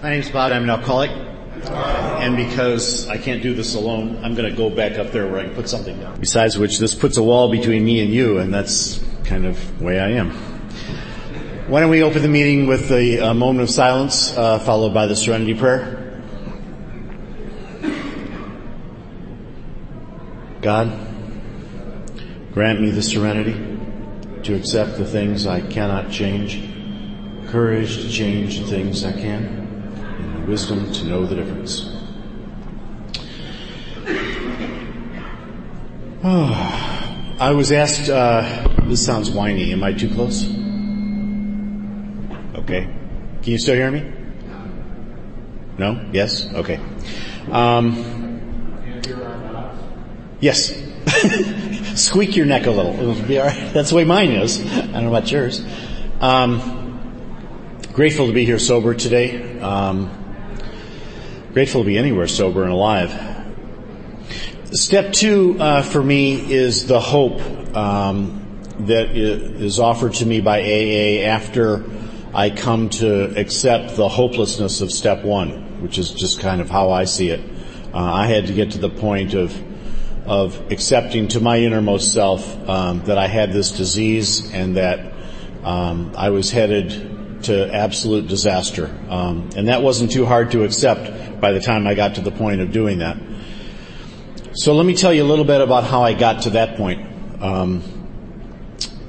My 0.00 0.10
name's 0.10 0.30
Bob. 0.30 0.52
I'm 0.52 0.62
an 0.62 0.70
alcoholic. 0.70 1.10
And 1.10 2.36
because 2.36 3.08
I 3.08 3.18
can't 3.18 3.42
do 3.42 3.52
this 3.52 3.74
alone, 3.74 4.24
I'm 4.24 4.36
going 4.36 4.48
to 4.48 4.56
go 4.56 4.70
back 4.70 4.96
up 4.96 5.10
there 5.10 5.26
where 5.26 5.40
I 5.40 5.44
can 5.46 5.56
put 5.56 5.68
something 5.68 5.98
down. 5.98 6.20
Besides 6.20 6.56
which, 6.56 6.78
this 6.78 6.94
puts 6.94 7.16
a 7.16 7.22
wall 7.22 7.50
between 7.50 7.84
me 7.84 8.00
and 8.00 8.14
you, 8.14 8.38
and 8.38 8.54
that's 8.54 9.04
kind 9.24 9.44
of 9.44 9.78
the 9.78 9.84
way 9.84 9.98
I 9.98 10.10
am. 10.10 10.30
Why 11.66 11.80
don't 11.80 11.90
we 11.90 12.04
open 12.04 12.22
the 12.22 12.28
meeting 12.28 12.68
with 12.68 12.92
a, 12.92 13.18
a 13.18 13.34
moment 13.34 13.62
of 13.62 13.70
silence, 13.70 14.30
uh, 14.36 14.60
followed 14.60 14.94
by 14.94 15.06
the 15.06 15.16
serenity 15.16 15.54
prayer? 15.54 16.22
God, 20.62 20.92
grant 22.52 22.80
me 22.80 22.90
the 22.90 23.02
serenity 23.02 23.54
to 24.44 24.54
accept 24.54 24.96
the 24.96 25.04
things 25.04 25.44
I 25.44 25.60
cannot 25.60 26.12
change, 26.12 26.62
courage 27.48 27.96
to 27.96 28.08
change 28.08 28.60
the 28.60 28.66
things 28.68 29.04
I 29.04 29.10
can, 29.10 29.67
wisdom 30.48 30.90
to 30.92 31.04
know 31.04 31.26
the 31.26 31.36
difference. 31.36 31.94
Oh, 36.24 37.36
I 37.38 37.52
was 37.52 37.70
asked, 37.70 38.08
uh, 38.08 38.66
this 38.84 39.04
sounds 39.04 39.30
whiny, 39.30 39.72
am 39.72 39.84
I 39.84 39.92
too 39.92 40.08
close? 40.08 40.44
Okay. 42.60 42.84
Can 43.42 43.52
you 43.52 43.58
still 43.58 43.74
hear 43.74 43.90
me? 43.90 44.10
No? 45.76 46.08
Yes? 46.12 46.52
Okay. 46.52 46.80
Um, 47.50 48.70
yes. 50.40 50.74
Squeak 51.94 52.36
your 52.36 52.46
neck 52.46 52.66
a 52.66 52.70
little. 52.70 52.94
It'll 52.98 53.28
be 53.28 53.38
alright. 53.38 53.74
That's 53.74 53.90
the 53.90 53.96
way 53.96 54.04
mine 54.04 54.30
is. 54.30 54.60
I 54.60 54.80
don't 54.86 55.04
know 55.04 55.08
about 55.08 55.30
yours. 55.30 55.64
Um, 56.20 57.80
grateful 57.92 58.26
to 58.26 58.32
be 58.32 58.44
here 58.46 58.58
sober 58.58 58.94
today. 58.94 59.60
Um, 59.60 60.27
grateful 61.52 61.82
to 61.82 61.86
be 61.86 61.96
anywhere 61.96 62.26
sober 62.26 62.62
and 62.62 62.72
alive. 62.72 63.10
Step 64.72 65.12
two 65.12 65.56
uh, 65.58 65.82
for 65.82 66.02
me 66.02 66.52
is 66.52 66.86
the 66.86 67.00
hope 67.00 67.40
um, 67.74 68.46
that 68.80 69.16
is 69.16 69.80
offered 69.80 70.14
to 70.14 70.26
me 70.26 70.40
by 70.40 70.60
AA 70.60 71.26
after 71.26 71.84
I 72.34 72.50
come 72.50 72.90
to 72.90 73.38
accept 73.38 73.96
the 73.96 74.08
hopelessness 74.08 74.82
of 74.82 74.92
step 74.92 75.24
one, 75.24 75.82
which 75.82 75.96
is 75.96 76.10
just 76.10 76.40
kind 76.40 76.60
of 76.60 76.68
how 76.68 76.90
I 76.90 77.04
see 77.04 77.30
it. 77.30 77.40
Uh, 77.94 77.98
I 77.98 78.26
had 78.26 78.48
to 78.48 78.52
get 78.52 78.72
to 78.72 78.78
the 78.78 78.90
point 78.90 79.34
of 79.34 79.56
of 80.26 80.70
accepting 80.70 81.28
to 81.28 81.40
my 81.40 81.58
innermost 81.58 82.12
self 82.12 82.68
um, 82.68 83.02
that 83.04 83.16
I 83.16 83.26
had 83.26 83.50
this 83.50 83.70
disease 83.72 84.52
and 84.52 84.76
that 84.76 85.14
um, 85.64 86.12
I 86.14 86.28
was 86.28 86.50
headed 86.50 87.42
to 87.44 87.74
absolute 87.74 88.28
disaster. 88.28 88.94
Um, 89.08 89.48
and 89.56 89.68
that 89.68 89.82
wasn't 89.82 90.12
too 90.12 90.26
hard 90.26 90.50
to 90.50 90.64
accept 90.64 91.17
by 91.40 91.52
the 91.52 91.60
time 91.60 91.86
I 91.86 91.94
got 91.94 92.16
to 92.16 92.20
the 92.20 92.30
point 92.30 92.60
of 92.60 92.72
doing 92.72 92.98
that. 92.98 93.16
So 94.54 94.74
let 94.74 94.84
me 94.84 94.94
tell 94.94 95.12
you 95.12 95.22
a 95.22 95.26
little 95.28 95.44
bit 95.44 95.60
about 95.60 95.84
how 95.84 96.02
I 96.02 96.14
got 96.14 96.42
to 96.42 96.50
that 96.50 96.76
point. 96.76 97.42
Um, 97.42 97.82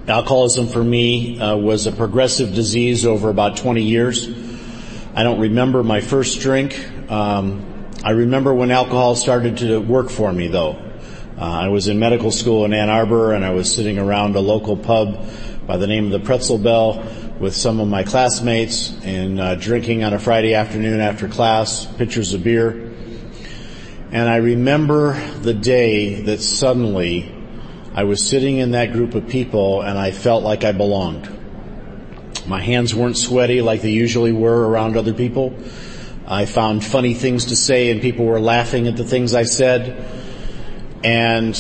alcoholism 0.08 0.68
for 0.68 0.84
me 0.84 1.40
uh, 1.40 1.56
was 1.56 1.88
a 1.88 1.92
progressive 1.92 2.54
disease 2.54 3.06
over 3.06 3.30
about 3.30 3.58
20 3.58 3.82
years. 3.82 4.28
I 5.16 5.24
don't 5.24 5.40
remember 5.40 5.84
my 5.84 6.02
first 6.02 6.40
drink. 6.40 6.80
Um, 7.12 7.90
I 8.04 8.12
remember 8.12 8.54
when 8.54 8.72
alcohol 8.72 9.16
started 9.16 9.58
to 9.58 9.80
work 9.80 10.10
for 10.10 10.32
me, 10.32 10.48
though. 10.48 10.74
Uh, 11.38 11.42
I 11.42 11.68
was 11.70 11.88
in 11.88 12.00
medical 12.00 12.32
school 12.32 12.66
in 12.66 12.74
Ann 12.74 12.90
Arbor 12.90 13.34
and 13.34 13.46
I 13.46 13.52
was 13.52 13.74
sitting 13.74 13.98
around 13.98 14.36
a 14.36 14.42
local 14.42 14.76
pub 14.76 15.26
by 15.66 15.78
the 15.78 15.88
name 15.88 16.06
of 16.06 16.12
the 16.12 16.20
Pretzel 16.20 16.58
Bell 16.58 17.04
with 17.40 17.56
some 17.56 17.80
of 17.80 17.88
my 17.88 18.04
classmates 18.04 18.94
and 19.04 19.40
uh, 19.40 19.56
drinking 19.56 20.04
on 20.04 20.14
a 20.14 20.20
Friday 20.20 20.56
afternoon 20.56 21.00
after 21.00 21.30
class, 21.30 21.86
pitchers 21.86 22.34
of 22.34 22.44
beer. 22.44 22.72
And 24.12 24.28
I 24.28 24.38
remember 24.38 25.14
the 25.42 25.54
day 25.54 26.22
that 26.24 26.42
suddenly 26.42 27.34
I 27.94 28.04
was 28.04 28.28
sitting 28.28 28.58
in 28.58 28.72
that 28.72 28.92
group 28.92 29.16
of 29.16 29.30
people 29.30 29.82
and 29.82 29.98
I 29.98 30.12
felt 30.12 30.44
like 30.44 30.66
I 30.66 30.74
belonged. 30.74 31.30
My 32.46 32.62
hands 32.62 32.94
weren't 32.94 33.18
sweaty 33.18 33.62
like 33.62 33.82
they 33.82 33.92
usually 33.92 34.34
were 34.34 34.68
around 34.68 34.98
other 34.98 35.14
people. 35.14 35.56
I 36.28 36.46
found 36.46 36.84
funny 36.84 37.14
things 37.14 37.46
to 37.46 37.56
say 37.56 37.90
and 37.90 38.02
people 38.02 38.26
were 38.26 38.40
laughing 38.40 38.88
at 38.88 38.98
the 38.98 39.06
things 39.06 39.34
I 39.34 39.44
said. 39.44 40.06
And 41.04 41.56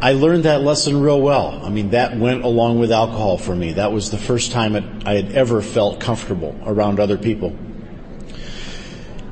I 0.00 0.12
learned 0.12 0.44
that 0.44 0.62
lesson 0.62 1.00
real 1.00 1.20
well. 1.20 1.60
I 1.64 1.70
mean, 1.70 1.90
that 1.90 2.16
went 2.16 2.44
along 2.44 2.78
with 2.78 2.92
alcohol 2.92 3.36
for 3.36 3.54
me. 3.54 3.72
That 3.72 3.90
was 3.90 4.10
the 4.10 4.18
first 4.18 4.52
time 4.52 4.76
it, 4.76 4.84
I 5.04 5.14
had 5.14 5.32
ever 5.32 5.60
felt 5.60 5.98
comfortable 5.98 6.56
around 6.64 7.00
other 7.00 7.18
people. 7.18 7.56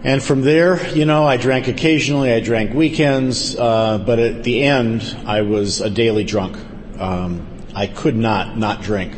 And 0.03 0.23
from 0.23 0.43
there, 0.43 0.85
you 0.95 1.05
know, 1.05 1.25
I 1.25 1.37
drank 1.37 1.69
occasionally, 1.69 2.33
I 2.33 2.41
drank 2.41 2.75
weekends, 2.75 3.57
uh, 3.57 3.99
but 3.99 4.19
at 4.19 4.43
the 4.43 4.63
end, 4.63 5.03
I 5.25 5.43
was 5.43 5.81
a 5.81 5.91
daily 5.91 6.25
drunk. 6.25 6.57
Um, 6.99 7.47
I 7.75 7.87
could 7.87 8.17
not 8.17 8.57
not 8.57 8.83
drink. 8.83 9.15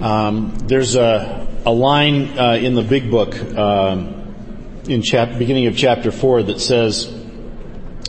Um, 0.00 0.54
there's 0.64 0.96
a, 0.96 1.46
a 1.64 1.70
line 1.70 2.38
uh, 2.38 2.52
in 2.60 2.74
the 2.74 2.82
big 2.82 3.10
book 3.10 3.36
um, 3.56 4.82
in 4.88 5.02
chap- 5.02 5.38
beginning 5.38 5.66
of 5.66 5.76
chapter 5.76 6.10
four 6.10 6.42
that 6.42 6.60
says, 6.60 7.13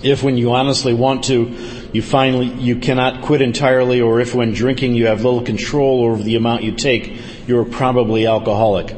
if 0.05 0.21
when 0.21 0.37
you 0.37 0.53
honestly 0.53 0.93
want 0.93 1.23
to, 1.25 1.89
you 1.91 2.01
finally, 2.01 2.45
you 2.45 2.77
cannot 2.77 3.23
quit 3.23 3.41
entirely, 3.41 4.01
or 4.01 4.21
if 4.21 4.35
when 4.35 4.53
drinking 4.53 4.93
you 4.93 5.07
have 5.07 5.23
little 5.23 5.41
control 5.41 6.03
over 6.03 6.21
the 6.21 6.35
amount 6.35 6.63
you 6.63 6.73
take, 6.73 7.19
you're 7.47 7.65
probably 7.65 8.27
alcoholic. 8.27 8.95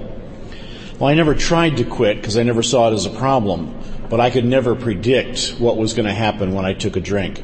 Well, 0.99 1.09
I 1.09 1.13
never 1.13 1.33
tried 1.33 1.77
to 1.77 1.85
quit 1.85 2.17
because 2.17 2.37
I 2.37 2.43
never 2.43 2.61
saw 2.61 2.91
it 2.91 2.93
as 2.93 3.05
a 3.05 3.09
problem, 3.09 3.81
but 4.09 4.19
I 4.19 4.29
could 4.29 4.43
never 4.43 4.75
predict 4.75 5.55
what 5.59 5.77
was 5.77 5.93
going 5.93 6.07
to 6.07 6.13
happen 6.13 6.53
when 6.53 6.65
I 6.65 6.73
took 6.73 6.97
a 6.97 6.99
drink. 6.99 7.41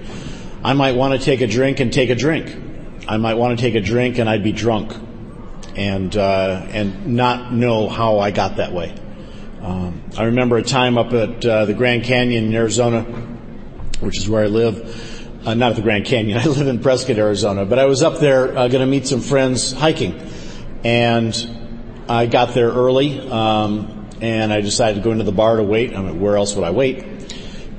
I 0.61 0.73
might 0.73 0.95
want 0.95 1.17
to 1.17 1.23
take 1.23 1.39
a 1.39 1.47
drink 1.47 1.79
and 1.79 1.91
take 1.91 2.09
a 2.09 2.15
drink. 2.15 2.53
I 3.07 3.15
might 3.15 3.35
want 3.35 3.57
to 3.57 3.61
take 3.61 3.75
a 3.75 3.81
drink 3.81 4.17
and 4.17 4.29
I'd 4.29 4.43
be 4.43 4.51
drunk 4.51 4.93
and, 5.75 6.15
uh, 6.17 6.65
and 6.69 7.15
not 7.15 7.53
know 7.53 7.87
how 7.87 8.19
I 8.19 8.31
got 8.31 8.57
that 8.57 8.73
way. 8.73 8.93
Um, 9.61 10.03
I 10.17 10.23
remember 10.25 10.57
a 10.57 10.63
time 10.63 10.97
up 10.97 11.13
at 11.13 11.45
uh, 11.45 11.65
the 11.65 11.73
Grand 11.73 12.03
Canyon 12.03 12.47
in 12.47 12.53
Arizona 12.53 13.05
which 14.03 14.17
is 14.17 14.29
where 14.29 14.43
I 14.43 14.47
live. 14.47 15.21
Uh, 15.45 15.53
not 15.53 15.71
at 15.71 15.75
the 15.75 15.81
Grand 15.81 16.05
Canyon. 16.05 16.37
I 16.41 16.45
live 16.45 16.67
in 16.67 16.79
Prescott, 16.79 17.17
Arizona. 17.17 17.65
But 17.65 17.79
I 17.79 17.85
was 17.85 18.03
up 18.03 18.19
there 18.19 18.49
uh, 18.57 18.67
going 18.67 18.81
to 18.81 18.85
meet 18.85 19.07
some 19.07 19.21
friends 19.21 19.71
hiking, 19.71 20.29
and 20.83 22.05
I 22.07 22.25
got 22.25 22.53
there 22.53 22.69
early, 22.69 23.19
um, 23.29 24.09
and 24.21 24.53
I 24.53 24.61
decided 24.61 24.95
to 24.95 25.01
go 25.01 25.11
into 25.11 25.23
the 25.23 25.31
bar 25.31 25.57
to 25.57 25.63
wait. 25.63 25.95
I 25.95 26.01
mean, 26.01 26.19
where 26.19 26.37
else 26.37 26.55
would 26.55 26.63
I 26.63 26.71
wait? 26.71 27.05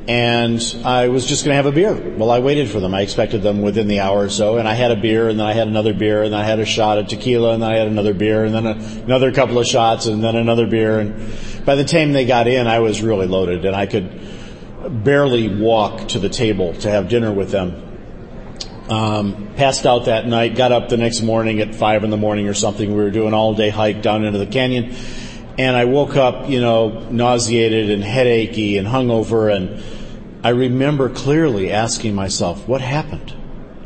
And 0.07 0.61
I 0.85 1.09
was 1.09 1.27
just 1.27 1.47
going 1.47 1.53
to 1.53 1.57
have 1.57 1.65
a 1.65 1.73
beer. 1.73 1.95
Well, 1.95 2.31
I 2.31 2.41
waited 2.41 2.69
for 2.69 2.79
them. 2.79 2.93
I 2.93 3.01
expected 3.01 3.43
them 3.43 3.63
within 3.63 3.89
the 3.89 4.01
hour 4.01 4.25
or 4.25 4.29
so, 4.29 4.59
and 4.59 4.69
I 4.69 4.75
had 4.75 4.91
a 4.91 4.97
beer, 4.97 5.31
and 5.31 5.41
then 5.41 5.47
I 5.47 5.55
had 5.55 5.67
another 5.67 5.95
beer, 5.95 6.23
and 6.23 6.35
then 6.35 6.41
I 6.41 6.45
had 6.45 6.59
a 6.59 6.67
shot 6.67 6.99
of 6.99 7.09
tequila, 7.09 7.55
and 7.55 7.63
then 7.63 7.71
I 7.71 7.77
had 7.79 7.87
another 7.87 8.13
beer, 8.13 8.45
and 8.45 8.55
then 8.55 8.67
a, 8.67 8.73
another 9.05 9.33
couple 9.33 9.59
of 9.59 9.67
shots, 9.67 10.05
and 10.05 10.23
then 10.23 10.37
another 10.37 10.67
beer. 10.67 10.99
And 10.99 11.65
by 11.65 11.75
the 11.75 11.85
time 11.85 12.13
they 12.13 12.27
got 12.27 12.47
in, 12.47 12.67
I 12.67 12.81
was 12.81 13.01
really 13.01 13.27
loaded, 13.27 13.65
and 13.65 13.75
I 13.75 13.87
could 13.87 14.21
barely 14.89 15.49
walk 15.49 16.09
to 16.09 16.19
the 16.19 16.29
table 16.29 16.75
to 16.75 16.91
have 16.91 17.09
dinner 17.09 17.33
with 17.33 17.51
them. 17.51 17.81
Um, 18.89 19.55
passed 19.57 19.87
out 19.87 20.07
that 20.07 20.27
night, 20.27 20.57
got 20.57 20.71
up 20.73 20.89
the 20.89 20.99
next 20.99 21.23
morning 21.23 21.61
at 21.61 21.75
five 21.75 22.05
in 22.05 22.11
the 22.11 22.17
morning 22.17 22.49
or 22.49 22.55
something. 22.55 22.91
We 22.95 23.03
were 23.03 23.11
doing 23.11 23.33
all 23.33 23.55
day 23.55 23.71
hike 23.71 24.03
down 24.03 24.25
into 24.25 24.39
the 24.39 24.47
canyon. 24.47 24.95
And 25.57 25.77
I 25.77 25.85
woke 25.85 26.17
up, 26.17 26.51
you 26.51 26.61
know, 26.61 27.09
nauseated 27.11 27.91
and 27.91 28.03
headachy 28.03 28.77
and 28.79 28.87
hungover. 28.87 29.55
And 29.55 29.83
I 30.45 30.51
remember 30.51 31.09
clearly 31.09 31.73
asking 31.73 32.15
myself, 32.15 32.69
what 32.69 32.81
happened? 32.81 33.35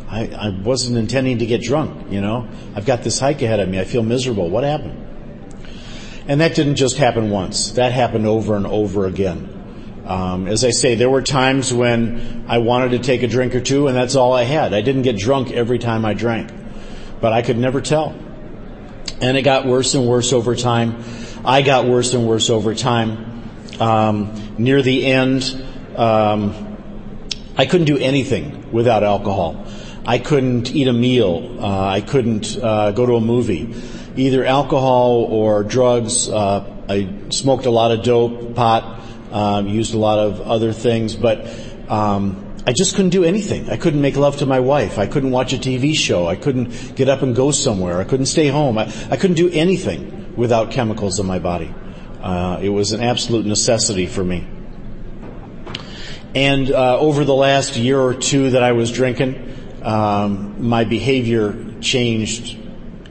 I, 0.09 0.27
I 0.29 0.49
wasn't 0.49 0.97
intending 0.97 1.39
to 1.39 1.47
get 1.47 1.63
drunk, 1.63 2.11
you 2.11 2.21
know. 2.21 2.49
I've 2.75 2.87
got 2.87 3.05
this 3.05 3.21
hike 3.21 3.43
ahead 3.43 3.61
of 3.61 3.69
me. 3.69 3.79
I 3.79 3.85
feel 3.85 4.03
miserable. 4.03 4.49
What 4.49 4.65
happened? 4.65 5.05
And 6.27 6.41
that 6.41 6.55
didn't 6.55 6.77
just 6.77 6.97
happen 6.97 7.31
once. 7.31 7.73
That 7.73 7.93
happened 7.93 8.27
over 8.27 8.57
and 8.57 8.67
over 8.67 9.07
again. 9.07 9.58
Um, 10.09 10.49
as 10.49 10.65
I 10.65 10.71
say, 10.71 10.95
there 10.95 11.11
were 11.11 11.21
times 11.21 11.73
when 11.73 12.47
I 12.49 12.59
wanted 12.59 12.93
to 12.93 12.99
take 12.99 13.23
a 13.23 13.29
drink 13.29 13.55
or 13.55 13.61
two, 13.61 13.89
and 13.89 13.97
that's 13.97 14.17
all 14.17 14.33
I 14.33 14.45
had. 14.45 14.73
I 14.73 14.81
didn't 14.81 15.03
get 15.03 15.19
drunk 15.19 15.51
every 15.51 15.79
time 15.79 16.07
I 16.07 16.15
drank, 16.15 16.51
but 17.21 17.35
I 17.35 17.43
could 17.43 17.59
never 17.59 17.83
tell. 17.83 18.17
And 19.21 19.37
it 19.37 19.43
got 19.43 19.67
worse 19.67 19.95
and 19.95 20.07
worse 20.07 20.33
over 20.33 20.57
time. 20.57 21.05
I 21.45 21.61
got 21.61 21.85
worse 21.85 22.15
and 22.15 22.27
worse 22.27 22.49
over 22.49 22.75
time. 22.75 23.51
Um, 23.79 24.55
near 24.57 24.81
the 24.81 25.05
end, 25.05 25.45
um, 25.95 26.79
I 27.59 27.67
couldn't 27.67 27.87
do 27.87 27.99
anything 27.99 28.73
without 28.73 29.05
alcohol. 29.05 29.67
I 30.07 30.19
couldn't 30.19 30.75
eat 30.75 30.89
a 30.89 30.93
meal. 30.95 31.59
Uh, 31.61 31.87
I 31.87 32.01
couldn't 32.01 32.57
uh, 32.57 32.93
go 32.93 33.05
to 33.05 33.17
a 33.17 33.21
movie. 33.21 33.75
Either 34.17 34.43
alcohol 34.43 35.27
or 35.29 35.65
drugs. 35.65 36.31
Uh, 36.31 36.65
I 36.89 37.29
smoked 37.29 37.67
a 37.67 37.71
lot 37.71 37.91
of 37.91 38.03
dope, 38.03 38.55
pot, 38.55 38.98
um, 39.33 39.69
used 39.69 39.95
a 39.95 39.99
lot 39.99 40.19
of 40.19 40.41
other 40.41 40.73
things, 40.73 41.17
but 41.17 41.47
um, 41.89 42.57
I 42.67 42.73
just 42.73 42.97
couldn't 42.97 43.11
do 43.11 43.25
anything. 43.25 43.71
I 43.71 43.77
couldn't 43.77 44.03
make 44.03 44.17
love 44.17 44.39
to 44.39 44.47
my 44.47 44.61
wife. 44.61 44.99
I 44.99 45.07
couldn't 45.07 45.31
watch 45.31 45.53
a 45.53 45.57
TV 45.57 45.95
show. 45.95 46.27
I 46.27 46.37
couldn't 46.37 46.97
get 46.97 47.09
up 47.09 47.23
and 47.23 47.35
go 47.35 47.51
somewhere. 47.51 47.99
I 47.99 48.05
couldn't 48.05 48.27
stay 48.27 48.49
home. 48.49 48.77
I, 48.79 48.93
I 49.11 49.17
couldn't 49.17 49.37
do 49.37 49.51
anything 49.51 50.37
without 50.37 50.71
chemicals 50.71 51.19
in 51.19 51.27
my 51.27 51.39
body. 51.39 51.75
Uh, 52.21 52.59
it 52.61 52.69
was 52.69 52.93
an 52.93 53.01
absolute 53.01 53.47
necessity 53.47 54.07
for 54.07 54.23
me. 54.23 54.47
And 56.35 56.71
uh, 56.71 56.99
over 56.99 57.25
the 57.25 57.35
last 57.35 57.77
year 57.77 57.99
or 57.99 58.15
two 58.15 58.51
that 58.51 58.63
I 58.63 58.73
was 58.73 58.93
drinking, 58.93 59.81
um, 59.83 60.69
my 60.69 60.85
behavior 60.85 61.75
changed 61.81 62.59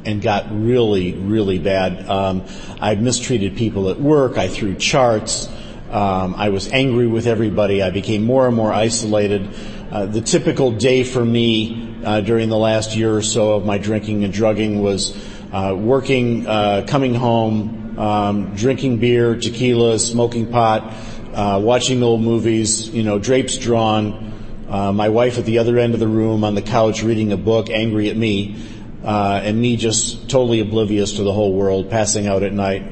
and 0.06 0.22
got 0.22 0.46
really, 0.52 1.14
really 1.14 1.60
bad. 1.60 2.08
Um, 2.08 2.46
I 2.80 2.96
mistreated 2.96 3.58
people 3.58 3.90
at 3.90 4.00
work. 4.00 4.38
I 4.38 4.48
threw 4.48 4.76
charts. 4.76 5.50
Um, 5.92 6.36
I 6.36 6.50
was 6.50 6.72
angry 6.72 7.08
with 7.08 7.28
everybody. 7.28 7.82
I 7.82 7.92
became 7.92 8.24
more 8.24 8.46
and 8.48 8.56
more 8.56 8.74
isolated. 8.74 9.50
Uh, 9.90 10.06
the 10.06 10.22
typical 10.22 10.72
day 10.72 11.04
for 11.04 11.24
me 11.24 11.96
uh, 12.04 12.22
during 12.22 12.50
the 12.50 12.58
last 12.58 12.96
year 12.96 13.16
or 13.16 13.22
so 13.22 13.54
of 13.54 13.66
my 13.66 13.78
drinking 13.78 14.24
and 14.26 14.34
drugging 14.34 14.82
was 14.82 15.16
uh, 15.54 15.74
working, 15.78 16.46
uh, 16.46 16.86
coming 16.88 17.14
home, 17.14 17.98
um, 17.98 18.56
drinking 18.56 18.98
beer, 18.98 19.36
tequila, 19.36 19.98
smoking 19.98 20.52
pot, 20.52 20.94
uh, 21.34 21.60
watching 21.64 22.04
old 22.04 22.22
movies, 22.22 22.90
you 22.90 23.04
know, 23.04 23.18
drapes 23.18 23.58
drawn, 23.58 24.34
uh, 24.70 24.92
my 24.92 25.08
wife 25.08 25.38
at 25.38 25.46
the 25.46 25.60
other 25.60 25.80
end 25.80 25.94
of 25.94 26.00
the 26.02 26.08
room 26.08 26.44
on 26.44 26.54
the 26.54 26.62
couch 26.62 27.02
reading 27.02 27.32
a 27.32 27.38
book, 27.38 27.70
angry 27.70 28.10
at 28.10 28.18
me, 28.18 28.62
uh, 29.06 29.40
and 29.42 29.60
me 29.60 29.78
just 29.78 30.30
totally 30.30 30.60
oblivious 30.60 31.14
to 31.14 31.24
the 31.24 31.32
whole 31.32 31.54
world, 31.54 31.90
passing 31.90 32.28
out 32.28 32.44
at 32.44 32.52
night, 32.52 32.84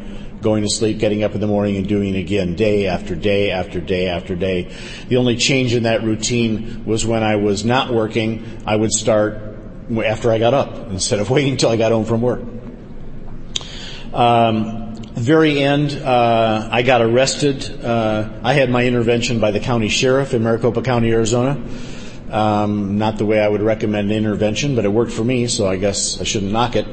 going 0.45 0.61
to 0.61 0.69
sleep, 0.69 0.99
getting 0.99 1.23
up 1.23 1.33
in 1.33 1.41
the 1.41 1.47
morning 1.47 1.75
and 1.75 1.87
doing 1.89 2.13
it 2.13 2.19
again, 2.19 2.55
day 2.55 2.85
after 2.85 3.15
day 3.15 3.49
after 3.49 3.81
day 3.81 4.07
after 4.07 4.35
day. 4.35 4.71
The 5.07 5.17
only 5.17 5.37
change 5.37 5.73
in 5.73 5.83
that 5.83 6.03
routine 6.03 6.85
was 6.85 7.03
when 7.03 7.23
I 7.23 7.37
was 7.37 7.65
not 7.65 7.91
working, 7.91 8.61
I 8.63 8.75
would 8.75 8.91
start 8.91 9.41
after 10.05 10.31
I 10.31 10.37
got 10.37 10.53
up 10.53 10.91
instead 10.91 11.19
of 11.19 11.29
waiting 11.31 11.53
until 11.53 11.71
I 11.71 11.77
got 11.77 11.91
home 11.91 12.05
from 12.05 12.21
work. 12.21 12.43
Um, 14.13 14.93
very 15.15 15.63
end, 15.63 15.93
uh, 15.93 16.69
I 16.71 16.83
got 16.83 17.01
arrested. 17.01 17.83
Uh, 17.83 18.29
I 18.43 18.53
had 18.53 18.69
my 18.69 18.85
intervention 18.85 19.39
by 19.39 19.49
the 19.49 19.59
county 19.59 19.89
sheriff 19.89 20.35
in 20.35 20.43
Maricopa 20.43 20.83
County, 20.83 21.11
Arizona. 21.11 21.59
Um, 22.29 22.99
not 22.99 23.17
the 23.17 23.25
way 23.25 23.39
I 23.39 23.47
would 23.47 23.63
recommend 23.63 24.11
intervention, 24.11 24.75
but 24.75 24.85
it 24.85 24.89
worked 24.89 25.11
for 25.11 25.23
me, 25.23 25.47
so 25.47 25.67
I 25.67 25.77
guess 25.77 26.21
I 26.21 26.23
shouldn't 26.23 26.51
knock 26.51 26.75
it. 26.75 26.85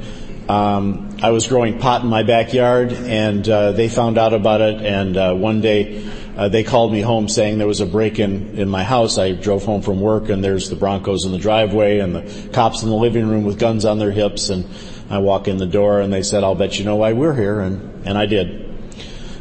Um, 0.49 1.17
I 1.23 1.31
was 1.31 1.47
growing 1.47 1.79
pot 1.79 2.03
in 2.03 2.09
my 2.09 2.23
backyard, 2.23 2.93
and 2.93 3.49
uh, 3.49 3.73
they 3.73 3.89
found 3.89 4.19
out 4.19 4.35
about 4.35 4.61
it. 4.61 4.83
And 4.83 5.17
uh, 5.17 5.35
one 5.35 5.61
day, 5.61 6.09
uh, 6.37 6.49
they 6.49 6.65
called 6.65 6.93
me 6.93 7.01
home 7.01 7.29
saying 7.29 7.59
there 7.59 7.67
was 7.67 7.81
a 7.81 7.87
break-in 7.87 8.59
in 8.59 8.69
my 8.69 8.85
house. 8.85 9.19
I 9.19 9.33
drove 9.33 9.65
home 9.65 9.83
from 9.83 10.01
work, 10.01 10.29
and 10.29 10.43
there's 10.43 10.69
the 10.69 10.77
Broncos 10.77 11.25
in 11.25 11.33
the 11.33 11.39
driveway, 11.39 11.99
and 11.99 12.15
the 12.15 12.49
cops 12.53 12.83
in 12.83 12.89
the 12.89 12.97
living 12.97 13.29
room 13.29 13.45
with 13.45 13.59
guns 13.59 13.85
on 13.85 13.99
their 13.99 14.11
hips, 14.11 14.49
and 14.49 14.67
I 15.13 15.19
walk 15.19 15.47
in 15.47 15.59
the 15.59 15.67
door 15.67 16.01
and 16.01 16.11
they 16.11 16.23
said, 16.23 16.43
I'll 16.43 16.55
bet 16.55 16.79
you 16.79 16.87
know 16.87 16.97
why 16.97 17.13
we're 17.13 17.35
here. 17.35 17.61
And, 17.61 18.07
and 18.07 18.17
I 18.17 18.25
did. 18.25 18.67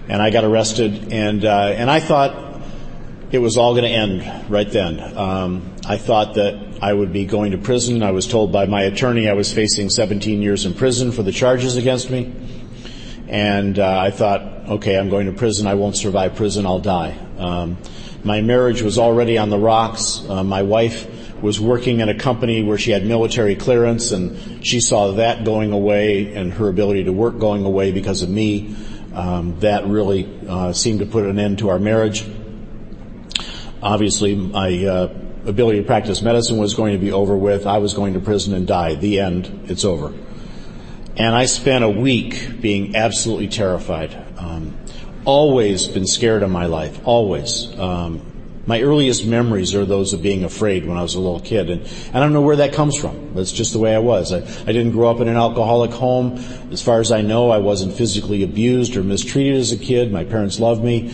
And 0.10 0.22
I 0.22 0.30
got 0.30 0.44
arrested 0.44 1.14
and, 1.14 1.46
uh, 1.46 1.74
and 1.74 1.90
I 1.90 2.02
thought 2.02 2.62
it 3.32 3.38
was 3.38 3.56
all 3.56 3.74
going 3.74 3.86
to 3.86 3.90
end 3.90 4.52
right 4.52 4.70
then. 4.70 5.18
Um, 5.18 5.71
I 5.86 5.98
thought 5.98 6.36
that 6.36 6.80
I 6.82 6.94
would 6.94 7.12
be 7.12 7.26
going 7.26 7.52
to 7.52 7.58
prison. 7.58 8.04
I 8.04 8.12
was 8.12 8.28
told 8.28 8.52
by 8.52 8.66
my 8.66 8.84
attorney 8.84 9.28
I 9.28 9.34
was 9.34 9.52
facing 9.52 9.90
17 9.90 10.42
years 10.42 10.66
in 10.66 10.74
prison 10.76 11.12
for 11.12 11.24
the 11.24 11.32
charges 11.32 11.76
against 11.76 12.10
me. 12.10 12.34
And 13.28 13.80
uh, 13.80 14.00
I 14.00 14.12
thought, 14.12 14.42
okay, 14.42 14.98
I'm 14.98 15.10
going 15.10 15.26
to 15.26 15.34
prison. 15.34 15.66
I 15.66 15.74
won't 15.74 15.96
survive 15.98 16.36
prison. 16.36 16.66
I'll 16.66 16.80
die. 16.80 17.18
Um, 17.38 17.78
my 18.24 18.42
marriage 18.42 18.84
was 18.84 19.00
already 19.00 19.38
on 19.38 19.50
the 19.50 19.58
rocks. 19.58 20.24
Uh, 20.30 20.44
my 20.44 20.62
wife 20.62 21.08
was 21.42 21.60
working 21.60 22.02
in 22.02 22.10
a 22.10 22.16
company 22.18 22.62
where 22.62 22.78
she 22.78 22.92
had 22.92 23.04
military 23.04 23.56
clearance 23.56 24.12
and 24.12 24.66
she 24.66 24.80
saw 24.80 25.14
that 25.14 25.44
going 25.44 25.72
away 25.72 26.36
and 26.36 26.54
her 26.54 26.70
ability 26.70 27.06
to 27.06 27.14
work 27.14 27.40
going 27.40 27.66
away 27.66 27.92
because 27.92 28.22
of 28.22 28.30
me. 28.30 28.76
Um, 29.14 29.60
that 29.62 29.88
really 29.88 30.30
uh, 30.48 30.74
seemed 30.74 31.00
to 31.00 31.06
put 31.06 31.26
an 31.26 31.40
end 31.40 31.60
to 31.60 31.70
our 31.70 31.80
marriage. 31.80 32.24
Obviously, 33.82 34.36
my 34.36 34.86
uh, 34.86 35.21
ability 35.46 35.80
to 35.80 35.86
practice 35.86 36.22
medicine 36.22 36.58
was 36.58 36.74
going 36.74 36.94
to 36.94 37.00
be 37.00 37.12
over 37.12 37.36
with. 37.36 37.66
I 37.66 37.80
was 37.80 37.94
going 37.94 38.14
to 38.14 38.20
prison 38.20 38.54
and 38.54 38.68
die. 38.68 38.96
The 38.96 39.20
end. 39.20 39.66
It's 39.70 39.86
over. 39.86 40.14
And 41.18 41.36
I 41.36 41.46
spent 41.46 41.84
a 41.84 41.90
week 41.90 42.62
being 42.62 42.96
absolutely 42.96 43.48
terrified. 43.48 44.16
Um, 44.38 44.78
always 45.26 45.88
been 45.88 46.08
scared 46.08 46.44
in 46.44 46.52
my 46.52 46.66
life. 46.66 47.00
Always. 47.06 47.78
Um, 47.78 48.28
my 48.66 48.82
earliest 48.82 49.26
memories 49.26 49.74
are 49.74 49.86
those 49.86 50.14
of 50.14 50.22
being 50.22 50.44
afraid 50.44 50.86
when 50.86 50.96
I 50.96 51.02
was 51.02 51.16
a 51.16 51.20
little 51.20 51.40
kid. 51.40 51.70
And 51.70 51.90
I 52.14 52.20
don't 52.20 52.32
know 52.32 52.42
where 52.42 52.58
that 52.58 52.74
comes 52.74 52.96
from. 52.96 53.34
That's 53.34 53.52
just 53.52 53.74
the 53.74 53.80
way 53.80 53.96
I 53.96 54.00
was. 54.00 54.32
I, 54.32 54.38
I 54.38 54.72
didn't 54.72 54.92
grow 54.92 55.10
up 55.10 55.20
in 55.20 55.28
an 55.28 55.36
alcoholic 55.36 55.92
home. 55.92 56.38
As 56.72 56.82
far 56.82 57.00
as 57.00 57.12
I 57.12 57.22
know, 57.22 57.50
I 57.50 57.58
wasn't 57.58 57.94
physically 57.94 58.44
abused 58.44 58.96
or 58.96 59.04
mistreated 59.04 59.56
as 59.56 59.72
a 59.72 59.78
kid. 59.78 60.12
My 60.12 60.24
parents 60.24 60.60
loved 60.60 60.84
me, 60.84 61.14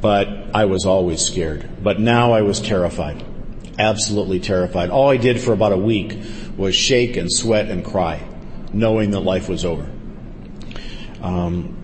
but 0.00 0.28
I 0.54 0.66
was 0.66 0.86
always 0.86 1.20
scared. 1.20 1.68
But 1.82 1.98
now 1.98 2.32
I 2.32 2.42
was 2.42 2.60
terrified. 2.60 3.24
Absolutely 3.78 4.40
terrified. 4.40 4.90
All 4.90 5.10
I 5.10 5.16
did 5.16 5.40
for 5.40 5.52
about 5.52 5.72
a 5.72 5.76
week 5.76 6.16
was 6.56 6.74
shake 6.74 7.16
and 7.16 7.32
sweat 7.32 7.70
and 7.70 7.84
cry, 7.84 8.26
knowing 8.72 9.10
that 9.10 9.20
life 9.20 9.48
was 9.48 9.64
over. 9.64 9.90
Um, 11.20 11.76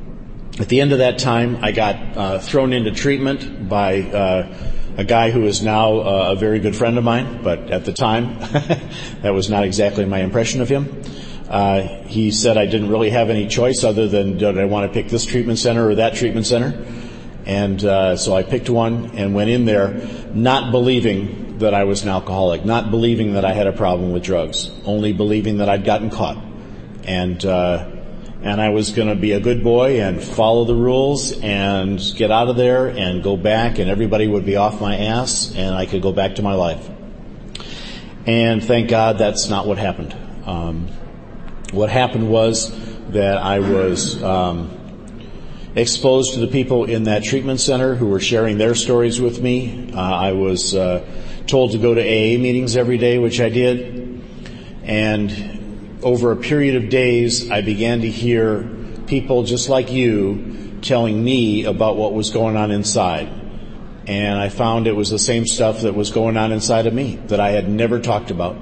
at 0.58 0.68
the 0.68 0.80
end 0.80 0.92
of 0.92 0.98
that 0.98 1.18
time, 1.18 1.64
I 1.64 1.72
got 1.72 1.96
uh, 2.16 2.38
thrown 2.38 2.72
into 2.72 2.90
treatment 2.92 3.68
by 3.68 4.02
uh, 4.02 4.54
a 4.96 5.04
guy 5.04 5.30
who 5.30 5.44
is 5.44 5.62
now 5.62 6.00
uh, 6.00 6.32
a 6.32 6.36
very 6.36 6.60
good 6.60 6.76
friend 6.76 6.98
of 6.98 7.04
mine, 7.04 7.42
but 7.42 7.70
at 7.70 7.84
the 7.84 7.92
time, 7.92 8.38
that 9.22 9.32
was 9.32 9.48
not 9.48 9.64
exactly 9.64 10.04
my 10.04 10.20
impression 10.20 10.60
of 10.60 10.68
him. 10.68 11.02
Uh, 11.48 11.82
he 12.04 12.30
said 12.30 12.56
I 12.56 12.66
didn't 12.66 12.90
really 12.90 13.10
have 13.10 13.30
any 13.30 13.48
choice 13.48 13.82
other 13.82 14.06
than 14.06 14.38
did 14.38 14.58
I 14.58 14.66
want 14.66 14.86
to 14.86 14.92
pick 14.92 15.10
this 15.10 15.26
treatment 15.26 15.58
center 15.58 15.88
or 15.88 15.94
that 15.96 16.14
treatment 16.14 16.46
center. 16.46 16.84
And 17.46 17.84
uh, 17.84 18.16
so 18.16 18.36
I 18.36 18.44
picked 18.44 18.70
one 18.70 19.16
and 19.16 19.34
went 19.34 19.50
in 19.50 19.64
there, 19.64 19.94
not 20.32 20.70
believing 20.70 21.49
that 21.60 21.74
I 21.74 21.84
was 21.84 22.02
an 22.02 22.08
alcoholic, 22.08 22.64
not 22.64 22.90
believing 22.90 23.34
that 23.34 23.44
I 23.44 23.52
had 23.52 23.66
a 23.66 23.72
problem 23.72 24.12
with 24.12 24.22
drugs, 24.22 24.70
only 24.84 25.12
believing 25.12 25.58
that 25.58 25.68
I'd 25.68 25.84
gotten 25.84 26.10
caught. 26.10 26.42
And 27.04 27.44
uh, 27.44 27.90
and 28.42 28.60
I 28.60 28.70
was 28.70 28.92
going 28.92 29.08
to 29.08 29.14
be 29.14 29.32
a 29.32 29.40
good 29.40 29.62
boy 29.62 30.00
and 30.00 30.22
follow 30.22 30.64
the 30.64 30.74
rules 30.74 31.38
and 31.40 32.00
get 32.16 32.30
out 32.30 32.48
of 32.48 32.56
there 32.56 32.88
and 32.88 33.22
go 33.22 33.36
back 33.36 33.78
and 33.78 33.90
everybody 33.90 34.26
would 34.26 34.46
be 34.46 34.56
off 34.56 34.80
my 34.80 34.96
ass 34.96 35.54
and 35.54 35.74
I 35.74 35.84
could 35.84 36.00
go 36.00 36.12
back 36.12 36.36
to 36.36 36.42
my 36.42 36.54
life. 36.54 36.88
And 38.26 38.64
thank 38.64 38.88
God 38.88 39.18
that's 39.18 39.50
not 39.50 39.66
what 39.66 39.76
happened. 39.76 40.16
Um, 40.46 40.88
what 41.72 41.90
happened 41.90 42.30
was 42.30 42.70
that 43.10 43.36
I 43.36 43.58
was 43.58 44.22
um, 44.22 44.70
exposed 45.74 46.34
to 46.34 46.40
the 46.40 46.48
people 46.48 46.84
in 46.84 47.04
that 47.04 47.22
treatment 47.24 47.60
center 47.60 47.94
who 47.94 48.06
were 48.06 48.20
sharing 48.20 48.56
their 48.56 48.74
stories 48.74 49.20
with 49.20 49.40
me. 49.40 49.92
Uh, 49.92 50.00
I 50.00 50.32
was 50.32 50.74
uh, 50.74 51.04
told 51.46 51.72
to 51.72 51.78
go 51.78 51.94
to 51.94 52.00
AA 52.00 52.38
meetings 52.38 52.76
every 52.76 52.98
day, 52.98 53.18
which 53.18 53.40
I 53.40 53.48
did, 53.48 54.22
and 54.82 56.00
over 56.02 56.32
a 56.32 56.36
period 56.36 56.82
of 56.82 56.88
days, 56.88 57.50
I 57.50 57.62
began 57.62 58.00
to 58.02 58.10
hear 58.10 58.68
people 59.06 59.42
just 59.42 59.68
like 59.68 59.90
you 59.90 60.78
telling 60.82 61.22
me 61.22 61.64
about 61.64 61.96
what 61.96 62.12
was 62.12 62.30
going 62.30 62.56
on 62.56 62.70
inside. 62.70 63.28
And 64.06 64.38
I 64.38 64.48
found 64.48 64.86
it 64.86 64.96
was 64.96 65.10
the 65.10 65.18
same 65.18 65.46
stuff 65.46 65.82
that 65.82 65.94
was 65.94 66.10
going 66.10 66.36
on 66.36 66.52
inside 66.52 66.86
of 66.86 66.94
me 66.94 67.16
that 67.26 67.38
I 67.38 67.50
had 67.50 67.68
never 67.68 68.00
talked 68.00 68.30
about. 68.30 68.56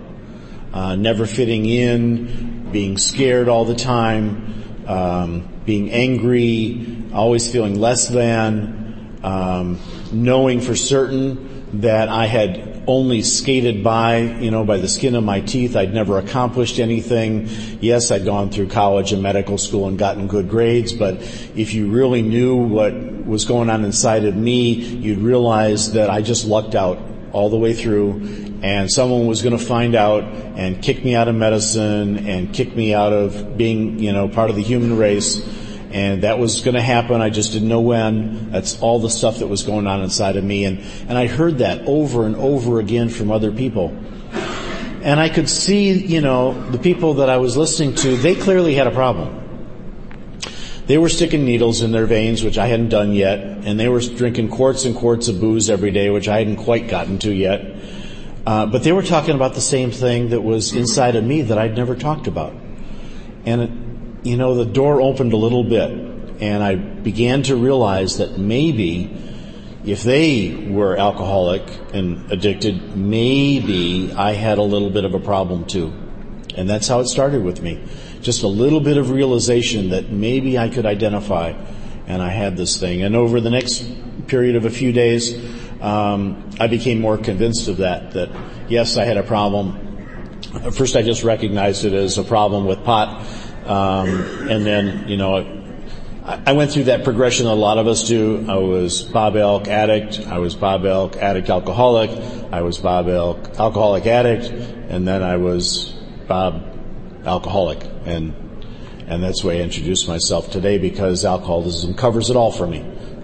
Uh, 0.72 0.96
never 0.96 1.26
fitting 1.26 1.64
in, 1.64 2.70
being 2.70 2.98
scared 2.98 3.48
all 3.48 3.64
the 3.64 3.74
time, 3.74 4.84
um, 4.86 5.48
being 5.64 5.90
angry, 5.90 7.04
always 7.14 7.50
feeling 7.50 7.80
less 7.80 8.08
than, 8.08 9.18
um, 9.22 9.78
knowing 10.12 10.60
for 10.60 10.76
certain 10.76 11.80
that 11.80 12.08
I 12.08 12.26
had 12.26 12.67
only 12.88 13.20
skated 13.20 13.84
by, 13.84 14.16
you 14.16 14.50
know, 14.50 14.64
by 14.64 14.78
the 14.78 14.88
skin 14.88 15.14
of 15.14 15.22
my 15.22 15.40
teeth. 15.40 15.76
I'd 15.76 15.92
never 15.92 16.18
accomplished 16.18 16.80
anything. 16.80 17.46
Yes, 17.80 18.10
I'd 18.10 18.24
gone 18.24 18.50
through 18.50 18.68
college 18.68 19.12
and 19.12 19.22
medical 19.22 19.58
school 19.58 19.86
and 19.86 19.98
gotten 19.98 20.26
good 20.26 20.48
grades, 20.48 20.94
but 20.94 21.16
if 21.54 21.74
you 21.74 21.90
really 21.90 22.22
knew 22.22 22.56
what 22.56 22.94
was 23.26 23.44
going 23.44 23.68
on 23.68 23.84
inside 23.84 24.24
of 24.24 24.34
me, 24.34 24.72
you'd 24.72 25.18
realize 25.18 25.92
that 25.92 26.08
I 26.08 26.22
just 26.22 26.46
lucked 26.46 26.74
out 26.74 26.98
all 27.32 27.50
the 27.50 27.58
way 27.58 27.74
through 27.74 28.58
and 28.62 28.90
someone 28.90 29.26
was 29.26 29.42
going 29.42 29.56
to 29.56 29.62
find 29.62 29.94
out 29.94 30.24
and 30.24 30.82
kick 30.82 31.04
me 31.04 31.14
out 31.14 31.28
of 31.28 31.34
medicine 31.34 32.26
and 32.26 32.52
kick 32.52 32.74
me 32.74 32.94
out 32.94 33.12
of 33.12 33.56
being, 33.58 33.98
you 33.98 34.12
know, 34.12 34.28
part 34.28 34.50
of 34.50 34.56
the 34.56 34.62
human 34.62 34.96
race 34.96 35.36
and 35.90 36.22
that 36.22 36.38
was 36.38 36.60
going 36.60 36.74
to 36.74 36.82
happen. 36.82 37.20
I 37.20 37.30
just 37.30 37.52
didn't 37.52 37.68
know 37.68 37.80
when. 37.80 38.50
That's 38.50 38.80
all 38.80 38.98
the 38.98 39.10
stuff 39.10 39.38
that 39.38 39.46
was 39.46 39.62
going 39.62 39.86
on 39.86 40.02
inside 40.02 40.36
of 40.36 40.44
me, 40.44 40.64
and 40.64 40.80
and 41.08 41.16
I 41.16 41.26
heard 41.26 41.58
that 41.58 41.86
over 41.86 42.26
and 42.26 42.36
over 42.36 42.80
again 42.80 43.08
from 43.08 43.30
other 43.30 43.52
people. 43.52 43.96
And 45.02 45.20
I 45.20 45.28
could 45.28 45.48
see, 45.48 45.92
you 45.92 46.20
know, 46.20 46.60
the 46.70 46.78
people 46.78 47.14
that 47.14 47.30
I 47.30 47.36
was 47.36 47.56
listening 47.56 47.94
to, 47.96 48.16
they 48.16 48.34
clearly 48.34 48.74
had 48.74 48.86
a 48.86 48.90
problem. 48.90 49.38
They 50.86 50.98
were 50.98 51.08
sticking 51.08 51.44
needles 51.44 51.82
in 51.82 51.92
their 51.92 52.06
veins, 52.06 52.42
which 52.42 52.58
I 52.58 52.66
hadn't 52.66 52.88
done 52.88 53.12
yet, 53.12 53.40
and 53.40 53.78
they 53.78 53.88
were 53.88 54.00
drinking 54.00 54.48
quarts 54.48 54.86
and 54.86 54.96
quarts 54.96 55.28
of 55.28 55.40
booze 55.40 55.70
every 55.70 55.90
day, 55.90 56.10
which 56.10 56.28
I 56.28 56.38
hadn't 56.38 56.56
quite 56.56 56.88
gotten 56.88 57.18
to 57.20 57.32
yet. 57.32 57.76
Uh, 58.46 58.64
but 58.64 58.82
they 58.82 58.92
were 58.92 59.02
talking 59.02 59.34
about 59.34 59.54
the 59.54 59.60
same 59.60 59.90
thing 59.90 60.30
that 60.30 60.42
was 60.42 60.72
inside 60.72 61.14
of 61.14 61.24
me 61.24 61.42
that 61.42 61.58
I'd 61.58 61.76
never 61.76 61.94
talked 61.94 62.26
about. 62.26 62.54
And 63.44 63.87
you 64.28 64.36
know, 64.36 64.54
the 64.54 64.66
door 64.66 65.00
opened 65.00 65.32
a 65.32 65.36
little 65.36 65.64
bit 65.64 65.90
and 65.90 66.62
I 66.62 66.74
began 66.74 67.42
to 67.44 67.56
realize 67.56 68.18
that 68.18 68.38
maybe 68.38 69.10
if 69.84 70.02
they 70.02 70.54
were 70.68 70.96
alcoholic 70.96 71.62
and 71.94 72.30
addicted, 72.30 72.96
maybe 72.96 74.12
I 74.12 74.32
had 74.32 74.58
a 74.58 74.62
little 74.62 74.90
bit 74.90 75.04
of 75.04 75.14
a 75.14 75.18
problem 75.18 75.64
too. 75.64 75.92
And 76.54 76.68
that's 76.68 76.88
how 76.88 77.00
it 77.00 77.06
started 77.06 77.42
with 77.42 77.62
me. 77.62 77.82
Just 78.20 78.42
a 78.42 78.48
little 78.48 78.80
bit 78.80 78.98
of 78.98 79.10
realization 79.10 79.90
that 79.90 80.10
maybe 80.10 80.58
I 80.58 80.68
could 80.68 80.84
identify 80.84 81.54
and 82.06 82.20
I 82.20 82.28
had 82.28 82.56
this 82.56 82.78
thing. 82.78 83.02
And 83.02 83.16
over 83.16 83.40
the 83.40 83.50
next 83.50 83.84
period 84.26 84.56
of 84.56 84.64
a 84.64 84.70
few 84.70 84.92
days, 84.92 85.34
um, 85.80 86.50
I 86.60 86.66
became 86.66 87.00
more 87.00 87.16
convinced 87.16 87.68
of 87.68 87.78
that, 87.78 88.12
that 88.12 88.28
yes, 88.68 88.96
I 88.98 89.04
had 89.04 89.16
a 89.16 89.22
problem. 89.22 89.86
First 90.72 90.96
I 90.96 91.02
just 91.02 91.24
recognized 91.24 91.84
it 91.84 91.94
as 91.94 92.18
a 92.18 92.24
problem 92.24 92.66
with 92.66 92.84
pot. 92.84 93.24
Um, 93.68 94.48
and 94.48 94.64
then, 94.64 95.08
you 95.08 95.16
know, 95.18 95.58
I 96.24 96.52
went 96.52 96.72
through 96.72 96.84
that 96.84 97.04
progression 97.04 97.46
a 97.46 97.54
lot 97.54 97.78
of 97.78 97.86
us 97.86 98.06
do. 98.06 98.44
I 98.48 98.56
was 98.56 99.02
Bob 99.02 99.34
Elk 99.34 99.66
addict. 99.66 100.26
I 100.26 100.38
was 100.38 100.54
Bob 100.54 100.84
Elk 100.84 101.16
addict 101.16 101.48
alcoholic. 101.48 102.10
I 102.52 102.60
was 102.60 102.76
Bob 102.76 103.08
Elk 103.08 103.58
alcoholic 103.58 104.06
addict. 104.06 104.50
And 104.90 105.08
then 105.08 105.22
I 105.22 105.36
was 105.36 105.94
Bob 106.26 106.64
alcoholic. 107.24 107.82
And, 108.04 108.34
and 109.06 109.22
that's 109.22 109.40
the 109.40 109.48
way 109.48 109.60
I 109.60 109.64
introduced 109.64 110.06
myself 110.06 110.50
today 110.50 110.76
because 110.76 111.24
alcoholism 111.24 111.94
covers 111.94 112.28
it 112.28 112.36
all 112.36 112.52
for 112.52 112.66
me. 112.66 112.80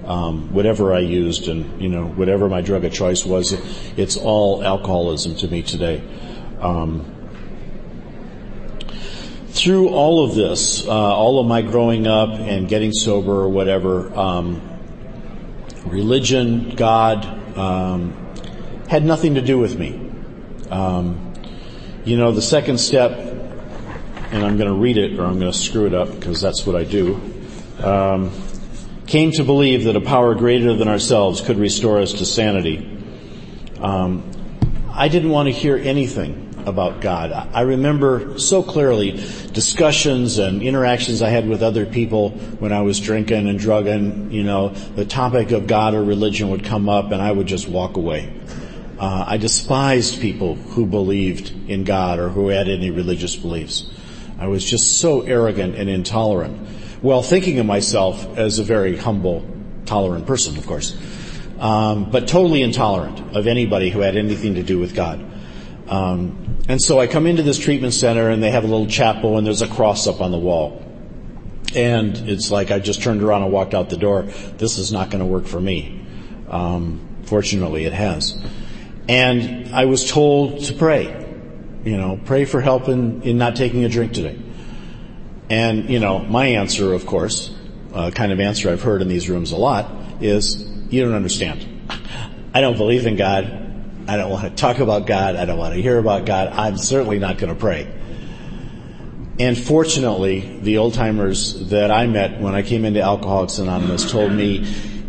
Um, 0.06 0.52
whatever 0.54 0.94
I 0.94 1.00
used 1.00 1.48
and, 1.48 1.82
you 1.82 1.90
know, 1.90 2.06
whatever 2.06 2.48
my 2.48 2.62
drug 2.62 2.84
of 2.84 2.92
choice 2.92 3.24
was, 3.24 3.52
it's 3.98 4.16
all 4.16 4.64
alcoholism 4.64 5.36
to 5.36 5.48
me 5.48 5.62
today. 5.62 6.02
Um, 6.60 7.13
through 9.54 9.90
all 9.90 10.25
of 10.25 10.34
this, 10.34 10.84
uh, 10.84 10.90
all 10.90 11.38
of 11.38 11.46
my 11.46 11.62
growing 11.62 12.08
up 12.08 12.30
and 12.30 12.68
getting 12.68 12.92
sober 12.92 13.32
or 13.32 13.49
whatever, 13.49 14.12
um, 14.18 14.61
religion, 15.87 16.75
God, 16.75 17.25
um, 17.56 18.34
had 18.88 19.04
nothing 19.04 19.37
to 19.37 19.40
do 19.40 19.56
with 19.56 19.78
me. 19.78 20.11
Um, 20.70 21.32
you 22.04 22.16
know, 22.16 22.32
the 22.32 22.42
second 22.42 22.78
step, 22.78 23.12
and 23.12 24.44
I'm 24.44 24.56
going 24.56 24.68
to 24.68 24.75
read 24.75 24.99
it 24.99 25.20
or 25.20 25.25
I'm 25.25 25.38
going 25.38 25.52
to 25.52 25.56
screw 25.56 25.87
it 25.87 25.94
up 25.94 26.11
because 26.11 26.40
that's 26.40 26.66
what 26.66 26.75
I 26.75 26.82
do. 26.82 27.14
Um, 27.80 28.32
came 29.06 29.30
to 29.32 29.44
believe 29.44 29.84
that 29.84 29.94
a 29.94 30.00
power 30.00 30.34
greater 30.34 30.75
than 30.75 30.88
ourselves 30.88 31.40
could 31.40 31.58
restore 31.58 32.00
us 32.00 32.14
to 32.14 32.26
sanity. 32.26 32.90
Um, 33.78 34.28
I 34.92 35.06
didn't 35.06 35.30
want 35.30 35.46
to 35.46 35.52
hear 35.52 35.76
anything 35.76 36.44
about 36.66 37.00
God. 37.00 37.33
I 37.33 37.62
remember 37.62 38.38
so 38.38 38.62
clearly 38.62 39.12
discussions 39.12 40.38
and 40.38 40.62
interactions 40.62 41.23
I 41.23 41.28
had 41.28 41.49
with 41.49 41.62
other 41.62 41.87
people 41.87 42.30
when 42.30 42.73
I 42.73 42.83
was 42.83 43.00
drinking 43.00 43.49
and 43.49 43.59
drugging, 43.59 44.30
you 44.30 44.44
know, 44.44 44.71
the 44.71 45.04
topic 45.04 45.50
of 45.50 45.66
God 45.66 45.94
or 45.94 46.02
religion 46.02 46.50
would 46.50 46.64
come 46.64 46.88
up 46.88 47.12
and 47.12 47.21
I 47.21 47.30
would 47.30 47.47
just 47.47 47.68
walk 47.68 47.97
away. 47.97 48.33
Uh, 48.99 49.25
I 49.26 49.37
despised 49.37 50.21
people 50.21 50.54
who 50.54 50.87
believed 50.87 51.68
in 51.68 51.85
God 51.85 52.18
or 52.18 52.28
who 52.28 52.49
had 52.49 52.68
any 52.68 52.90
religious 52.90 53.35
beliefs. 53.37 53.90
I 54.38 54.47
was 54.47 54.64
just 54.64 54.99
so 54.99 55.23
arrogant 55.23 55.76
and 55.76 55.88
intolerant. 55.88 56.68
Well, 57.02 57.23
thinking 57.23 57.59
of 57.59 57.66
myself 57.66 58.38
as 58.38 58.59
a 58.59 58.64
very 58.64 58.97
humble, 58.97 59.47
tolerant 59.85 60.26
person, 60.26 60.56
of 60.56 60.66
course. 60.66 60.97
Um, 61.59 62.11
but 62.11 62.28
totally 62.28 62.62
intolerant 62.62 63.37
of 63.37 63.47
anybody 63.47 63.90
who 63.90 64.00
had 64.00 64.16
anything 64.16 64.54
to 64.54 64.62
do 64.62 64.78
with 64.78 64.94
God. 64.94 65.25
Um, 65.88 66.43
and 66.68 66.80
so 66.80 66.99
I 66.99 67.06
come 67.06 67.26
into 67.26 67.42
this 67.42 67.59
treatment 67.59 67.94
center 67.94 68.30
and 68.30 68.42
they 68.42 68.50
have 68.50 68.64
a 68.64 68.66
little 68.66 68.87
chapel 68.87 69.38
and 69.38 69.47
there's 69.47 69.62
a 69.62 69.68
cross 69.68 70.06
up 70.06 70.21
on 70.21 70.30
the 70.30 70.38
wall. 70.38 70.83
And 71.75 72.16
it's 72.28 72.50
like 72.50 72.71
I 72.71 72.78
just 72.78 73.02
turned 73.02 73.23
around 73.23 73.42
and 73.42 73.52
walked 73.52 73.75
out 73.75 73.90
the 73.90 73.97
door. 73.97 74.23
This 74.23 74.78
is 74.78 74.92
not 74.92 75.11
going 75.11 75.21
to 75.21 75.26
work 75.26 75.47
for 75.47 75.61
me. 75.61 76.06
Um, 76.49 77.18
fortunately, 77.25 77.85
it 77.85 77.92
has. 77.92 78.40
And 79.09 79.75
I 79.75 79.87
was 79.87 80.11
told 80.11 80.64
to 80.64 80.75
pray. 80.75 81.23
You 81.85 81.99
know, 81.99 82.18
pray 82.25 82.47
for 82.47 82.62
help 82.62 82.88
in, 82.88 83.23
in 83.23 83.37
not 83.37 83.56
taking 83.56 83.85
a 83.85 83.88
drink 83.88 84.14
today. 84.14 84.38
And, 85.50 85.90
you 85.90 85.99
know, 86.00 86.21
my 86.21 86.47
answer, 86.47 86.94
of 86.94 87.04
course, 87.04 87.54
uh, 87.92 88.11
kind 88.11 88.33
of 88.33 88.40
answer 88.40 88.71
I've 88.71 88.83
heard 88.83 89.02
in 89.02 89.09
these 89.09 89.28
rooms 89.28 89.52
a 89.52 89.56
lot 89.56 90.23
is, 90.23 90.66
you 90.88 91.04
don't 91.04 91.14
understand. 91.14 91.68
I 92.54 92.61
don't 92.61 92.78
believe 92.78 93.06
in 93.06 93.16
God. 93.16 93.63
I 94.06 94.16
don't 94.16 94.30
want 94.30 94.44
to 94.44 94.50
talk 94.50 94.80
about 94.80 95.06
God. 95.06 95.37
I 95.37 95.44
don't 95.44 95.58
want 95.58 95.75
to 95.75 95.80
hear 95.80 95.99
about 95.99 96.26
God. 96.26 96.49
I'm 96.49 96.76
certainly 96.76 97.18
not 97.18 97.38
going 97.38 97.52
to 97.52 97.58
pray. 97.58 97.90
And 99.38 99.58
fortunately, 99.58 100.58
the 100.61 100.78
old 100.78 100.94
timers 100.94 101.68
that 101.70 101.90
I 101.90 102.06
met 102.06 102.40
when 102.40 102.54
I 102.54 102.62
came 102.62 102.84
into 102.84 103.00
Alcoholics 103.00 103.58
Anonymous 103.58 104.11
told 104.11 104.32
me, 104.32 104.66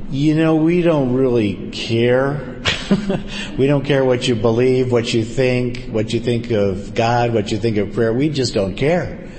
you 0.10 0.34
know, 0.34 0.56
we 0.56 0.82
don't 0.82 1.14
really 1.14 1.70
care. 1.72 2.62
we 3.58 3.68
don't 3.68 3.84
care 3.84 4.04
what 4.06 4.28
you 4.28 4.36
believe, 4.36 4.92
what 4.92 5.14
you 5.14 5.24
think, 5.24 5.86
what 5.86 6.14
you 6.14 6.20
think 6.20 6.52
of 6.52 6.96
God, 6.96 7.34
what 7.34 7.52
you 7.52 7.58
think 7.58 7.78
of 7.78 7.94
prayer. 7.94 8.14
We 8.14 8.30
just 8.30 8.54
don't 8.54 8.76
care. 8.76 9.30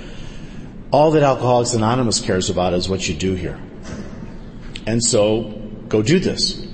All 0.91 1.11
that 1.11 1.23
Alcoholics 1.23 1.73
Anonymous 1.73 2.21
cares 2.21 2.49
about 2.49 2.73
is 2.73 2.87
what 2.87 3.07
you 3.09 3.15
do 3.15 3.33
here. 3.33 3.59
And 4.85 5.03
so, 5.03 5.51
go 5.89 6.01
do 6.01 6.19
this. 6.19 6.65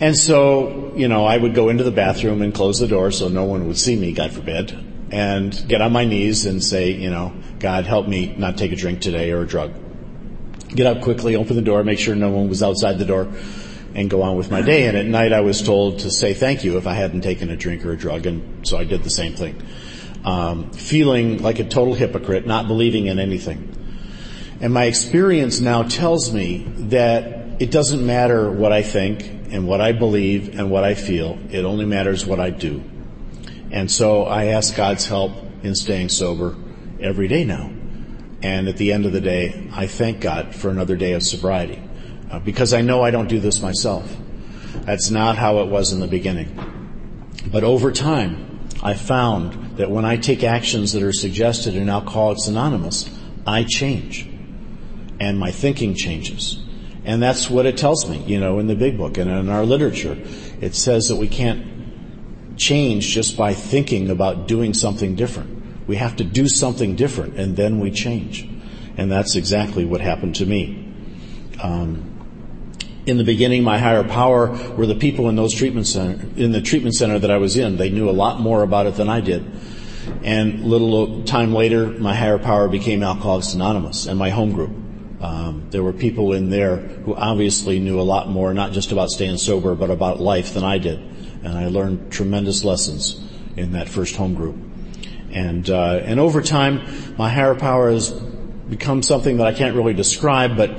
And 0.00 0.16
so, 0.16 0.85
you 0.96 1.08
know, 1.08 1.26
I 1.26 1.36
would 1.36 1.54
go 1.54 1.68
into 1.68 1.84
the 1.84 1.90
bathroom 1.90 2.40
and 2.40 2.54
close 2.54 2.78
the 2.78 2.88
door 2.88 3.10
so 3.10 3.28
no 3.28 3.44
one 3.44 3.66
would 3.68 3.78
see 3.78 3.96
me, 3.96 4.12
God 4.12 4.32
forbid, 4.32 4.72
and 5.10 5.64
get 5.68 5.82
on 5.82 5.92
my 5.92 6.04
knees 6.04 6.46
and 6.46 6.64
say, 6.64 6.90
you 6.92 7.10
know, 7.10 7.34
God 7.58 7.84
help 7.84 8.08
me 8.08 8.34
not 8.36 8.56
take 8.56 8.72
a 8.72 8.76
drink 8.76 9.00
today 9.02 9.30
or 9.30 9.42
a 9.42 9.46
drug. 9.46 9.74
Get 10.68 10.86
up 10.86 11.02
quickly, 11.02 11.36
open 11.36 11.54
the 11.54 11.62
door, 11.62 11.84
make 11.84 11.98
sure 11.98 12.14
no 12.14 12.30
one 12.30 12.48
was 12.48 12.62
outside 12.62 12.98
the 12.98 13.04
door, 13.04 13.30
and 13.94 14.08
go 14.08 14.22
on 14.22 14.36
with 14.36 14.50
my 14.50 14.62
day. 14.62 14.88
And 14.88 14.96
at 14.96 15.06
night 15.06 15.32
I 15.32 15.40
was 15.40 15.62
told 15.62 16.00
to 16.00 16.10
say 16.10 16.32
thank 16.32 16.64
you 16.64 16.78
if 16.78 16.86
I 16.86 16.94
hadn't 16.94 17.20
taken 17.20 17.50
a 17.50 17.56
drink 17.56 17.84
or 17.84 17.92
a 17.92 17.96
drug, 17.96 18.26
and 18.26 18.66
so 18.66 18.78
I 18.78 18.84
did 18.84 19.04
the 19.04 19.10
same 19.10 19.34
thing. 19.34 19.62
Um, 20.24 20.72
feeling 20.72 21.42
like 21.42 21.58
a 21.58 21.64
total 21.64 21.94
hypocrite, 21.94 22.46
not 22.46 22.66
believing 22.66 23.06
in 23.06 23.18
anything. 23.18 23.72
And 24.60 24.72
my 24.72 24.84
experience 24.84 25.60
now 25.60 25.82
tells 25.82 26.32
me 26.32 26.64
that 26.88 27.60
it 27.60 27.70
doesn't 27.70 28.04
matter 28.04 28.50
what 28.50 28.72
I 28.72 28.82
think 28.82 29.35
and 29.50 29.66
what 29.66 29.80
I 29.80 29.92
believe 29.92 30.58
and 30.58 30.70
what 30.70 30.84
I 30.84 30.94
feel. 30.94 31.38
It 31.50 31.64
only 31.64 31.84
matters 31.84 32.26
what 32.26 32.40
I 32.40 32.50
do. 32.50 32.82
And 33.70 33.90
so 33.90 34.24
I 34.24 34.46
ask 34.46 34.74
God's 34.76 35.06
help 35.06 35.32
in 35.62 35.74
staying 35.74 36.08
sober 36.08 36.56
every 37.00 37.28
day 37.28 37.44
now. 37.44 37.70
And 38.42 38.68
at 38.68 38.76
the 38.76 38.92
end 38.92 39.06
of 39.06 39.12
the 39.12 39.20
day, 39.20 39.68
I 39.72 39.86
thank 39.86 40.20
God 40.20 40.54
for 40.54 40.70
another 40.70 40.96
day 40.96 41.12
of 41.12 41.22
sobriety 41.22 41.82
uh, 42.30 42.38
because 42.38 42.72
I 42.72 42.82
know 42.82 43.02
I 43.02 43.10
don't 43.10 43.28
do 43.28 43.40
this 43.40 43.60
myself. 43.60 44.14
That's 44.82 45.10
not 45.10 45.36
how 45.36 45.60
it 45.60 45.68
was 45.68 45.92
in 45.92 46.00
the 46.00 46.06
beginning. 46.06 47.42
But 47.50 47.64
over 47.64 47.92
time, 47.92 48.68
I 48.82 48.94
found 48.94 49.78
that 49.78 49.90
when 49.90 50.04
I 50.04 50.16
take 50.16 50.44
actions 50.44 50.92
that 50.92 51.02
are 51.02 51.12
suggested 51.12 51.74
in 51.74 51.88
Alcoholics 51.88 52.46
Anonymous, 52.46 53.08
I 53.46 53.64
change. 53.64 54.28
And 55.18 55.38
my 55.38 55.50
thinking 55.50 55.94
changes. 55.94 56.62
And 57.06 57.22
that's 57.22 57.48
what 57.48 57.66
it 57.66 57.76
tells 57.76 58.08
me, 58.08 58.18
you 58.24 58.40
know, 58.40 58.58
in 58.58 58.66
the 58.66 58.74
big 58.74 58.98
book 58.98 59.16
and 59.16 59.30
in 59.30 59.48
our 59.48 59.64
literature. 59.64 60.18
It 60.60 60.74
says 60.74 61.06
that 61.06 61.16
we 61.16 61.28
can't 61.28 62.58
change 62.58 63.06
just 63.08 63.36
by 63.36 63.54
thinking 63.54 64.10
about 64.10 64.48
doing 64.48 64.74
something 64.74 65.14
different. 65.14 65.86
We 65.86 65.96
have 65.96 66.16
to 66.16 66.24
do 66.24 66.48
something 66.48 66.96
different 66.96 67.38
and 67.38 67.56
then 67.56 67.78
we 67.78 67.92
change. 67.92 68.42
And 68.96 69.10
that's 69.10 69.36
exactly 69.36 69.84
what 69.84 70.00
happened 70.00 70.34
to 70.36 70.46
me. 70.46 70.92
Um, 71.62 72.12
in 73.06 73.18
the 73.18 73.24
beginning, 73.24 73.62
my 73.62 73.78
higher 73.78 74.02
power 74.02 74.48
were 74.74 74.86
the 74.86 74.96
people 74.96 75.28
in 75.28 75.36
those 75.36 75.54
treatment 75.54 75.86
center, 75.86 76.26
in 76.36 76.50
the 76.50 76.60
treatment 76.60 76.96
center 76.96 77.20
that 77.20 77.30
I 77.30 77.36
was 77.36 77.56
in. 77.56 77.76
They 77.76 77.88
knew 77.88 78.10
a 78.10 78.18
lot 78.18 78.40
more 78.40 78.64
about 78.64 78.86
it 78.86 78.96
than 78.96 79.08
I 79.08 79.20
did. 79.20 79.48
And 80.24 80.64
little 80.64 81.22
time 81.22 81.54
later, 81.54 81.86
my 81.86 82.16
higher 82.16 82.38
power 82.38 82.66
became 82.66 83.04
Alcoholics 83.04 83.54
Anonymous 83.54 84.06
and 84.06 84.18
my 84.18 84.30
home 84.30 84.50
group. 84.50 84.85
Um, 85.20 85.68
there 85.70 85.82
were 85.82 85.92
people 85.92 86.32
in 86.34 86.50
there 86.50 86.76
who 86.76 87.14
obviously 87.14 87.78
knew 87.78 88.00
a 88.00 88.02
lot 88.02 88.28
more, 88.28 88.52
not 88.52 88.72
just 88.72 88.92
about 88.92 89.10
staying 89.10 89.38
sober, 89.38 89.74
but 89.74 89.90
about 89.90 90.20
life 90.20 90.54
than 90.54 90.64
I 90.64 90.78
did. 90.78 90.98
And 90.98 91.48
I 91.48 91.68
learned 91.68 92.12
tremendous 92.12 92.64
lessons 92.64 93.20
in 93.56 93.72
that 93.72 93.88
first 93.88 94.16
home 94.16 94.34
group. 94.34 94.56
And, 95.32 95.68
uh, 95.68 96.00
and 96.04 96.20
over 96.20 96.42
time, 96.42 97.16
my 97.16 97.30
higher 97.30 97.54
power 97.54 97.90
has 97.90 98.10
become 98.10 99.02
something 99.02 99.38
that 99.38 99.46
I 99.46 99.52
can't 99.52 99.74
really 99.74 99.94
describe, 99.94 100.56
but 100.56 100.70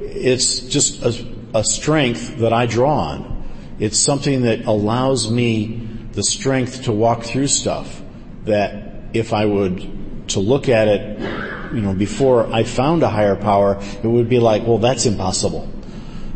it's 0.00 0.60
just 0.60 1.02
a, 1.02 1.26
a 1.54 1.64
strength 1.64 2.38
that 2.38 2.52
I 2.52 2.66
draw 2.66 2.98
on. 2.98 3.48
It's 3.78 3.98
something 3.98 4.42
that 4.42 4.64
allows 4.64 5.30
me 5.30 5.88
the 6.12 6.22
strength 6.22 6.84
to 6.84 6.92
walk 6.92 7.22
through 7.22 7.46
stuff 7.46 8.02
that 8.44 9.10
if 9.14 9.32
I 9.32 9.44
would 9.44 10.28
to 10.28 10.40
look 10.40 10.68
at 10.68 10.88
it 10.88 11.57
you 11.72 11.80
know, 11.80 11.94
before 11.94 12.52
I 12.52 12.64
found 12.64 13.02
a 13.02 13.08
higher 13.08 13.36
power, 13.36 13.80
it 13.80 14.06
would 14.06 14.28
be 14.28 14.38
like, 14.38 14.66
well, 14.66 14.78
that's 14.78 15.06
impossible. 15.06 15.68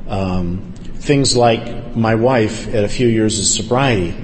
Um, 0.08 0.72
things 0.94 1.36
like 1.36 1.96
my 1.96 2.14
wife 2.14 2.68
at 2.68 2.84
a 2.84 2.88
few 2.88 3.08
years 3.08 3.38
of 3.38 3.46
sobriety, 3.46 4.14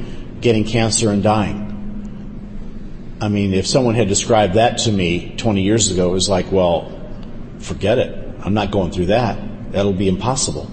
getting 0.41 0.65
cancer 0.65 1.11
and 1.11 1.23
dying. 1.23 1.69
I 3.21 3.29
mean, 3.29 3.53
if 3.53 3.67
someone 3.67 3.95
had 3.95 4.09
described 4.09 4.55
that 4.55 4.79
to 4.79 4.93
me 4.93 5.35
20 5.37 5.62
years 5.62 5.91
ago, 5.91 6.11
it 6.11 6.12
was 6.12 6.29
like, 6.29 6.53
well, 6.53 6.93
forget 7.59 7.99
it. 7.99 8.37
I'm 8.45 8.55
not 8.55 8.71
going 8.71 8.93
through 8.93 9.07
that. 9.07 9.73
That'll 9.73 9.93
be 9.93 10.09
impossible. 10.09 10.71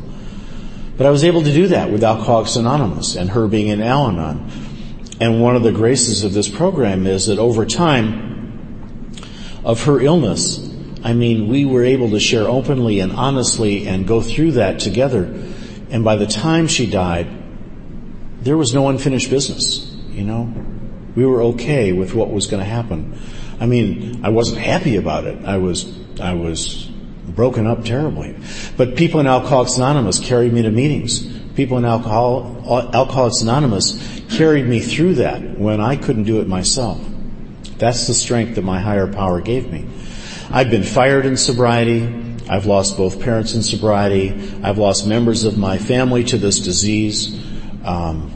But 0.97 1.07
I 1.07 1.09
was 1.09 1.23
able 1.23 1.43
to 1.43 1.51
do 1.51 1.67
that 1.69 1.91
with 1.91 2.03
Alcoholics 2.03 2.55
Anonymous 2.55 3.15
and 3.15 3.31
her 3.31 3.47
being 3.47 3.67
in 3.67 3.81
Al-Anon. 3.81 4.49
And 5.19 5.41
one 5.41 5.55
of 5.55 5.63
the 5.63 5.71
graces 5.71 6.23
of 6.23 6.33
this 6.33 6.47
program 6.47 7.07
is 7.07 7.27
that 7.27 7.39
over 7.39 7.65
time 7.65 8.34
of 9.65 9.83
her 9.83 9.99
illness, 9.99 10.59
I 11.03 11.13
mean, 11.13 11.49
we 11.49 11.65
were 11.65 11.83
able 11.83 12.11
to 12.11 12.19
share 12.19 12.47
openly 12.47 12.99
and 12.99 13.11
honestly 13.11 13.87
and 13.87 14.07
go 14.07 14.21
through 14.21 14.53
that 14.53 14.79
together. 14.79 15.23
And 15.89 16.03
by 16.03 16.15
the 16.15 16.27
time 16.27 16.67
she 16.67 16.89
died, 16.89 17.27
there 18.41 18.55
was 18.55 18.73
no 18.73 18.89
unfinished 18.89 19.29
business, 19.29 19.91
you 20.11 20.23
know? 20.23 20.53
We 21.15 21.25
were 21.25 21.41
okay 21.43 21.93
with 21.93 22.13
what 22.13 22.29
was 22.31 22.47
going 22.47 22.61
to 22.61 22.69
happen. 22.69 23.19
I 23.59 23.65
mean, 23.65 24.23
I 24.23 24.29
wasn't 24.29 24.59
happy 24.59 24.97
about 24.97 25.25
it. 25.25 25.43
I 25.45 25.57
was, 25.57 25.91
I 26.19 26.33
was 26.33 26.85
broken 27.27 27.65
up 27.65 27.85
terribly. 27.85 28.35
But 28.77 28.95
people 28.95 29.19
in 29.19 29.27
Alcoholics 29.27 29.77
Anonymous 29.77 30.19
carried 30.19 30.53
me 30.53 30.61
to 30.61 30.71
meetings. 30.71 31.25
People 31.55 31.77
in 31.77 31.85
Alcohol, 31.85 32.91
Alcoholics 32.93 33.41
Anonymous 33.41 34.21
carried 34.29 34.67
me 34.67 34.79
through 34.79 35.15
that 35.15 35.57
when 35.57 35.81
I 35.81 35.95
couldn't 35.95 36.25
do 36.25 36.41
it 36.41 36.47
myself. 36.47 36.99
That's 37.77 38.07
the 38.07 38.13
strength 38.13 38.55
that 38.55 38.63
my 38.63 38.79
higher 38.79 39.11
power 39.11 39.41
gave 39.41 39.71
me. 39.71 39.85
I've 40.49 40.69
been 40.69 40.83
fired 40.83 41.25
in 41.25 41.37
sobriety. 41.37 42.03
I've 42.49 42.65
lost 42.65 42.97
both 42.97 43.19
parents 43.21 43.53
in 43.53 43.63
sobriety. 43.63 44.29
I've 44.63 44.77
lost 44.77 45.07
members 45.07 45.43
of 45.43 45.57
my 45.57 45.77
family 45.77 46.23
to 46.25 46.37
this 46.37 46.59
disease. 46.59 47.37
Um, 47.83 48.31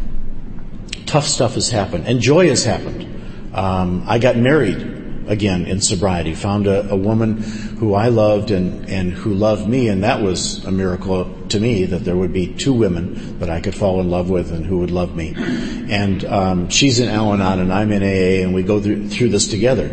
tough 1.06 1.26
stuff 1.26 1.54
has 1.54 1.70
happened, 1.70 2.06
and 2.08 2.20
joy 2.20 2.50
has 2.50 2.66
happened. 2.66 3.56
Um, 3.56 4.04
I 4.08 4.20
got 4.20 4.36
married 4.38 4.99
again 5.30 5.66
in 5.68 5.80
sobriety. 5.80 6.34
Found 6.34 6.68
a, 6.68 6.90
a, 6.90 6.96
woman 6.96 7.38
who 7.38 7.94
I 7.94 8.10
loved 8.10 8.52
and, 8.52 8.90
and 8.90 9.14
who 9.14 9.34
loved 9.34 9.70
me, 9.70 9.88
and 9.88 10.04
that 10.04 10.22
was 10.22 10.66
a 10.66 10.72
miracle 10.72 11.34
to 11.50 11.60
me 11.60 11.86
that 11.86 12.04
there 12.04 12.18
would 12.18 12.34
be 12.34 12.54
two 12.54 12.74
women 12.74 13.40
that 13.40 13.50
I 13.50 13.62
could 13.62 13.76
fall 13.76 14.02
in 14.02 14.10
love 14.10 14.30
with 14.30 14.52
and 14.52 14.66
who 14.66 14.80
would 14.80 14.92
love 14.92 15.16
me. 15.16 15.36
And 15.38 16.26
um, 16.26 16.70
she's 16.70 17.00
in 17.00 17.08
Al-Anon 17.08 17.60
and 17.60 17.72
I'm 17.72 17.92
in 17.92 18.04
AA, 18.04 18.44
and 18.44 18.54
we 18.54 18.64
go 18.64 18.82
through, 18.82 19.08
through 19.10 19.30
this 19.30 19.48
together. 19.48 19.88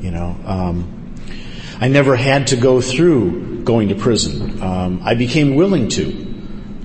You 0.00 0.10
know, 0.10 0.36
um, 0.44 1.14
I 1.80 1.88
never 1.88 2.14
had 2.14 2.48
to 2.48 2.56
go 2.56 2.80
through 2.80 3.64
going 3.64 3.88
to 3.88 3.94
prison. 3.94 4.62
Um, 4.62 5.00
I 5.02 5.14
became 5.14 5.56
willing 5.56 5.88
to. 5.88 6.08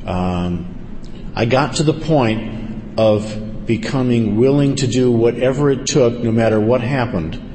Um, 0.07 1.31
I 1.35 1.45
got 1.45 1.75
to 1.75 1.83
the 1.83 1.93
point 1.93 2.99
of 2.99 3.65
becoming 3.65 4.37
willing 4.37 4.75
to 4.77 4.87
do 4.87 5.11
whatever 5.11 5.69
it 5.69 5.85
took, 5.85 6.13
no 6.19 6.31
matter 6.31 6.59
what 6.59 6.81
happened, 6.81 7.50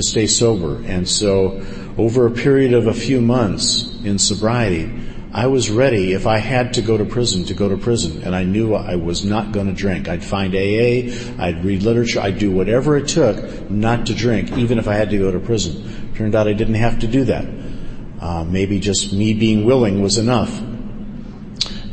to 0.00 0.08
stay 0.08 0.26
sober. 0.26 0.82
And 0.84 1.08
so 1.08 1.64
over 1.98 2.26
a 2.26 2.30
period 2.30 2.72
of 2.72 2.86
a 2.86 2.94
few 2.94 3.20
months 3.20 3.82
in 4.02 4.18
sobriety, 4.18 4.90
I 5.32 5.46
was 5.46 5.70
ready 5.70 6.12
if 6.12 6.26
I 6.26 6.38
had 6.38 6.74
to 6.74 6.82
go 6.82 6.96
to 6.96 7.04
prison 7.04 7.44
to 7.44 7.54
go 7.54 7.68
to 7.68 7.76
prison 7.76 8.22
and 8.24 8.34
I 8.34 8.42
knew 8.42 8.74
I 8.74 8.96
was 8.96 9.24
not 9.24 9.52
going 9.52 9.66
to 9.66 9.72
drink. 9.72 10.08
I'd 10.08 10.24
find 10.24 10.54
AA, 10.54 11.14
I'd 11.40 11.62
read 11.64 11.82
literature, 11.82 12.20
I'd 12.20 12.38
do 12.38 12.50
whatever 12.50 12.96
it 12.96 13.08
took 13.08 13.70
not 13.70 14.06
to 14.06 14.14
drink 14.14 14.52
even 14.52 14.78
if 14.78 14.88
I 14.88 14.94
had 14.94 15.10
to 15.10 15.18
go 15.18 15.30
to 15.30 15.38
prison. 15.38 16.12
Turned 16.16 16.34
out 16.34 16.48
I 16.48 16.52
didn't 16.52 16.74
have 16.74 17.00
to 17.00 17.06
do 17.06 17.24
that. 17.24 17.46
Uh, 18.20 18.44
maybe 18.44 18.80
just 18.80 19.12
me 19.12 19.34
being 19.34 19.64
willing 19.64 20.02
was 20.02 20.18
enough. 20.18 20.50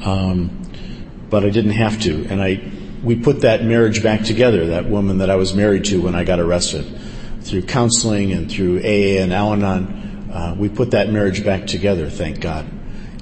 Um, 0.04 0.64
but 1.30 1.44
I 1.44 1.50
didn't 1.50 1.72
have 1.72 2.02
to 2.02 2.26
and 2.28 2.42
I, 2.42 2.72
we 3.04 3.18
put 3.18 3.42
that 3.42 3.64
marriage 3.64 4.02
back 4.02 4.24
together, 4.24 4.68
that 4.68 4.86
woman 4.86 5.20
that 5.20 5.30
I 5.30 5.36
was 5.36 5.54
married 5.54 5.86
to 5.86 6.02
when 6.02 6.16
I 6.16 6.24
got 6.24 6.40
arrested 6.40 6.86
through 7.48 7.64
counseling 7.64 8.32
and 8.34 8.52
through 8.52 8.80
AA 8.80 9.22
and 9.22 9.34
Al-Anon, 9.34 10.30
uh, 10.32 10.56
we 10.58 10.70
put 10.70 10.92
that 10.92 11.10
marriage 11.10 11.44
back 11.44 11.68
together, 11.68 12.10
thank 12.10 12.40
God. 12.42 12.68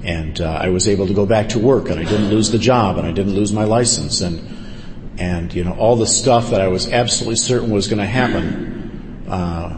And 0.04 0.40
uh, 0.40 0.50
I 0.50 0.68
was 0.68 0.88
able 0.88 1.06
to 1.06 1.14
go 1.14 1.26
back 1.26 1.50
to 1.50 1.58
work, 1.58 1.88
and 1.88 1.98
I 1.98 2.04
didn't 2.04 2.28
lose 2.28 2.50
the 2.50 2.58
job, 2.58 2.98
and 2.98 3.06
I 3.06 3.12
didn't 3.12 3.34
lose 3.34 3.52
my 3.52 3.64
license, 3.64 4.20
and 4.20 4.56
and 5.18 5.52
you 5.54 5.64
know 5.64 5.72
all 5.72 5.96
the 5.96 6.06
stuff 6.06 6.50
that 6.50 6.60
I 6.60 6.68
was 6.68 6.92
absolutely 6.92 7.36
certain 7.36 7.70
was 7.70 7.88
going 7.88 7.98
to 7.98 8.06
happen 8.06 9.24
uh, 9.28 9.70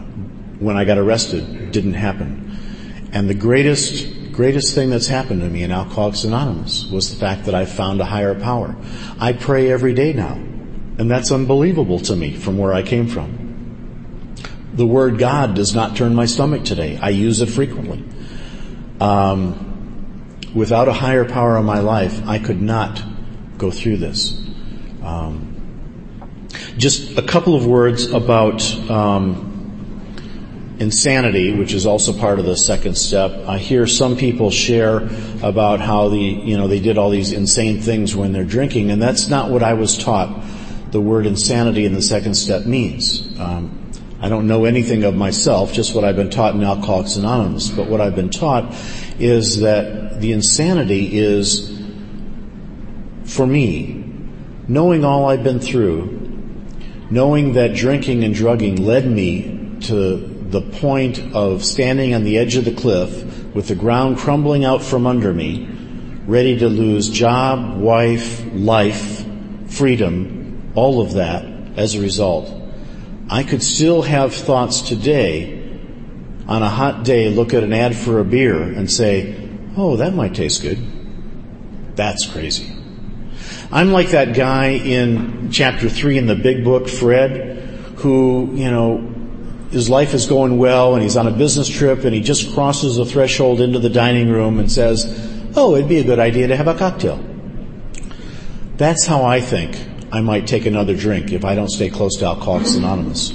when 0.59 0.75
I 0.75 0.85
got 0.85 0.97
arrested 0.97 1.71
didn't 1.71 1.93
happen. 1.93 3.09
And 3.13 3.29
the 3.29 3.33
greatest 3.33 4.31
greatest 4.33 4.75
thing 4.75 4.89
that's 4.89 5.07
happened 5.07 5.41
to 5.41 5.49
me 5.49 5.63
in 5.63 5.71
Alcoholics 5.71 6.23
Anonymous 6.23 6.85
was 6.85 7.09
the 7.09 7.19
fact 7.19 7.45
that 7.45 7.55
I 7.55 7.65
found 7.65 7.99
a 7.99 8.05
higher 8.05 8.39
power. 8.39 8.75
I 9.19 9.33
pray 9.33 9.71
every 9.71 9.93
day 9.93 10.13
now, 10.13 10.33
and 10.33 11.09
that's 11.09 11.31
unbelievable 11.31 11.99
to 12.01 12.15
me 12.15 12.35
from 12.35 12.57
where 12.57 12.73
I 12.73 12.83
came 12.83 13.07
from. 13.07 13.38
The 14.79 14.85
word 14.85 15.17
God 15.17 15.55
does 15.55 15.75
not 15.75 15.97
turn 15.97 16.15
my 16.15 16.25
stomach 16.25 16.63
today. 16.63 16.97
I 17.01 17.09
use 17.09 17.41
it 17.41 17.47
frequently. 17.47 18.01
Um, 19.01 20.39
without 20.55 20.87
a 20.87 20.93
higher 20.93 21.25
power 21.25 21.57
in 21.57 21.65
my 21.65 21.79
life, 21.79 22.25
I 22.25 22.39
could 22.39 22.61
not 22.61 23.03
go 23.57 23.71
through 23.71 23.97
this. 23.97 24.41
Um, 25.03 26.47
just 26.77 27.17
a 27.17 27.21
couple 27.21 27.55
of 27.55 27.65
words 27.65 28.09
about 28.09 28.63
um, 28.89 30.77
insanity, 30.79 31.51
which 31.51 31.73
is 31.73 31.85
also 31.85 32.17
part 32.17 32.39
of 32.39 32.45
the 32.45 32.55
second 32.55 32.97
step. 32.97 33.33
I 33.49 33.57
hear 33.57 33.85
some 33.85 34.15
people 34.15 34.49
share 34.49 35.09
about 35.43 35.81
how 35.81 36.07
the 36.07 36.17
you 36.17 36.57
know 36.57 36.69
they 36.69 36.79
did 36.79 36.97
all 36.97 37.09
these 37.09 37.33
insane 37.33 37.81
things 37.81 38.15
when 38.15 38.31
they're 38.31 38.45
drinking, 38.45 38.91
and 38.91 39.01
that's 39.01 39.27
not 39.27 39.51
what 39.51 39.61
I 39.61 39.73
was 39.73 39.97
taught. 39.97 40.41
The 40.91 41.01
word 41.01 41.25
insanity 41.25 41.83
in 41.83 41.93
the 41.93 42.01
second 42.01 42.35
step 42.35 42.65
means. 42.65 43.37
Um, 43.37 43.78
I 44.21 44.27
don't 44.27 44.47
know 44.47 44.65
anything 44.65 45.05
of 45.05 45.15
myself, 45.15 45.71
just 45.71 45.95
what 45.95 46.03
I've 46.03 46.17
been 46.17 46.29
taught 46.29 46.53
in 46.53 46.61
Alcoholics 46.61 47.15
Anonymous. 47.15 47.69
But 47.69 47.87
what 47.87 48.01
I've 48.01 48.15
been 48.15 48.29
taught 48.29 48.75
is 49.17 49.61
that 49.61 50.19
the 50.19 50.33
insanity 50.33 51.17
is, 51.17 51.79
for 53.23 53.47
me, 53.47 54.03
knowing 54.67 55.05
all 55.05 55.29
I've 55.29 55.43
been 55.43 55.61
through, 55.61 56.17
knowing 57.09 57.53
that 57.53 57.75
drinking 57.75 58.25
and 58.25 58.35
drugging 58.35 58.83
led 58.85 59.05
me 59.05 59.77
to 59.83 60.17
the 60.17 60.61
point 60.61 61.33
of 61.33 61.63
standing 61.63 62.13
on 62.13 62.25
the 62.25 62.37
edge 62.37 62.57
of 62.57 62.65
the 62.65 62.73
cliff 62.73 63.55
with 63.55 63.69
the 63.69 63.75
ground 63.75 64.17
crumbling 64.17 64.65
out 64.65 64.83
from 64.83 65.07
under 65.07 65.33
me, 65.33 65.65
ready 66.25 66.59
to 66.59 66.67
lose 66.67 67.07
job, 67.07 67.77
wife, 67.77 68.43
life, 68.53 69.25
freedom, 69.67 70.71
all 70.75 71.01
of 71.01 71.13
that 71.13 71.45
as 71.77 71.95
a 71.95 72.01
result. 72.01 72.58
I 73.29 73.43
could 73.43 73.61
still 73.61 74.01
have 74.01 74.33
thoughts 74.33 74.81
today 74.81 75.59
on 76.47 76.63
a 76.63 76.69
hot 76.69 77.03
day, 77.03 77.29
look 77.29 77.53
at 77.53 77.63
an 77.63 77.73
ad 77.73 77.95
for 77.95 78.19
a 78.19 78.25
beer 78.25 78.59
and 78.59 78.89
say, 78.89 79.49
oh, 79.77 79.97
that 79.97 80.15
might 80.15 80.33
taste 80.33 80.63
good. 80.63 81.95
That's 81.95 82.25
crazy. 82.25 82.75
I'm 83.71 83.91
like 83.91 84.09
that 84.09 84.33
guy 84.33 84.69
in 84.69 85.51
chapter 85.51 85.89
three 85.89 86.17
in 86.17 86.25
the 86.25 86.35
big 86.35 86.63
book, 86.63 86.89
Fred, 86.89 87.57
who, 87.97 88.49
you 88.55 88.71
know, 88.71 88.97
his 89.69 89.91
life 89.91 90.15
is 90.15 90.25
going 90.25 90.57
well 90.57 90.95
and 90.95 91.03
he's 91.03 91.15
on 91.15 91.27
a 91.27 91.31
business 91.31 91.67
trip 91.67 92.05
and 92.05 92.15
he 92.15 92.21
just 92.21 92.55
crosses 92.55 92.95
the 92.95 93.05
threshold 93.05 93.61
into 93.61 93.77
the 93.77 93.89
dining 93.89 94.31
room 94.31 94.57
and 94.57 94.71
says, 94.71 95.05
oh, 95.55 95.75
it'd 95.75 95.87
be 95.87 95.99
a 95.99 96.03
good 96.03 96.17
idea 96.17 96.47
to 96.47 96.55
have 96.55 96.67
a 96.67 96.73
cocktail. 96.73 97.23
That's 98.77 99.05
how 99.05 99.23
I 99.23 99.39
think 99.39 99.88
I 100.11 100.21
might 100.21 100.47
take 100.47 100.65
another 100.65 100.95
drink 100.95 101.31
if 101.31 101.45
I 101.45 101.55
don't 101.55 101.69
stay 101.69 101.89
close 101.89 102.17
to 102.17 102.25
Alcoholics 102.25 102.75
Anonymous. 102.75 103.31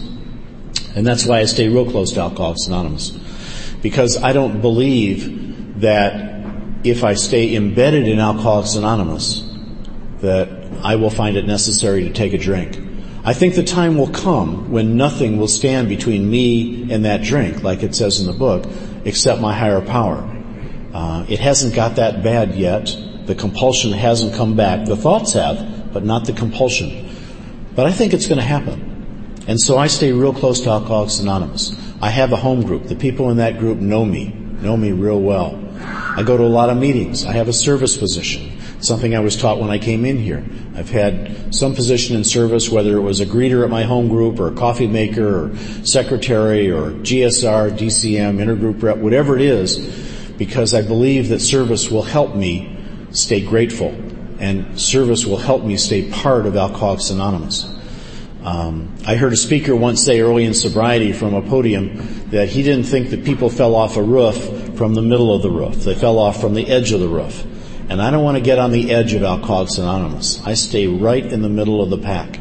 And 0.97 1.07
that's 1.07 1.25
why 1.25 1.41
I 1.41 1.45
stay 1.45 1.69
real 1.69 1.89
close 1.91 2.13
to 2.13 2.21
Alcoholics 2.21 2.67
Anonymous. 2.67 3.11
Because 3.83 4.23
I 4.23 4.33
don't 4.33 4.61
believe 4.61 5.81
that 5.81 6.35
if 6.85 7.05
I 7.05 7.15
stay 7.15 7.55
embedded 7.55 8.09
in 8.09 8.19
Alcoholics 8.19 8.75
Anonymous, 8.75 9.43
that 10.21 10.49
I 10.83 10.97
will 10.97 11.11
find 11.11 11.37
it 11.37 11.47
necessary 11.47 12.05
to 12.05 12.13
take 12.13 12.33
a 12.33 12.39
drink. 12.39 12.79
I 13.25 13.33
think 13.33 13.55
the 13.55 13.65
time 13.65 13.97
will 13.97 14.11
come 14.11 14.71
when 14.71 14.97
nothing 14.97 15.39
will 15.39 15.49
stand 15.49 15.89
between 15.89 16.29
me 16.29 16.93
and 16.93 17.05
that 17.05 17.23
drink, 17.23 17.63
like 17.63 17.83
it 17.83 17.95
says 17.95 18.21
in 18.21 18.27
the 18.27 18.33
book, 18.33 18.67
except 19.05 19.41
my 19.41 19.55
higher 19.55 19.81
power. 19.81 20.31
Uh, 20.93 21.25
it 21.29 21.41
hasn't 21.41 21.75
got 21.75 21.97
that 21.97 22.23
bad 22.23 22.55
yet. 22.55 22.95
The 23.25 23.35
compulsion 23.35 23.93
hasn't 23.93 24.35
come 24.35 24.57
back. 24.57 24.87
The 24.87 24.97
thoughts 24.97 25.33
have, 25.33 25.74
but 25.95 26.05
not 26.05 26.27
the 26.27 26.33
compulsion. 26.35 27.09
But 27.75 27.87
I 27.87 27.93
think 27.93 28.13
it's 28.13 28.27
going 28.27 28.39
to 28.39 28.45
happen. 28.45 28.95
And 29.47 29.61
so 29.61 29.79
I 29.79 29.87
stay 29.87 30.13
real 30.13 30.35
close 30.35 30.61
to 30.63 30.71
Alcoholics 30.71 31.21
Anonymous. 31.21 31.75
I 32.03 32.11
have 32.11 32.33
a 32.33 32.37
home 32.37 32.63
group. 32.63 32.89
The 32.89 32.97
people 32.97 33.31
in 33.31 33.39
that 33.39 33.59
group 33.59 33.79
know 33.79 34.05
me, 34.05 34.29
know 34.29 34.77
me 34.77 34.93
real 34.93 35.21
well. 35.21 35.61
I 35.79 36.23
go 36.23 36.37
to 36.37 36.43
a 36.43 36.47
lot 36.49 36.71
of 36.71 36.77
meetings. 36.77 37.25
I 37.25 37.33
have 37.33 37.49
a 37.49 37.53
service 37.53 37.97
position. 37.97 38.59
Something 38.81 39.15
I 39.15 39.21
was 39.21 39.37
taught 39.37 39.59
when 39.59 39.71
I 39.71 39.79
came 39.79 40.05
in 40.05 40.19
here. 40.19 40.45
I've 40.75 40.91
had 40.91 41.55
some 41.55 41.75
position 41.75 42.17
in 42.17 42.25
service, 42.25 42.69
whether 42.69 42.97
it 42.97 43.01
was 43.01 43.21
a 43.21 43.27
greeter 43.27 43.65
at 43.65 43.71
my 43.71 43.85
home 43.85 44.09
group 44.09 44.39
or 44.41 44.49
a 44.49 44.55
coffee 44.55 44.87
maker 44.87 45.47
or 45.47 45.57
secretary 45.85 46.71
or 46.71 46.91
GSR, 46.91 47.79
DCM, 47.79 48.39
intergroup 48.39 48.83
rep, 48.83 48.99
whatever 48.99 49.37
it 49.37 49.43
is, 49.43 49.79
because 50.37 50.75
I 50.75 50.83
believe 50.83 51.29
that 51.29 51.41
service 51.41 51.91
will 51.91 52.03
help 52.03 52.35
me 52.35 52.77
stay 53.13 53.41
grateful 53.41 53.95
and 54.39 54.81
service 54.81 55.25
will 55.25 55.37
help 55.37 55.65
me 55.65 55.77
stay 55.77 56.11
part 56.11 56.47
of 56.47 56.57
Alcoholics 56.57 57.11
Anonymous. 57.11 57.71
Um, 58.45 58.95
I 59.07 59.17
heard 59.17 59.33
a 59.33 59.37
speaker 59.37 59.75
once 59.75 60.03
say 60.03 60.21
early 60.21 60.45
in 60.45 60.53
sobriety 60.53 61.13
from 61.13 61.33
a 61.33 61.41
podium 61.41 62.29
that 62.31 62.49
he 62.49 62.63
didn't 62.63 62.85
think 62.85 63.11
that 63.11 63.25
people 63.25 63.49
fell 63.49 63.75
off 63.75 63.97
a 63.97 64.03
roof 64.03 64.77
from 64.77 64.95
the 64.95 65.01
middle 65.03 65.35
of 65.35 65.43
the 65.43 65.51
roof. 65.51 65.77
They 65.77 65.95
fell 65.95 66.19
off 66.19 66.41
from 66.41 66.53
the 66.53 66.69
edge 66.69 66.93
of 66.93 67.01
the 67.01 67.09
roof. 67.09 67.45
And 67.89 68.03
I 68.03 68.11
don't 68.11 68.23
want 68.23 68.37
to 68.37 68.43
get 68.43 68.59
on 68.59 68.71
the 68.71 68.93
edge 68.93 69.15
of 69.15 69.23
Alcoholics 69.23 69.79
Anonymous. 69.79 70.45
I 70.47 70.55
stay 70.55 70.87
right 70.87 71.25
in 71.25 71.41
the 71.41 71.49
middle 71.49 71.83
of 71.83 71.91
the 71.91 71.99
pack. 71.99 72.39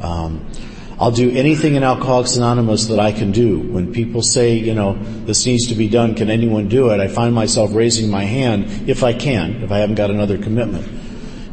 Um, 0.00 0.50
I'll 0.98 1.10
do 1.12 1.30
anything 1.30 1.74
in 1.74 1.84
Alcoholics 1.84 2.36
Anonymous 2.36 2.86
that 2.86 2.98
I 2.98 3.12
can 3.12 3.30
do. 3.30 3.60
When 3.60 3.92
people 3.92 4.22
say, 4.22 4.54
you 4.54 4.74
know, 4.74 4.94
this 5.26 5.44
needs 5.44 5.68
to 5.68 5.74
be 5.74 5.88
done, 5.88 6.14
can 6.14 6.30
anyone 6.30 6.68
do 6.68 6.90
it? 6.90 7.00
I 7.00 7.08
find 7.08 7.34
myself 7.34 7.74
raising 7.74 8.10
my 8.10 8.24
hand 8.24 8.88
if 8.88 9.04
I 9.04 9.12
can, 9.12 9.62
if 9.62 9.70
I 9.70 9.78
haven't 9.78 9.96
got 9.96 10.10
another 10.10 10.38
commitment. 10.38 11.05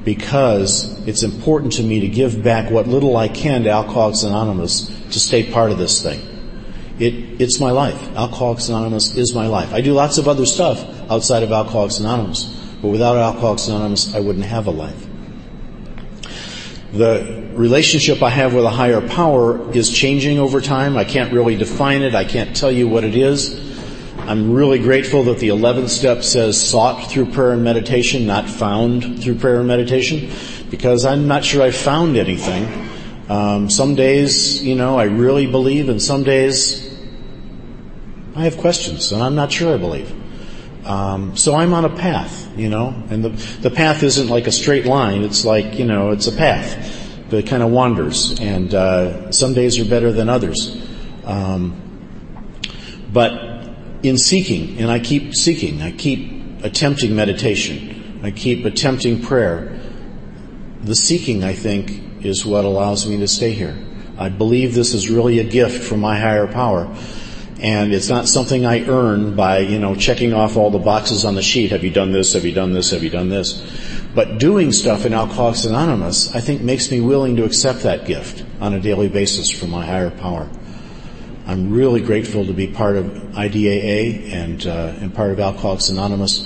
Because 0.03 1.07
it's 1.07 1.23
important 1.23 1.73
to 1.73 1.83
me 1.83 2.01
to 2.01 2.07
give 2.09 2.43
back 2.43 2.69
what 2.69 2.87
little 2.87 3.15
I 3.15 3.29
can 3.29 3.63
to 3.63 3.69
Alcoholics 3.69 4.23
Anonymous 4.23 4.87
to 5.11 5.19
stay 5.19 5.49
part 5.49 5.71
of 5.71 5.77
this 5.77 6.01
thing. 6.01 6.19
It, 6.99 7.41
it's 7.41 7.59
my 7.59 7.71
life. 7.71 8.01
Alcoholics 8.15 8.69
Anonymous 8.69 9.15
is 9.15 9.33
my 9.33 9.47
life. 9.47 9.73
I 9.73 9.81
do 9.81 9.93
lots 9.93 10.17
of 10.17 10.27
other 10.27 10.45
stuff 10.45 10.83
outside 11.09 11.43
of 11.43 11.51
Alcoholics 11.51 11.99
Anonymous, 11.99 12.45
but 12.81 12.89
without 12.89 13.17
Alcoholics 13.17 13.67
Anonymous, 13.67 14.13
I 14.13 14.19
wouldn't 14.19 14.45
have 14.45 14.67
a 14.67 14.71
life. 14.71 15.07
The 16.91 17.49
relationship 17.53 18.21
I 18.21 18.29
have 18.29 18.53
with 18.53 18.65
a 18.65 18.69
higher 18.69 19.01
power 19.01 19.71
is 19.75 19.89
changing 19.89 20.37
over 20.37 20.61
time. 20.61 20.95
I 20.95 21.03
can't 21.03 21.33
really 21.33 21.55
define 21.55 22.03
it. 22.03 22.13
I 22.13 22.23
can't 22.23 22.55
tell 22.55 22.71
you 22.71 22.87
what 22.87 23.03
it 23.03 23.15
is. 23.15 23.62
I'm 24.25 24.53
really 24.53 24.79
grateful 24.79 25.23
that 25.23 25.39
the 25.39 25.49
11th 25.49 25.89
step 25.89 26.23
says 26.23 26.59
sought 26.59 27.11
through 27.11 27.31
prayer 27.31 27.51
and 27.51 27.61
meditation, 27.61 28.25
not 28.25 28.49
found 28.49 29.21
through 29.21 29.35
prayer 29.35 29.57
and 29.57 29.67
meditation, 29.67 30.31
because 30.69 31.05
I'm 31.05 31.27
not 31.27 31.43
sure 31.43 31.61
I 31.61 31.71
found 31.71 32.15
anything. 32.15 32.89
Um, 33.27 33.69
some 33.69 33.95
days, 33.95 34.63
you 34.63 34.75
know, 34.75 34.97
I 34.97 35.03
really 35.03 35.45
believe, 35.45 35.89
and 35.89 36.01
some 36.01 36.23
days 36.23 36.89
I 38.33 38.45
have 38.45 38.57
questions, 38.57 39.11
and 39.11 39.21
I'm 39.21 39.35
not 39.35 39.51
sure 39.51 39.73
I 39.73 39.77
believe. 39.77 40.87
Um, 40.87 41.35
so 41.35 41.55
I'm 41.55 41.73
on 41.73 41.83
a 41.83 41.93
path, 41.93 42.57
you 42.57 42.69
know, 42.69 42.95
and 43.09 43.25
the 43.25 43.29
the 43.61 43.71
path 43.71 44.03
isn't 44.03 44.29
like 44.29 44.47
a 44.47 44.51
straight 44.53 44.85
line. 44.85 45.23
It's 45.23 45.43
like 45.43 45.77
you 45.77 45.85
know, 45.85 46.11
it's 46.11 46.27
a 46.27 46.31
path 46.31 47.29
that 47.29 47.45
kind 47.47 47.61
of 47.61 47.71
wanders, 47.71 48.39
and 48.39 48.73
uh, 48.73 49.31
some 49.33 49.53
days 49.53 49.79
are 49.79 49.85
better 49.85 50.13
than 50.13 50.29
others. 50.29 50.81
Um, 51.25 51.81
but 53.11 53.52
in 54.03 54.17
seeking, 54.17 54.79
and 54.79 54.91
I 54.91 54.99
keep 54.99 55.33
seeking, 55.33 55.81
I 55.81 55.91
keep 55.91 56.63
attempting 56.63 57.15
meditation, 57.15 58.19
I 58.23 58.31
keep 58.31 58.65
attempting 58.65 59.21
prayer. 59.21 59.79
The 60.83 60.95
seeking, 60.95 61.43
I 61.43 61.53
think, 61.53 62.25
is 62.25 62.45
what 62.45 62.65
allows 62.65 63.07
me 63.07 63.17
to 63.19 63.27
stay 63.27 63.51
here. 63.51 63.77
I 64.17 64.29
believe 64.29 64.73
this 64.73 64.93
is 64.93 65.09
really 65.09 65.39
a 65.39 65.43
gift 65.43 65.83
from 65.83 66.01
my 66.01 66.19
higher 66.19 66.47
power 66.47 66.93
and 67.63 67.93
it's 67.93 68.09
not 68.09 68.27
something 68.27 68.65
I 68.65 68.85
earn 68.87 69.37
by, 69.37 69.59
you 69.59 69.79
know, 69.79 69.95
checking 69.95 70.33
off 70.33 70.57
all 70.57 70.69
the 70.69 70.79
boxes 70.79 71.23
on 71.23 71.35
the 71.35 71.41
sheet. 71.41 71.71
Have 71.71 71.85
you 71.85 71.91
done 71.91 72.11
this? 72.11 72.33
Have 72.33 72.43
you 72.43 72.51
done 72.51 72.73
this? 72.73 72.91
Have 72.91 73.03
you 73.03 73.09
done 73.09 73.29
this? 73.29 73.63
But 74.13 74.37
doing 74.37 74.73
stuff 74.73 75.05
in 75.05 75.13
Alcoholics 75.13 75.63
Anonymous, 75.63 76.35
I 76.35 76.41
think 76.41 76.61
makes 76.61 76.91
me 76.91 76.99
willing 76.99 77.37
to 77.37 77.45
accept 77.45 77.83
that 77.83 78.05
gift 78.05 78.43
on 78.59 78.73
a 78.73 78.81
daily 78.81 79.07
basis 79.07 79.49
from 79.49 79.69
my 79.69 79.85
higher 79.85 80.11
power. 80.11 80.49
I'm 81.45 81.73
really 81.73 81.99
grateful 81.99 82.45
to 82.45 82.53
be 82.53 82.67
part 82.67 82.95
of 82.95 83.05
IDAA 83.05 84.31
and, 84.31 84.65
uh, 84.65 84.93
and 85.01 85.13
part 85.13 85.31
of 85.31 85.41
Alcoholics 85.41 85.89
Anonymous. 85.89 86.41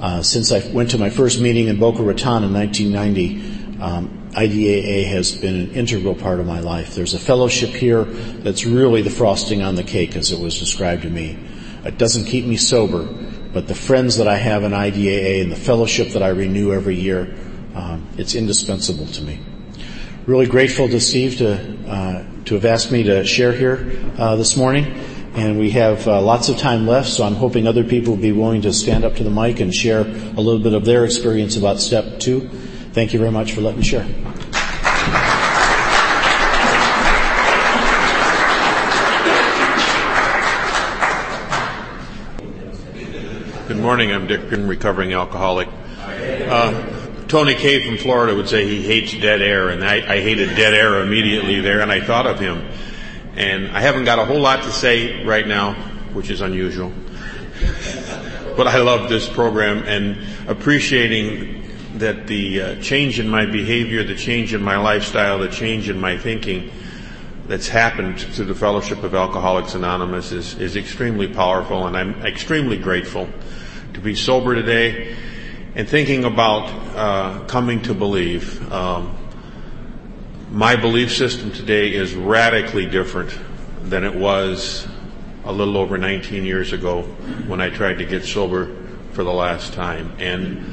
Uh, 0.00 0.22
since 0.22 0.52
I 0.52 0.66
went 0.72 0.90
to 0.92 0.98
my 0.98 1.10
first 1.10 1.38
meeting 1.38 1.68
in 1.68 1.78
Boca 1.78 2.02
Raton 2.02 2.44
in 2.44 2.54
1990, 2.54 3.82
um, 3.82 4.30
IDAA 4.32 5.06
has 5.08 5.34
been 5.34 5.54
an 5.54 5.72
integral 5.72 6.14
part 6.14 6.40
of 6.40 6.46
my 6.46 6.60
life. 6.60 6.94
There's 6.94 7.12
a 7.12 7.18
fellowship 7.18 7.70
here 7.70 8.04
that's 8.04 8.64
really 8.64 9.02
the 9.02 9.10
frosting 9.10 9.62
on 9.62 9.74
the 9.74 9.84
cake 9.84 10.16
as 10.16 10.32
it 10.32 10.40
was 10.40 10.58
described 10.58 11.02
to 11.02 11.10
me. 11.10 11.38
It 11.84 11.98
doesn't 11.98 12.24
keep 12.24 12.46
me 12.46 12.56
sober, 12.56 13.02
but 13.52 13.66
the 13.66 13.74
friends 13.74 14.16
that 14.16 14.28
I 14.28 14.36
have 14.36 14.64
in 14.64 14.72
IDAA 14.72 15.42
and 15.42 15.52
the 15.52 15.56
fellowship 15.56 16.10
that 16.10 16.22
I 16.22 16.28
renew 16.28 16.72
every 16.72 16.96
year, 16.96 17.34
um, 17.74 18.06
it's 18.16 18.34
indispensable 18.34 19.06
to 19.06 19.22
me. 19.22 19.40
Really 20.28 20.46
grateful 20.46 20.90
to 20.90 21.00
Steve 21.00 21.38
to 21.38 21.54
uh, 21.88 22.22
to 22.44 22.54
have 22.56 22.66
asked 22.66 22.92
me 22.92 23.02
to 23.04 23.24
share 23.24 23.50
here 23.50 23.98
uh, 24.18 24.36
this 24.36 24.58
morning, 24.58 24.84
and 25.32 25.58
we 25.58 25.70
have 25.70 26.06
uh, 26.06 26.20
lots 26.20 26.50
of 26.50 26.58
time 26.58 26.86
left. 26.86 27.08
So 27.08 27.24
I'm 27.24 27.34
hoping 27.34 27.66
other 27.66 27.82
people 27.82 28.12
will 28.12 28.20
be 28.20 28.32
willing 28.32 28.60
to 28.60 28.74
stand 28.74 29.06
up 29.06 29.14
to 29.14 29.24
the 29.24 29.30
mic 29.30 29.60
and 29.60 29.74
share 29.74 30.02
a 30.02 30.04
little 30.04 30.58
bit 30.58 30.74
of 30.74 30.84
their 30.84 31.06
experience 31.06 31.56
about 31.56 31.80
step 31.80 32.20
two. 32.20 32.46
Thank 32.92 33.14
you 33.14 33.18
very 33.18 33.30
much 33.30 33.52
for 33.52 33.62
letting 33.62 33.80
me 33.80 33.86
share. 33.86 34.04
Good 43.66 43.78
morning. 43.78 44.12
I'm 44.12 44.26
Dick 44.26 44.50
Pinn, 44.50 44.68
recovering 44.68 45.14
alcoholic. 45.14 45.68
Uh, 45.96 46.97
Tony 47.28 47.54
K 47.54 47.86
from 47.86 47.98
Florida 47.98 48.34
would 48.34 48.48
say 48.48 48.66
he 48.66 48.80
hates 48.80 49.12
dead 49.12 49.42
air, 49.42 49.68
and 49.68 49.84
I, 49.84 49.96
I 49.96 50.20
hated 50.22 50.56
dead 50.56 50.72
air 50.72 51.02
immediately 51.02 51.60
there, 51.60 51.82
and 51.82 51.92
I 51.92 52.00
thought 52.00 52.26
of 52.26 52.40
him. 52.40 52.66
And 53.36 53.68
I 53.68 53.82
haven't 53.82 54.04
got 54.04 54.18
a 54.18 54.24
whole 54.24 54.40
lot 54.40 54.62
to 54.62 54.72
say 54.72 55.22
right 55.24 55.46
now, 55.46 55.74
which 56.14 56.30
is 56.30 56.40
unusual. 56.40 56.90
but 58.56 58.66
I 58.66 58.78
love 58.78 59.10
this 59.10 59.28
program 59.28 59.82
and 59.82 60.48
appreciating 60.48 61.70
that 61.98 62.26
the 62.26 62.62
uh, 62.62 62.80
change 62.80 63.20
in 63.20 63.28
my 63.28 63.44
behavior, 63.44 64.04
the 64.04 64.16
change 64.16 64.54
in 64.54 64.62
my 64.62 64.78
lifestyle, 64.78 65.38
the 65.38 65.48
change 65.48 65.90
in 65.90 66.00
my 66.00 66.16
thinking 66.16 66.70
that's 67.46 67.68
happened 67.68 68.20
through 68.20 68.46
the 68.46 68.54
Fellowship 68.54 69.02
of 69.02 69.14
Alcoholics 69.14 69.74
Anonymous 69.74 70.32
is, 70.32 70.54
is 70.58 70.76
extremely 70.76 71.28
powerful 71.28 71.86
and 71.86 71.96
I'm 71.96 72.24
extremely 72.24 72.78
grateful 72.78 73.28
to 73.92 74.00
be 74.00 74.14
sober 74.14 74.54
today 74.54 75.16
and 75.74 75.88
thinking 75.88 76.24
about 76.24 76.68
uh, 76.96 77.44
coming 77.46 77.82
to 77.82 77.94
believe. 77.94 78.72
Um, 78.72 79.16
my 80.50 80.76
belief 80.76 81.14
system 81.14 81.52
today 81.52 81.92
is 81.92 82.14
radically 82.14 82.86
different 82.86 83.36
than 83.82 84.04
it 84.04 84.14
was 84.14 84.88
a 85.44 85.52
little 85.52 85.76
over 85.76 85.98
19 85.98 86.44
years 86.44 86.72
ago 86.72 87.02
when 87.46 87.60
I 87.60 87.70
tried 87.70 87.98
to 87.98 88.04
get 88.04 88.24
sober 88.24 88.74
for 89.12 89.24
the 89.24 89.32
last 89.32 89.72
time. 89.72 90.12
And 90.18 90.64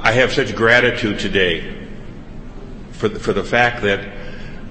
I 0.00 0.12
have 0.12 0.32
such 0.32 0.54
gratitude 0.56 1.18
today 1.18 1.86
for 2.92 3.08
the, 3.08 3.20
for 3.20 3.32
the 3.32 3.44
fact 3.44 3.82
that 3.82 4.22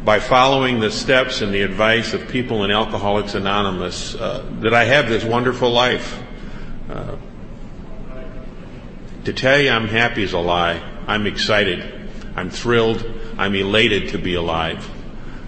by 0.04 0.20
following 0.20 0.80
the 0.80 0.91
steps 0.91 1.41
and 1.41 1.54
the 1.54 1.62
advice 1.62 2.13
of 2.13 2.28
people 2.28 2.63
in 2.63 2.72
Alcoholics 2.72 3.36
Anonymous, 3.36 4.15
uh, 4.15 4.44
that 4.62 4.74
I 4.74 4.86
have 4.86 5.08
this 5.08 5.24
wonderful 5.24 5.70
life. 5.70 6.20
Uh, 6.89 7.17
to 9.25 9.34
tell 9.34 9.60
you 9.60 9.69
I'm 9.69 9.88
happy 9.88 10.23
is 10.23 10.34
a 10.34 10.39
lie. 10.39 10.81
I'm 11.07 11.27
excited. 11.27 12.10
I'm 12.36 12.49
thrilled. 12.49 13.05
I'm 13.38 13.55
elated 13.55 14.10
to 14.10 14.17
be 14.17 14.36
alive. 14.36 14.89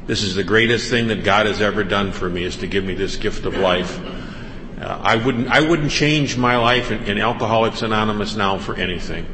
This 0.06 0.24
is 0.24 0.36
the 0.36 0.44
greatest 0.44 0.90
thing 0.90 1.08
that 1.08 1.24
God 1.24 1.46
has 1.46 1.62
ever 1.62 1.84
done 1.84 2.12
for 2.12 2.30
me 2.30 2.44
is 2.44 2.58
to 2.58 2.68
give 2.68 2.84
me 2.84 2.94
this 2.94 3.16
gift 3.16 3.46
of 3.46 3.56
life. 3.56 4.00
Uh, 4.00 5.00
I 5.02 5.16
wouldn't, 5.16 5.48
I 5.48 5.62
wouldn't 5.62 5.92
change 5.92 6.36
my 6.36 6.58
life 6.58 6.92
in, 6.92 7.04
in 7.04 7.18
Alcoholics 7.18 7.84
Anonymous 7.84 8.36
now 8.36 8.58
for 8.58 8.76
anything. 8.76 9.26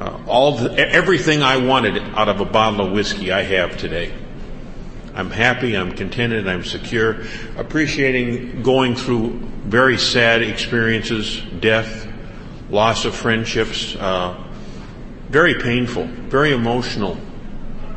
Uh, 0.00 0.18
all 0.28 0.56
the, 0.56 0.78
everything 0.78 1.42
I 1.42 1.56
wanted 1.56 1.98
out 2.14 2.28
of 2.28 2.40
a 2.40 2.44
bottle 2.44 2.86
of 2.86 2.92
whiskey 2.92 3.32
I 3.32 3.42
have 3.42 3.76
today. 3.76 4.12
I'm 5.14 5.30
happy, 5.30 5.76
I'm 5.76 5.92
contented, 5.92 6.46
I'm 6.46 6.64
secure, 6.64 7.24
appreciating 7.56 8.62
going 8.62 8.94
through 8.94 9.40
very 9.64 9.98
sad 9.98 10.42
experiences, 10.42 11.42
death, 11.58 12.06
loss 12.70 13.04
of 13.04 13.14
friendships, 13.14 13.96
uh, 13.96 14.36
very 15.28 15.54
painful, 15.54 16.04
very 16.04 16.52
emotional, 16.52 17.18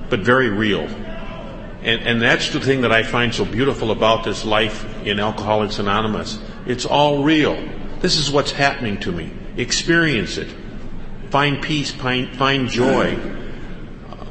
but 0.10 0.22
very 0.22 0.50
real. 0.50 0.82
And, 0.82 2.02
and 2.02 2.22
that's 2.22 2.50
the 2.50 2.60
thing 2.60 2.82
that 2.82 2.92
I 2.92 3.04
find 3.04 3.34
so 3.34 3.46
beautiful 3.46 3.92
about 3.92 4.24
this 4.24 4.46
life 4.46 4.86
in 5.06 5.20
Alcoholics 5.20 5.80
Anonymous. 5.80 6.40
It's 6.66 6.86
all 6.86 7.24
real. 7.24 7.56
This 8.00 8.18
is 8.18 8.32
what's 8.32 8.52
happening 8.52 9.00
to 9.02 9.12
me. 9.12 9.32
Experience 9.58 10.38
it 10.38 10.54
find 11.30 11.64
peace, 11.64 11.90
find, 11.90 12.36
find 12.36 12.70
joy, 12.70 13.18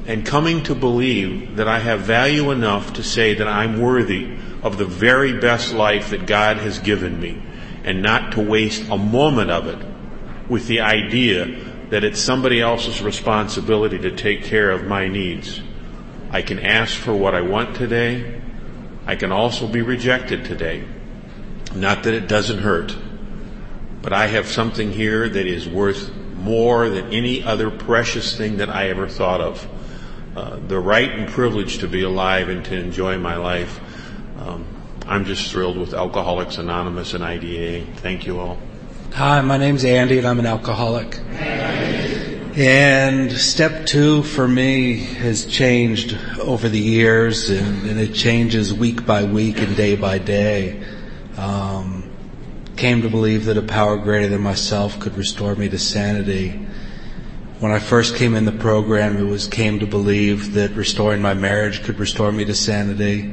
and 0.07 0.25
coming 0.25 0.63
to 0.63 0.73
believe 0.73 1.57
that 1.57 1.67
I 1.67 1.81
have 1.81 2.03
value 2.03 2.53
enough 2.53 2.93
to 2.93 3.03
say 3.03 3.35
that 3.35 3.49
I'm 3.49 3.81
worthy 3.81 4.39
of 4.63 4.79
the 4.79 4.85
very 4.85 5.33
best 5.41 5.73
life 5.73 6.11
that 6.11 6.27
God 6.27 6.59
has 6.59 6.79
given 6.79 7.19
me, 7.19 7.43
and 7.83 8.03
not 8.03 8.33
to 8.35 8.41
waste 8.41 8.89
a 8.89 8.97
moment 8.97 9.51
of 9.51 9.67
it 9.67 9.92
with 10.49 10.67
the 10.67 10.81
idea 10.81 11.47
that 11.91 12.05
it's 12.05 12.21
somebody 12.21 12.61
else's 12.61 13.03
responsibility 13.03 13.99
to 13.99 14.11
take 14.17 14.45
care 14.45 14.71
of 14.71 14.85
my 14.87 15.09
needs. 15.09 15.61
I 16.31 16.43
can 16.43 16.59
ask 16.59 16.97
for 16.97 17.15
what 17.15 17.35
I 17.35 17.43
want 17.43 17.77
today. 17.77 18.41
I 19.07 19.17
can 19.17 19.33
also 19.33 19.67
be 19.67 19.83
rejected 19.83 20.45
today. 20.45 20.85
Not 21.75 22.05
that 22.05 22.15
it 22.15 22.29
doesn't 22.29 22.59
hurt, 22.59 22.97
but 24.01 24.13
I 24.13 24.27
have 24.27 24.47
something 24.47 24.93
here 24.93 25.29
that 25.29 25.47
is 25.47 25.69
worth 25.69 26.15
more 26.17 26.89
than 26.89 27.13
any 27.13 27.43
other 27.43 27.71
precious 27.71 28.37
thing 28.37 28.57
that 28.57 28.69
I 28.69 28.89
ever 28.89 29.09
thought 29.09 29.41
of. 29.41 29.69
Uh, 30.35 30.59
the 30.67 30.79
right 30.79 31.11
and 31.11 31.29
privilege 31.29 31.79
to 31.79 31.89
be 31.89 32.03
alive 32.03 32.49
and 32.49 32.65
to 32.65 32.75
enjoy 32.75 33.19
my 33.19 33.37
life. 33.37 33.81
Um, 34.39 34.67
I'm 35.07 35.25
just 35.27 35.51
thrilled 35.51 35.77
with 35.77 35.93
Alcoholics 35.93 36.57
Anonymous 36.57 37.13
and 37.13 37.23
IDA. 37.23 37.85
Thank 37.97 38.27
you 38.27 38.41
all. 38.41 38.59
Hi, 39.15 39.43
my 39.43 39.59
name's 39.59 39.85
Andy 39.85 40.17
and 40.17 40.27
I'm 40.27 40.39
an 40.39 40.47
alcoholic. 40.47 41.19
And 42.57 43.31
step 43.31 43.85
two 43.85 44.23
for 44.23 44.49
me 44.49 44.97
has 44.97 45.45
changed 45.45 46.17
over 46.41 46.67
the 46.67 46.81
years 46.81 47.51
and, 47.51 47.91
and 47.91 48.01
it 48.01 48.15
changes 48.15 48.73
week 48.73 49.05
by 49.05 49.25
week 49.25 49.59
and 49.59 49.77
day 49.77 49.97
by 49.97 50.17
day. 50.17 50.83
Um, 51.37 52.11
came 52.77 53.03
to 53.03 53.11
believe 53.11 53.45
that 53.45 53.59
a 53.59 53.63
power 53.63 53.99
greater 53.99 54.29
than 54.29 54.41
myself 54.41 54.99
could 54.99 55.19
restore 55.19 55.55
me 55.57 55.69
to 55.69 55.79
sanity. 55.79 56.53
When 57.61 57.71
I 57.71 57.81
first 57.81 58.17
came 58.17 58.35
in 58.35 58.47
the 58.47 58.53
program, 58.53 59.19
it 59.19 59.25
was 59.25 59.47
came 59.47 59.81
to 59.81 59.87
believe 59.87 60.55
that 60.55 60.71
restoring 60.71 61.21
my 61.21 61.35
marriage 61.35 61.83
could 61.83 61.99
restore 61.99 62.33
me 62.33 62.47
to 62.47 62.55
sanity. 62.55 63.31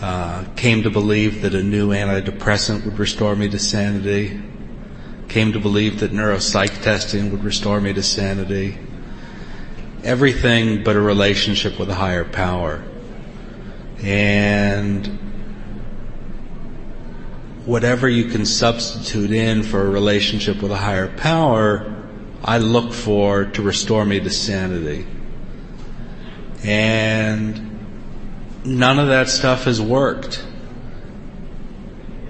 Uh, 0.00 0.44
came 0.54 0.84
to 0.84 0.90
believe 0.90 1.42
that 1.42 1.52
a 1.52 1.64
new 1.64 1.88
antidepressant 1.88 2.84
would 2.84 3.00
restore 3.00 3.34
me 3.34 3.48
to 3.48 3.58
sanity 3.58 4.40
came 5.34 5.52
to 5.52 5.58
believe 5.58 5.98
that 5.98 6.12
neuropsych 6.12 6.80
testing 6.80 7.32
would 7.32 7.42
restore 7.42 7.80
me 7.80 7.92
to 7.92 8.04
sanity. 8.04 8.78
Everything 10.04 10.84
but 10.84 10.94
a 10.94 11.00
relationship 11.00 11.76
with 11.76 11.90
a 11.90 11.94
higher 11.94 12.24
power. 12.24 12.84
And 14.00 15.04
whatever 17.64 18.08
you 18.08 18.26
can 18.26 18.46
substitute 18.46 19.32
in 19.32 19.64
for 19.64 19.84
a 19.84 19.90
relationship 19.90 20.62
with 20.62 20.70
a 20.70 20.76
higher 20.76 21.08
power, 21.16 21.92
I 22.44 22.58
look 22.58 22.92
for 22.92 23.46
to 23.46 23.60
restore 23.60 24.04
me 24.04 24.20
to 24.20 24.30
sanity. 24.30 25.04
And 26.62 28.64
none 28.64 29.00
of 29.00 29.08
that 29.08 29.28
stuff 29.28 29.64
has 29.64 29.82
worked. 29.82 30.46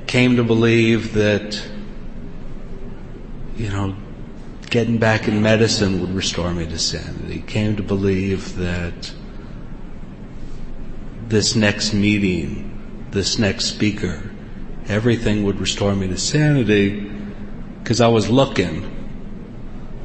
Came 0.07 0.37
to 0.37 0.43
believe 0.43 1.13
that 1.13 1.74
you 3.57 3.69
know, 3.69 3.95
getting 4.71 4.99
back 4.99 5.29
in 5.29 5.43
medicine 5.43 6.01
would 6.01 6.11
restore 6.11 6.53
me 6.53 6.67
to 6.67 6.79
sanity. 6.79 7.43
Came 7.47 7.77
to 7.77 7.83
believe 7.83 8.57
that 8.57 9.13
this 11.29 11.55
next 11.55 11.95
meeting, 11.95 13.07
this 13.11 13.39
next 13.39 13.67
speaker, 13.67 14.31
everything 14.89 15.45
would 15.45 15.61
restore 15.61 15.95
me 15.95 16.09
to 16.09 16.19
sanity 16.19 17.01
because 17.83 18.01
I 18.01 18.09
was 18.09 18.29
looking 18.29 18.91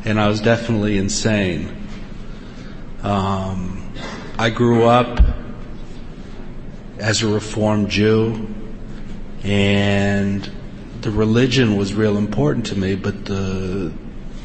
and 0.06 0.20
I 0.20 0.28
was 0.28 0.40
definitely 0.42 0.98
insane. 0.98 1.76
Um, 3.04 3.94
I 4.38 4.50
grew 4.50 4.86
up 4.86 5.20
as 7.00 7.24
a 7.24 7.28
Reformed 7.28 7.90
Jew 7.90 8.48
and 9.44 10.50
the 11.02 11.12
religion 11.12 11.78
was 11.78 11.94
real 11.94 12.18
important 12.18 12.68
to 12.68 12.76
me, 12.76 12.96
but 12.96 13.26
the 13.26 13.92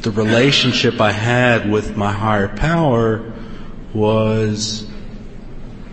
the 0.03 0.11
relationship 0.11 1.01
I 1.01 1.13
had 1.13 1.71
with 1.71 1.97
my 1.97 2.13
higher 2.13 2.49
power 2.49 3.33
was 3.95 4.87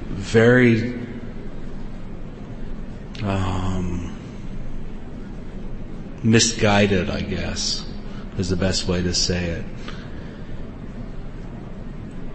very 0.10 1.00
um, 3.24 4.17
misguided, 6.24 7.10
I 7.10 7.21
guess, 7.21 7.86
is 8.38 8.50
the 8.50 8.58
best 8.58 8.88
way 8.88 9.02
to 9.02 9.13
say 9.13 9.52
it. 9.52 9.65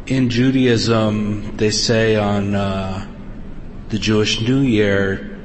In 0.07 0.31
Judaism, 0.31 1.57
they 1.59 1.71
say 1.71 2.17
on 2.17 2.55
uh, 2.55 3.07
the 3.91 3.99
Jewish 3.99 4.41
New 4.41 4.61
Year, 4.61 5.36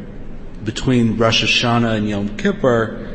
between 0.64 1.18
Rosh 1.18 1.44
Hashanah 1.44 1.98
and 1.98 2.10
Yom 2.10 2.38
Kippur, 2.38 3.12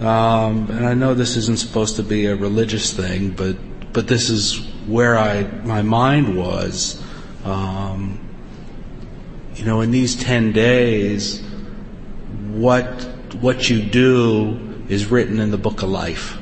um, 0.00 0.70
and 0.70 0.86
I 0.86 0.94
know 0.94 1.14
this 1.14 1.36
isn't 1.36 1.58
supposed 1.58 1.96
to 1.96 2.04
be 2.04 2.26
a 2.26 2.36
religious 2.36 2.92
thing, 2.92 3.30
but 3.30 3.56
but 3.92 4.06
this 4.06 4.30
is 4.30 4.64
where 4.86 5.18
I 5.18 5.42
my 5.64 5.82
mind 5.82 6.36
was. 6.36 7.02
Um, 7.44 8.20
you 9.56 9.64
know, 9.64 9.80
in 9.80 9.90
these 9.90 10.14
ten 10.14 10.52
days, 10.52 11.42
what 12.52 12.86
what 13.40 13.68
you 13.68 13.82
do 13.82 14.84
is 14.88 15.06
written 15.06 15.40
in 15.40 15.50
the 15.50 15.58
book 15.58 15.82
of 15.82 15.88
life. 15.88 16.38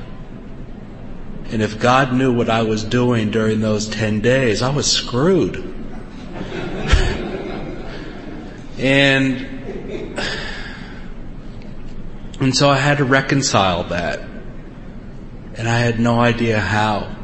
And 1.51 1.63
if 1.63 1.81
God 1.81 2.13
knew 2.13 2.33
what 2.33 2.51
I 2.51 2.63
was 2.63 2.85
doing 2.85 3.31
during 3.31 3.61
those 3.61 3.89
ten 3.89 4.21
days, 4.21 4.61
I 4.61 4.69
was 4.69 4.91
screwed. 4.91 5.57
and 8.79 9.56
and 12.41 12.55
so 12.55 12.71
I 12.71 12.77
had 12.77 12.99
to 12.99 13.05
reconcile 13.05 13.85
that. 13.85 14.21
And 15.57 15.69
I 15.69 15.79
had 15.79 15.99
no 15.99 16.21
idea 16.21 16.61
how. 16.61 17.17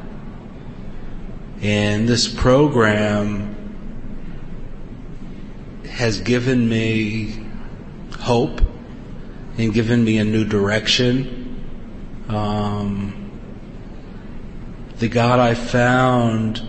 And 1.61 2.09
this 2.09 2.27
program 2.27 3.53
has 5.89 6.21
given 6.21 6.69
me 6.69 7.47
hope 8.19 8.61
and 9.59 9.73
given 9.73 10.03
me 10.03 10.19
a 10.19 10.25
new 10.25 10.45
direction. 10.45 11.39
Um, 12.29 13.31
the 14.99 15.09
God 15.09 15.39
I 15.39 15.55
found, 15.55 16.67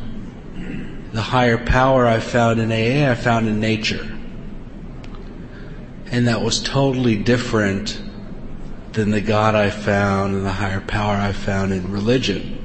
the 1.13 1.21
higher 1.21 1.57
power 1.57 2.05
I 2.05 2.19
found 2.19 2.59
in 2.59 2.71
AA, 2.71 3.09
I 3.09 3.15
found 3.15 3.47
in 3.47 3.59
nature. 3.59 4.12
And 6.13 6.27
that 6.27 6.43
was 6.43 6.61
totally 6.61 7.15
different 7.15 7.99
than 8.91 9.09
the 9.09 9.19
God 9.19 9.55
I 9.55 9.71
found 9.71 10.35
and 10.35 10.45
the 10.45 10.51
higher 10.51 10.79
power 10.79 11.15
I 11.15 11.31
found 11.31 11.73
in 11.73 11.91
religion. 11.91 12.59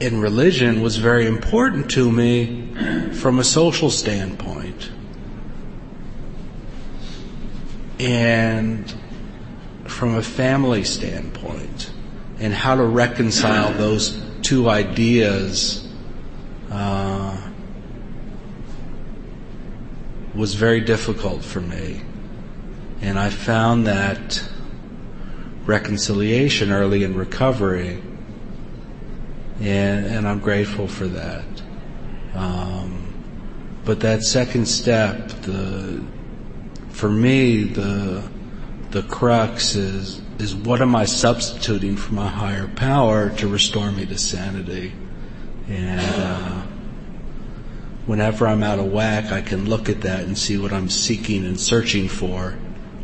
And 0.00 0.22
religion 0.22 0.80
was 0.80 0.96
very 0.96 1.26
important 1.26 1.90
to 1.90 2.10
me 2.10 3.12
from 3.12 3.38
a 3.38 3.44
social 3.44 3.90
standpoint. 3.90 4.90
And 8.00 8.90
from 9.84 10.14
a 10.14 10.22
family 10.22 10.82
standpoint. 10.84 11.92
And 12.38 12.54
how 12.54 12.74
to 12.74 12.84
reconcile 12.84 13.74
those 13.74 14.18
two 14.40 14.70
ideas 14.70 15.86
uh, 16.70 17.47
was 20.38 20.54
very 20.54 20.80
difficult 20.80 21.42
for 21.42 21.60
me. 21.60 22.00
And 23.00 23.18
I 23.18 23.28
found 23.28 23.88
that 23.88 24.42
reconciliation 25.66 26.70
early 26.70 27.02
in 27.02 27.16
recovery, 27.16 28.00
and, 29.60 30.06
and 30.06 30.28
I'm 30.28 30.38
grateful 30.38 30.86
for 30.86 31.08
that. 31.08 31.44
Um, 32.34 33.82
but 33.84 34.00
that 34.00 34.22
second 34.22 34.66
step, 34.66 35.28
the 35.42 36.04
for 36.90 37.10
me, 37.10 37.64
the 37.64 38.22
the 38.90 39.02
crux 39.02 39.74
is 39.74 40.20
is 40.38 40.54
what 40.54 40.80
am 40.80 40.94
I 40.94 41.04
substituting 41.04 41.96
for 41.96 42.14
my 42.14 42.28
higher 42.28 42.68
power 42.68 43.30
to 43.30 43.48
restore 43.48 43.90
me 43.90 44.06
to 44.06 44.18
sanity? 44.18 44.92
And 45.68 46.00
uh, 46.00 46.62
whenever 48.08 48.48
I'm 48.48 48.62
out 48.62 48.78
of 48.78 48.90
whack, 48.90 49.30
I 49.30 49.42
can 49.42 49.68
look 49.68 49.90
at 49.90 50.00
that 50.00 50.20
and 50.20 50.36
see 50.36 50.56
what 50.56 50.72
I'm 50.72 50.88
seeking 50.88 51.44
and 51.44 51.60
searching 51.60 52.08
for 52.08 52.56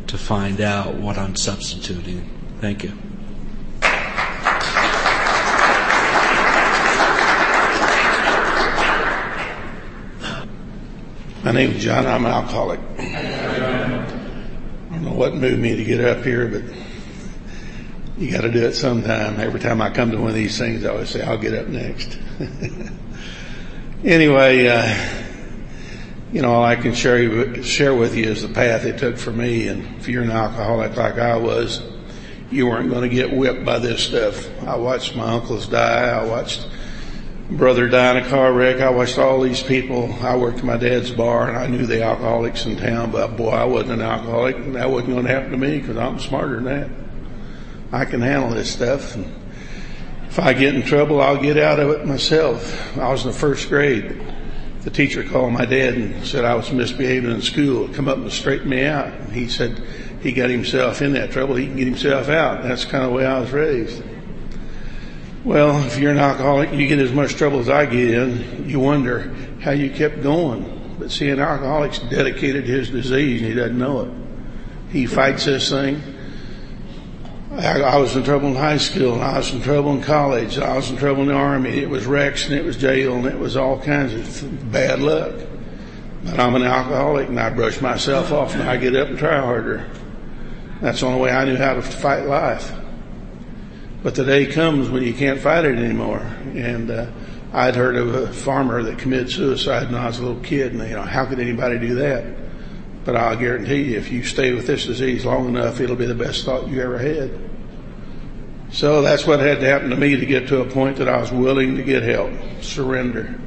to 0.07 0.17
find 0.17 0.59
out 0.59 0.95
what 0.95 1.19
I'm 1.19 1.35
substituting. 1.35 2.27
Thank 2.59 2.83
you. 2.83 2.91
My 11.43 11.51
name 11.51 11.69
is 11.73 11.83
John. 11.83 12.07
I'm 12.07 12.25
an 12.25 12.31
alcoholic. 12.31 12.79
I 12.97 14.07
don't 14.89 15.03
know 15.03 15.13
what 15.13 15.35
moved 15.35 15.59
me 15.59 15.75
to 15.75 15.83
get 15.83 16.03
up 16.03 16.25
here, 16.25 16.47
but 16.47 16.63
you 18.17 18.31
got 18.31 18.41
to 18.41 18.51
do 18.51 18.65
it 18.65 18.73
sometime. 18.73 19.39
Every 19.39 19.59
time 19.59 19.79
I 19.79 19.91
come 19.91 20.09
to 20.09 20.17
one 20.17 20.29
of 20.29 20.33
these 20.33 20.57
things, 20.57 20.83
I 20.83 20.89
always 20.89 21.11
say, 21.11 21.21
I'll 21.21 21.37
get 21.37 21.53
up 21.53 21.67
next. 21.67 22.17
anyway, 24.05 24.67
uh, 24.67 25.23
you 26.31 26.41
know, 26.41 26.53
all 26.53 26.63
I 26.63 26.75
can 26.75 26.93
share, 26.93 27.63
share 27.63 27.95
with 27.95 28.15
you 28.15 28.25
is 28.25 28.41
the 28.41 28.47
path 28.47 28.85
it 28.85 28.97
took 28.97 29.17
for 29.17 29.31
me. 29.31 29.67
And 29.67 29.97
if 29.97 30.07
you're 30.07 30.23
an 30.23 30.31
alcoholic 30.31 30.95
like 30.95 31.17
I 31.17 31.37
was, 31.37 31.81
you 32.51 32.67
weren't 32.67 32.89
going 32.89 33.09
to 33.09 33.13
get 33.13 33.35
whipped 33.35 33.65
by 33.65 33.79
this 33.79 34.03
stuff. 34.03 34.47
I 34.63 34.75
watched 34.75 35.15
my 35.15 35.33
uncles 35.33 35.67
die. 35.67 36.09
I 36.09 36.25
watched 36.25 36.67
brother 37.49 37.87
die 37.87 38.17
in 38.17 38.23
a 38.23 38.29
car 38.29 38.53
wreck. 38.53 38.81
I 38.81 38.89
watched 38.89 39.17
all 39.17 39.41
these 39.41 39.63
people. 39.63 40.13
I 40.21 40.35
worked 40.35 40.59
at 40.59 40.63
my 40.63 40.77
dad's 40.77 41.11
bar 41.11 41.47
and 41.47 41.57
I 41.57 41.67
knew 41.67 41.85
the 41.85 42.03
alcoholics 42.03 42.65
in 42.65 42.77
town, 42.77 43.11
but 43.11 43.35
boy, 43.37 43.51
I 43.51 43.65
wasn't 43.65 43.93
an 43.93 44.01
alcoholic 44.01 44.55
and 44.57 44.75
that 44.75 44.89
wasn't 44.89 45.13
going 45.13 45.25
to 45.25 45.31
happen 45.31 45.51
to 45.51 45.57
me 45.57 45.79
because 45.79 45.97
I'm 45.97 46.19
smarter 46.19 46.55
than 46.55 46.65
that. 46.65 46.89
I 47.91 48.05
can 48.05 48.21
handle 48.21 48.49
this 48.49 48.71
stuff. 48.71 49.15
And 49.15 49.44
if 50.35 50.39
I 50.39 50.51
get 50.51 50.75
in 50.75 50.81
trouble, 50.81 51.21
I'll 51.21 51.41
get 51.41 51.57
out 51.57 51.79
of 51.79 51.91
it 51.91 52.05
myself. 52.05 52.97
I 52.97 53.09
was 53.09 53.23
in 53.23 53.31
the 53.31 53.37
first 53.37 53.69
grade 53.69 54.21
the 54.81 54.89
teacher 54.91 55.23
called 55.23 55.53
my 55.53 55.63
dad 55.63 55.93
and 55.93 56.27
said 56.27 56.43
I 56.43 56.55
was 56.55 56.73
misbehaving 56.73 57.31
in 57.31 57.41
school, 57.41 57.87
come 57.87 58.09
up 58.09 58.17
and 58.17 58.29
straighten 58.29 58.67
me 58.67 58.83
out. 58.83 59.07
And 59.07 59.31
he 59.31 59.47
said 59.47 59.81
he 60.21 60.33
got 60.33 60.49
himself 60.49 61.01
in 61.01 61.13
that 61.13 61.31
trouble, 61.31 61.55
he 61.55 61.67
can 61.67 61.77
get 61.77 61.87
himself 61.87 62.27
out. 62.27 62.63
That's 62.63 62.83
kind 62.83 63.05
of 63.05 63.11
the 63.11 63.15
way 63.15 63.25
I 63.25 63.39
was 63.39 63.51
raised. 63.51 64.03
Well, 65.45 65.81
if 65.85 65.97
you're 65.97 66.11
an 66.11 66.19
alcoholic, 66.19 66.73
you 66.73 66.85
get 66.85 66.99
as 66.99 67.13
much 67.13 67.35
trouble 67.35 67.59
as 67.59 67.69
I 67.69 67.85
get 67.85 68.11
in, 68.11 68.67
you 68.69 68.81
wonder 68.81 69.33
how 69.61 69.71
you 69.71 69.89
kept 69.89 70.21
going. 70.21 70.97
But 70.99 71.11
see, 71.11 71.29
an 71.29 71.39
alcoholic's 71.39 71.99
dedicated 71.99 72.65
to 72.65 72.71
his 72.73 72.89
disease 72.89 73.41
and 73.41 73.49
he 73.49 73.55
doesn't 73.55 73.77
know 73.77 74.01
it. 74.01 74.11
He 74.91 75.05
fights 75.05 75.45
this 75.45 75.69
thing. 75.69 76.03
I, 77.57 77.97
was 77.97 78.15
in 78.15 78.23
trouble 78.23 78.49
in 78.49 78.55
high 78.55 78.77
school 78.77 79.13
and 79.13 79.23
I 79.23 79.37
was 79.37 79.53
in 79.53 79.61
trouble 79.61 79.93
in 79.93 80.01
college. 80.01 80.57
I 80.57 80.75
was 80.75 80.89
in 80.89 80.97
trouble 80.97 81.21
in 81.21 81.29
the 81.29 81.35
army. 81.35 81.77
It 81.77 81.89
was 81.89 82.05
wrecks 82.05 82.45
and 82.45 82.53
it 82.53 82.65
was 82.65 82.75
jail 82.75 83.15
and 83.15 83.25
it 83.25 83.39
was 83.39 83.55
all 83.55 83.79
kinds 83.79 84.43
of 84.43 84.71
bad 84.71 84.99
luck. 84.99 85.35
But 86.23 86.39
I'm 86.39 86.55
an 86.55 86.63
alcoholic 86.63 87.29
and 87.29 87.39
I 87.39 87.49
brush 87.51 87.79
myself 87.81 88.31
off 88.31 88.53
and 88.55 88.63
I 88.63 88.77
get 88.77 88.95
up 88.95 89.07
and 89.07 89.17
try 89.17 89.39
harder. 89.39 89.89
That's 90.81 90.99
the 90.99 91.05
only 91.07 91.21
way 91.21 91.31
I 91.31 91.45
knew 91.45 91.55
how 91.55 91.75
to 91.75 91.81
fight 91.81 92.25
life. 92.25 92.73
But 94.03 94.15
the 94.15 94.25
day 94.25 94.45
comes 94.45 94.89
when 94.89 95.03
you 95.03 95.13
can't 95.13 95.39
fight 95.39 95.65
it 95.65 95.77
anymore. 95.77 96.19
And 96.55 96.91
uh, 96.91 97.07
I'd 97.53 97.75
heard 97.75 97.95
of 97.95 98.13
a 98.13 98.33
farmer 98.33 98.83
that 98.83 98.99
committed 98.99 99.31
suicide 99.31 99.91
when 99.91 99.95
I 99.95 100.07
was 100.07 100.19
a 100.19 100.25
little 100.25 100.43
kid, 100.43 100.73
and 100.73 100.81
you 100.87 100.95
know, 100.95 101.01
how 101.01 101.25
could 101.25 101.39
anybody 101.39 101.79
do 101.79 101.95
that? 101.95 102.44
But 103.05 103.15
I'll 103.15 103.37
guarantee 103.37 103.83
you, 103.83 103.97
if 103.97 104.11
you 104.11 104.23
stay 104.23 104.53
with 104.53 104.65
this 104.65 104.85
disease 104.85 105.25
long 105.25 105.47
enough, 105.47 105.79
it'll 105.79 105.95
be 105.95 106.07
the 106.07 106.15
best 106.15 106.43
thought 106.43 106.67
you 106.67 106.81
ever 106.81 106.97
had. 106.97 107.31
So 108.71 109.03
that's 109.03 109.27
what 109.27 109.39
had 109.39 109.59
to 109.59 109.67
happen 109.67 109.91
to 109.91 109.95
me 109.95 110.15
to 110.17 110.25
get 110.25 110.47
to 110.49 110.61
a 110.61 110.65
point 110.65 110.97
that 110.97 111.07
I 111.07 111.17
was 111.21 111.31
willing 111.31 111.77
to 111.77 111.83
get 111.83 112.01
help, 112.01 112.31
surrender. 112.61 113.39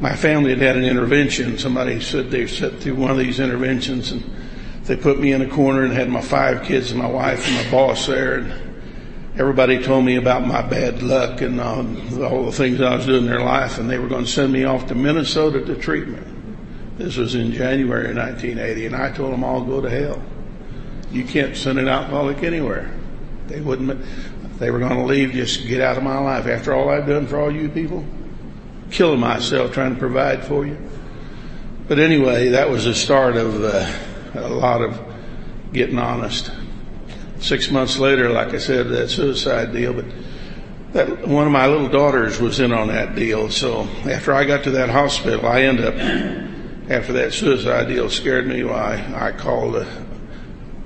My 0.00 0.16
family 0.16 0.50
had 0.50 0.58
had 0.60 0.76
an 0.76 0.84
intervention. 0.84 1.58
Somebody 1.58 2.00
said 2.00 2.30
they 2.30 2.46
sat 2.46 2.80
through 2.80 2.96
one 2.96 3.10
of 3.10 3.18
these 3.18 3.40
interventions 3.40 4.10
and 4.10 4.24
they 4.84 4.96
put 4.96 5.20
me 5.20 5.32
in 5.32 5.42
a 5.42 5.48
corner 5.48 5.84
and 5.84 5.92
had 5.92 6.08
my 6.08 6.22
five 6.22 6.64
kids 6.64 6.90
and 6.90 7.00
my 7.00 7.08
wife 7.08 7.46
and 7.46 7.56
my 7.56 7.70
boss 7.70 8.06
there. 8.06 8.38
And 8.38 8.52
everybody 9.38 9.82
told 9.82 10.04
me 10.04 10.16
about 10.16 10.46
my 10.46 10.62
bad 10.62 11.02
luck 11.02 11.42
and 11.42 11.60
uh, 11.60 12.26
all 12.26 12.46
the 12.46 12.52
things 12.52 12.80
I 12.80 12.96
was 12.96 13.06
doing 13.06 13.24
in 13.24 13.30
their 13.30 13.40
life, 13.40 13.78
and 13.78 13.88
they 13.88 13.98
were 13.98 14.08
going 14.08 14.24
to 14.24 14.30
send 14.30 14.52
me 14.52 14.64
off 14.64 14.86
to 14.86 14.94
Minnesota 14.94 15.62
to 15.64 15.76
treatment. 15.76 16.35
This 16.96 17.16
was 17.16 17.34
in 17.34 17.52
January 17.52 18.10
of 18.10 18.16
1980, 18.16 18.86
and 18.86 18.96
I 18.96 19.10
told 19.10 19.32
them 19.32 19.44
all 19.44 19.62
go 19.64 19.80
to 19.80 19.90
hell. 19.90 20.22
You 21.10 21.24
can't 21.24 21.56
send 21.56 21.78
an 21.78 21.88
alcoholic 21.88 22.42
anywhere. 22.42 22.92
They 23.48 23.60
wouldn't. 23.60 24.04
They 24.58 24.70
were 24.70 24.78
going 24.78 24.96
to 24.96 25.04
leave. 25.04 25.32
Just 25.32 25.66
get 25.66 25.80
out 25.80 25.96
of 25.96 26.02
my 26.02 26.18
life. 26.18 26.46
After 26.46 26.74
all 26.74 26.88
I've 26.88 27.06
done 27.06 27.26
for 27.26 27.38
all 27.38 27.50
you 27.50 27.68
people, 27.68 28.04
killing 28.90 29.20
myself 29.20 29.72
trying 29.72 29.94
to 29.94 29.98
provide 29.98 30.44
for 30.44 30.66
you. 30.66 30.78
But 31.86 31.98
anyway, 31.98 32.48
that 32.48 32.70
was 32.70 32.84
the 32.84 32.94
start 32.94 33.36
of 33.36 33.62
uh, 33.62 33.92
a 34.34 34.48
lot 34.48 34.82
of 34.82 35.00
getting 35.72 35.98
honest 35.98 36.50
six 37.40 37.70
months 37.70 37.98
later, 37.98 38.30
like 38.30 38.54
I 38.54 38.58
said, 38.58 38.88
that 38.88 39.10
suicide 39.10 39.72
deal, 39.72 39.92
but 39.92 40.04
that 40.92 41.28
one 41.28 41.46
of 41.46 41.52
my 41.52 41.66
little 41.66 41.88
daughters 41.88 42.40
was 42.40 42.60
in 42.60 42.72
on 42.72 42.88
that 42.88 43.14
deal. 43.14 43.50
So 43.50 43.82
after 44.04 44.32
I 44.32 44.44
got 44.44 44.64
to 44.64 44.70
that 44.72 44.88
hospital, 44.88 45.46
I 45.46 45.62
ended 45.62 45.86
up, 45.86 45.94
after 46.88 47.12
that 47.14 47.32
suicide 47.32 47.88
deal 47.88 48.08
scared 48.10 48.46
me, 48.46 48.68
I, 48.68 49.28
I 49.28 49.32
called 49.32 49.76
uh, 49.76 49.86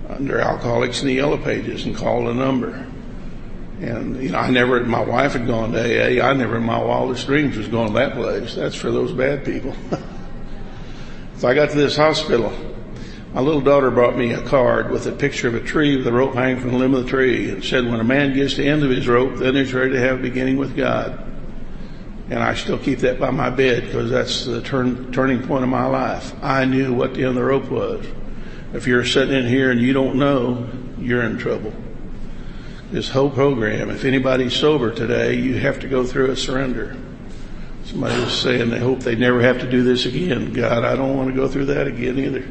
under 0.08 0.40
Alcoholics 0.40 1.02
in 1.02 1.08
the 1.08 1.14
Yellow 1.14 1.38
Pages 1.38 1.84
and 1.86 1.96
called 1.96 2.28
a 2.28 2.34
number. 2.34 2.86
And, 3.80 4.22
you 4.22 4.30
know, 4.30 4.38
I 4.38 4.50
never, 4.50 4.84
my 4.84 5.02
wife 5.02 5.32
had 5.32 5.46
gone 5.46 5.72
to 5.72 5.78
AA. 5.80 6.26
I 6.26 6.32
never 6.34 6.56
in 6.56 6.64
my 6.64 6.82
wildest 6.82 7.26
dreams 7.26 7.56
was 7.56 7.68
going 7.68 7.88
to 7.88 7.94
that 7.94 8.12
place. 8.12 8.54
That's 8.54 8.74
for 8.74 8.90
those 8.90 9.12
bad 9.12 9.44
people. 9.44 9.74
so 11.38 11.48
I 11.48 11.54
got 11.54 11.70
to 11.70 11.76
this 11.76 11.96
hospital 11.96 12.52
my 13.32 13.40
little 13.40 13.60
daughter 13.60 13.92
brought 13.92 14.16
me 14.16 14.32
a 14.32 14.42
card 14.42 14.90
with 14.90 15.06
a 15.06 15.12
picture 15.12 15.46
of 15.46 15.54
a 15.54 15.60
tree 15.60 15.96
with 15.96 16.06
a 16.06 16.12
rope 16.12 16.34
hanging 16.34 16.60
from 16.60 16.72
the 16.72 16.78
limb 16.78 16.94
of 16.94 17.04
the 17.04 17.10
tree 17.10 17.48
and 17.50 17.64
said, 17.64 17.84
when 17.84 18.00
a 18.00 18.04
man 18.04 18.34
gets 18.34 18.54
to 18.54 18.62
the 18.62 18.68
end 18.68 18.82
of 18.82 18.90
his 18.90 19.06
rope, 19.06 19.36
then 19.36 19.54
he's 19.54 19.72
ready 19.72 19.92
to 19.92 20.00
have 20.00 20.18
a 20.18 20.22
beginning 20.22 20.56
with 20.56 20.76
God. 20.76 21.29
And 22.30 22.38
I 22.38 22.54
still 22.54 22.78
keep 22.78 23.00
that 23.00 23.18
by 23.18 23.30
my 23.30 23.50
bed 23.50 23.86
because 23.86 24.08
that's 24.08 24.44
the 24.44 24.62
turn, 24.62 25.12
turning 25.12 25.42
point 25.42 25.64
of 25.64 25.68
my 25.68 25.86
life. 25.86 26.32
I 26.42 26.64
knew 26.64 26.94
what 26.94 27.14
the 27.14 27.20
end 27.20 27.30
of 27.30 27.34
the 27.34 27.44
rope 27.44 27.68
was. 27.68 28.06
If 28.72 28.86
you're 28.86 29.04
sitting 29.04 29.34
in 29.34 29.46
here 29.46 29.72
and 29.72 29.80
you 29.80 29.92
don't 29.92 30.14
know, 30.14 30.68
you're 30.96 31.22
in 31.22 31.38
trouble. 31.38 31.74
This 32.92 33.10
whole 33.10 33.30
program, 33.30 33.90
if 33.90 34.04
anybody's 34.04 34.54
sober 34.54 34.94
today, 34.94 35.34
you 35.34 35.58
have 35.58 35.80
to 35.80 35.88
go 35.88 36.04
through 36.04 36.30
a 36.30 36.36
surrender. 36.36 36.96
Somebody 37.84 38.20
was 38.20 38.40
saying 38.40 38.70
they 38.70 38.78
hope 38.78 39.00
they 39.00 39.16
never 39.16 39.42
have 39.42 39.58
to 39.60 39.68
do 39.68 39.82
this 39.82 40.06
again. 40.06 40.52
God, 40.52 40.84
I 40.84 40.94
don't 40.94 41.16
want 41.16 41.30
to 41.30 41.34
go 41.34 41.48
through 41.48 41.66
that 41.66 41.88
again 41.88 42.16
either. 42.16 42.44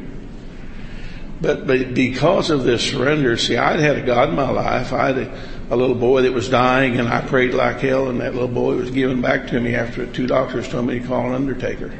But, 1.40 1.66
because 1.94 2.50
of 2.50 2.64
this 2.64 2.90
surrender, 2.90 3.36
see, 3.36 3.56
I'd 3.56 3.80
had 3.80 3.96
a 3.96 4.02
God 4.02 4.28
in 4.28 4.34
my 4.34 4.50
life. 4.50 4.92
I 4.92 5.06
had 5.06 5.18
a, 5.18 5.40
a 5.70 5.76
little 5.76 5.94
boy 5.94 6.22
that 6.22 6.32
was 6.32 6.50
dying 6.50 6.98
and 6.98 7.08
I 7.08 7.22
prayed 7.22 7.54
like 7.54 7.80
hell 7.80 8.08
and 8.08 8.20
that 8.20 8.34
little 8.34 8.48
boy 8.48 8.76
was 8.76 8.90
given 8.90 9.22
back 9.22 9.46
to 9.48 9.60
me 9.60 9.74
after 9.74 10.04
two 10.06 10.26
doctors 10.26 10.68
told 10.68 10.86
me 10.86 10.98
to 10.98 11.06
call 11.06 11.28
an 11.28 11.32
undertaker. 11.32 11.92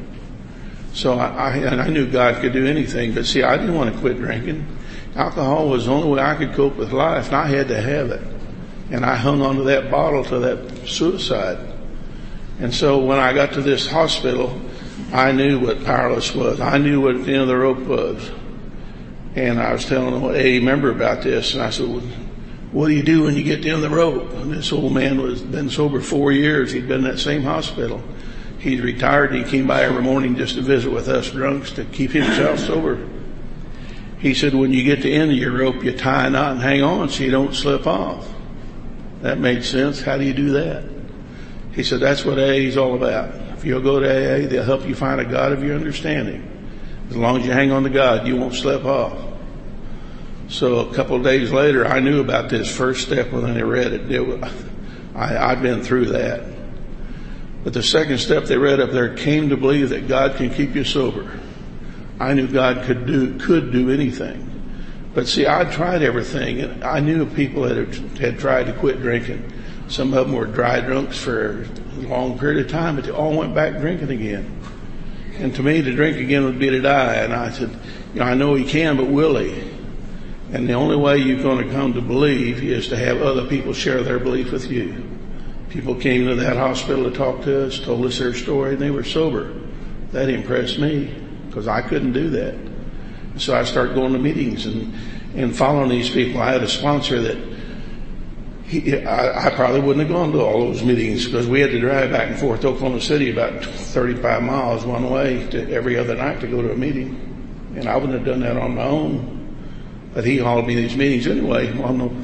So 0.93 1.15
I, 1.15 1.29
I, 1.29 1.57
and 1.57 1.81
I 1.81 1.89
knew 1.89 2.07
God 2.11 2.43
could 2.43 2.53
do 2.53 2.67
anything, 2.67 3.15
but 3.15 3.25
see, 3.25 3.43
I 3.43 3.57
didn't 3.57 3.75
want 3.75 3.95
to 3.95 4.01
quit 4.01 4.19
drinking. 4.19 4.67
Alcohol 5.15 5.69
was 5.69 5.87
the 5.87 5.93
only 5.93 6.11
way 6.11 6.21
I 6.21 6.35
could 6.35 6.53
cope 6.53 6.77
with 6.77 6.93
life 6.93 7.29
and 7.29 7.37
I 7.37 7.47
had 7.47 7.69
to 7.69 7.81
have 7.81 8.11
it. 8.11 8.23
And 8.91 9.07
I 9.07 9.15
hung 9.15 9.41
onto 9.41 9.65
that 9.65 9.91
bottle 9.91 10.25
to 10.25 10.39
that 10.41 10.87
suicide. 10.87 11.59
And 12.59 12.75
so 12.75 12.99
when 12.99 13.19
I 13.19 13.33
got 13.33 13.53
to 13.55 13.63
this 13.63 13.91
hospital, 13.91 14.61
I 15.13 15.33
knew 15.33 15.61
what 15.61 15.83
powerless 15.85 16.35
was. 16.35 16.61
I 16.61 16.77
knew 16.77 17.01
what 17.01 17.25
the 17.25 17.33
end 17.33 17.43
of 17.43 17.49
the 17.49 17.57
rope 17.57 17.79
was. 17.79 18.31
And 19.35 19.61
I 19.61 19.73
was 19.73 19.85
telling 19.85 20.35
a 20.35 20.61
member 20.61 20.91
about 20.91 21.23
this, 21.23 21.55
and 21.55 21.63
I 21.63 21.71
said, 21.71 21.89
well, 21.89 22.03
what 22.73 22.89
do 22.89 22.95
you 22.95 23.03
do 23.03 23.25
when 23.25 23.37
you 23.37 23.43
get 23.43 23.63
down 23.63 23.81
the 23.81 23.91
rope? 23.91 24.31
And 24.33 24.53
this 24.53 24.73
old 24.73 24.93
man 24.93 25.21
was 25.21 25.43
been 25.43 25.71
sober 25.71 26.01
four 26.01 26.33
years. 26.33 26.73
He'd 26.73 26.89
been 26.89 27.05
in 27.05 27.11
that 27.11 27.19
same 27.19 27.43
hospital. 27.43 28.03
He's 28.59 28.81
retired. 28.81 29.35
He 29.35 29.43
came 29.43 29.67
by 29.67 29.83
every 29.83 30.03
morning 30.03 30.37
just 30.37 30.55
to 30.57 30.63
visit 30.63 30.91
with 30.91 31.09
us 31.09 31.31
drunks 31.31 31.73
to 31.73 31.85
keep 31.85 32.11
himself 32.11 32.59
sober. 32.67 33.09
He 34.19 34.35
said, 34.35 34.55
when 34.55 34.73
you 34.73 34.85
get 34.85 34.97
to 34.97 35.03
the 35.03 35.15
end 35.15 35.31
of 35.31 35.37
your 35.37 35.57
rope, 35.57 35.83
you 35.83 35.97
tie 35.97 36.27
a 36.27 36.31
knot 36.31 36.53
and 36.53 36.61
hang 36.61 36.83
on 36.83 37.09
so 37.09 37.25
you 37.25 37.31
don't 37.31 37.55
slip 37.55 37.87
off. 37.87 38.29
That 39.23 39.39
made 39.39 39.65
sense. 39.65 40.01
How 40.01 40.19
do 40.19 40.25
you 40.25 40.35
do 40.35 40.51
that? 40.51 40.85
He 41.73 41.83
said, 41.83 42.01
that's 42.01 42.25
what 42.25 42.39
AA 42.39 42.61
is 42.67 42.77
all 42.77 42.95
about. 42.95 43.35
If 43.57 43.65
you'll 43.65 43.81
go 43.81 43.99
to 43.99 44.07
AA, 44.07 44.49
they'll 44.49 44.65
help 44.65 44.87
you 44.87 44.95
find 44.95 45.21
a 45.21 45.25
God 45.25 45.53
of 45.53 45.65
your 45.65 45.75
understanding. 45.75 46.60
As 47.11 47.17
long 47.17 47.41
as 47.41 47.47
you 47.47 47.51
hang 47.51 47.73
on 47.73 47.83
to 47.83 47.91
God, 47.91 48.27
you 48.29 48.37
won't 48.37 48.55
slip 48.55 48.85
off. 48.85 49.19
So 50.49 50.89
a 50.89 50.95
couple 50.95 51.17
of 51.17 51.25
days 51.25 51.51
later, 51.51 51.85
I 51.85 51.99
knew 51.99 52.21
about 52.21 52.51
this 52.51 52.75
first 52.75 53.07
step 53.07 53.33
when 53.33 53.45
I 53.45 53.61
read 53.63 53.93
it. 53.93 54.11
it 54.11 54.21
was, 54.21 54.53
I, 55.17 55.37
I'd 55.37 55.61
been 55.61 55.83
through 55.83 56.07
that. 56.07 56.45
But 57.65 57.73
the 57.73 57.83
second 57.83 58.19
step 58.19 58.45
they 58.45 58.57
read 58.57 58.79
up 58.79 58.91
there 58.91 59.15
came 59.15 59.49
to 59.49 59.57
believe 59.57 59.91
that 59.91 60.07
God 60.07 60.37
can 60.37 60.51
keep 60.51 60.77
you 60.77 60.85
sober. 60.85 61.39
I 62.21 62.33
knew 62.35 62.47
God 62.47 62.85
could 62.85 63.07
do, 63.07 63.39
could 63.39 63.73
do 63.73 63.91
anything. 63.91 64.47
But 65.13 65.27
see, 65.27 65.47
I'd 65.47 65.73
tried 65.73 66.03
everything 66.03 66.61
and 66.61 66.85
I 66.85 67.01
knew 67.01 67.27
people 67.27 67.63
that 67.63 67.77
had, 67.77 68.19
had 68.19 68.39
tried 68.39 68.67
to 68.67 68.73
quit 68.73 69.01
drinking. 69.01 69.53
Some 69.89 70.15
of 70.15 70.27
them 70.27 70.37
were 70.37 70.47
dry 70.47 70.81
drunks 70.81 71.19
for 71.19 71.67
a 71.97 72.01
long 72.03 72.39
period 72.39 72.65
of 72.65 72.71
time, 72.71 72.95
but 72.95 73.05
they 73.05 73.11
all 73.11 73.37
went 73.37 73.53
back 73.53 73.81
drinking 73.81 74.11
again. 74.11 74.60
And 75.41 75.55
to 75.55 75.63
me, 75.63 75.81
to 75.81 75.93
drink 75.93 76.19
again 76.19 76.45
would 76.45 76.59
be 76.59 76.69
to 76.69 76.81
die. 76.81 77.15
And 77.15 77.33
I 77.33 77.51
said, 77.51 77.71
you 78.13 78.21
know, 78.21 78.27
I 78.27 78.35
know 78.35 78.55
he 78.55 78.65
can, 78.65 78.97
but 78.97 79.07
will 79.07 79.39
he? 79.39 79.71
And 80.53 80.69
the 80.69 80.75
only 80.75 80.97
way 80.97 81.17
you're 81.17 81.43
going 81.43 81.67
to 81.67 81.73
come 81.73 81.95
to 81.95 82.03
believe 82.03 82.63
is 82.63 82.89
to 82.89 82.97
have 82.97 83.23
other 83.23 83.47
people 83.47 83.73
share 83.73 84.03
their 84.03 84.19
belief 84.19 84.53
with 84.53 84.71
you. 84.71 85.09
People 85.71 85.95
came 85.95 86.27
to 86.27 86.35
that 86.35 86.57
hospital 86.57 87.09
to 87.09 87.17
talk 87.17 87.43
to 87.43 87.67
us, 87.67 87.79
told 87.79 88.05
us 88.05 88.19
their 88.19 88.35
story, 88.35 88.73
and 88.73 88.83
they 88.83 88.91
were 88.91 89.05
sober. 89.05 89.55
That 90.13 90.29
impressed 90.29 90.79
me 90.79 91.15
because 91.47 91.69
I 91.69 91.81
couldn't 91.81 92.13
do 92.13 92.29
that. 92.31 92.59
So 93.37 93.57
I 93.57 93.65
started 93.65 93.95
going 93.95 94.13
to 94.13 94.19
meetings 94.19 94.67
and, 94.67 94.93
and 95.35 95.57
following 95.57 95.89
these 95.89 96.11
people. 96.11 96.43
I 96.43 96.53
had 96.53 96.63
a 96.63 96.69
sponsor 96.69 97.23
that 97.23 97.39
he, 98.71 99.03
I, 99.03 99.49
I, 99.49 99.51
probably 99.51 99.81
wouldn't 99.81 100.07
have 100.07 100.17
gone 100.17 100.31
to 100.31 100.41
all 100.41 100.61
those 100.61 100.85
meetings 100.85 101.27
because 101.27 101.49
we 101.49 101.61
had 101.61 101.73
to 101.73 101.81
drive 101.81 102.13
back 102.13 102.29
and 102.29 102.39
forth 102.39 102.61
to 102.61 102.69
Oklahoma 102.69 103.01
City 103.01 103.29
about 103.33 103.65
35 103.65 104.45
miles 104.45 104.85
one 104.85 105.11
way 105.11 105.45
to 105.49 105.69
every 105.73 105.99
other 105.99 106.15
night 106.15 106.41
to 106.41 106.47
go 106.47 106.63
to 106.63 106.71
a 106.73 106.77
meeting. 106.77 107.75
And 107.75 107.89
I 107.89 107.97
wouldn't 107.97 108.13
have 108.13 108.25
done 108.25 108.41
that 108.41 108.57
on 108.57 108.77
my 108.77 108.85
own. 108.85 109.39
But 110.15 110.25
he 110.25 110.39
hauled 110.39 110.69
me 110.69 110.77
these 110.77 110.97
meetings 110.97 111.27
anyway. 111.27 111.77
Well, 111.77 111.93
no, 111.93 112.17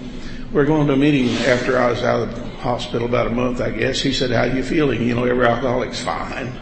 we're 0.52 0.66
going 0.66 0.86
to 0.86 0.92
a 0.92 0.96
meeting 0.96 1.34
after 1.48 1.78
I 1.78 1.90
was 1.90 2.04
out 2.04 2.28
of 2.28 2.36
the 2.36 2.48
hospital 2.58 3.08
about 3.08 3.26
a 3.26 3.30
month, 3.30 3.60
I 3.60 3.70
guess. 3.70 4.00
He 4.00 4.12
said, 4.12 4.30
how 4.30 4.42
are 4.42 4.56
you 4.56 4.62
feeling? 4.62 5.02
You 5.02 5.16
know, 5.16 5.24
every 5.24 5.46
alcoholic's 5.46 6.00
fine. 6.00 6.52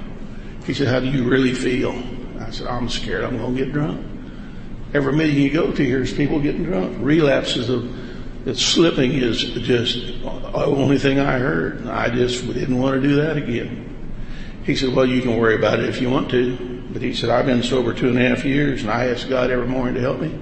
He 0.64 0.72
said, 0.72 0.88
how 0.88 1.00
do 1.00 1.10
you 1.10 1.28
really 1.28 1.52
feel? 1.52 1.92
I 2.40 2.50
said, 2.50 2.68
I'm 2.68 2.88
scared 2.88 3.22
I'm 3.22 3.36
going 3.36 3.54
to 3.54 3.64
get 3.64 3.74
drunk. 3.74 4.06
Every 4.94 5.12
meeting 5.12 5.36
you 5.36 5.50
go 5.50 5.72
to, 5.72 5.84
here's 5.84 6.14
people 6.14 6.40
getting 6.40 6.64
drunk. 6.64 6.96
Relapses 7.00 7.68
of 7.68 8.03
that 8.44 8.58
slipping 8.58 9.12
is 9.12 9.42
just 9.42 9.94
the 10.22 10.52
only 10.54 10.98
thing 10.98 11.18
I 11.18 11.38
heard. 11.38 11.86
I 11.86 12.10
just 12.10 12.46
didn't 12.46 12.78
want 12.78 13.00
to 13.00 13.08
do 13.08 13.16
that 13.16 13.36
again. 13.36 13.90
He 14.64 14.76
said, 14.76 14.94
well, 14.94 15.06
you 15.06 15.22
can 15.22 15.36
worry 15.36 15.54
about 15.54 15.80
it 15.80 15.88
if 15.88 16.00
you 16.00 16.10
want 16.10 16.30
to. 16.30 16.56
But 16.90 17.02
he 17.02 17.14
said, 17.14 17.30
I've 17.30 17.46
been 17.46 17.62
sober 17.62 17.94
two 17.94 18.08
and 18.08 18.18
a 18.18 18.28
half 18.28 18.44
years 18.44 18.82
and 18.82 18.90
I 18.90 19.06
ask 19.06 19.28
God 19.28 19.50
every 19.50 19.66
morning 19.66 19.94
to 19.94 20.00
help 20.00 20.20
me. 20.20 20.38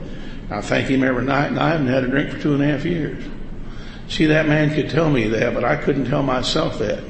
I 0.51 0.61
thank 0.61 0.89
him 0.89 1.03
every 1.03 1.25
night 1.25 1.47
and 1.47 1.59
I 1.59 1.71
haven't 1.71 1.87
had 1.87 2.05
a 2.05 2.09
drink 2.09 2.31
for 2.31 2.39
two 2.39 2.55
and 2.55 2.63
a 2.63 2.67
half 2.67 2.85
years. 2.85 3.25
See, 4.09 4.27
that 4.27 4.47
man 4.49 4.75
could 4.75 4.91
tell 4.91 5.09
me 5.09 5.29
that, 5.29 5.55
but 5.55 5.65
I 5.65 5.77
couldn't 5.77 6.07
tell 6.07 6.23
myself 6.23 6.79
that. 6.81 7.03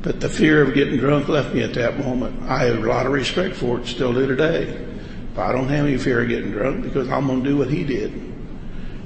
But 0.00 0.20
the 0.20 0.28
fear 0.28 0.62
of 0.62 0.74
getting 0.74 0.96
drunk 0.96 1.28
left 1.28 1.54
me 1.54 1.62
at 1.62 1.74
that 1.74 1.98
moment. 1.98 2.42
I 2.44 2.64
have 2.64 2.82
a 2.82 2.86
lot 2.86 3.04
of 3.04 3.12
respect 3.12 3.56
for 3.56 3.80
it, 3.80 3.86
still 3.86 4.14
do 4.14 4.26
today. 4.26 4.86
But 5.34 5.42
I 5.42 5.52
don't 5.52 5.68
have 5.68 5.86
any 5.86 5.98
fear 5.98 6.22
of 6.22 6.28
getting 6.28 6.52
drunk 6.52 6.84
because 6.84 7.08
I'm 7.08 7.26
going 7.26 7.42
to 7.42 7.50
do 7.50 7.56
what 7.58 7.68
he 7.68 7.84
did. 7.84 8.27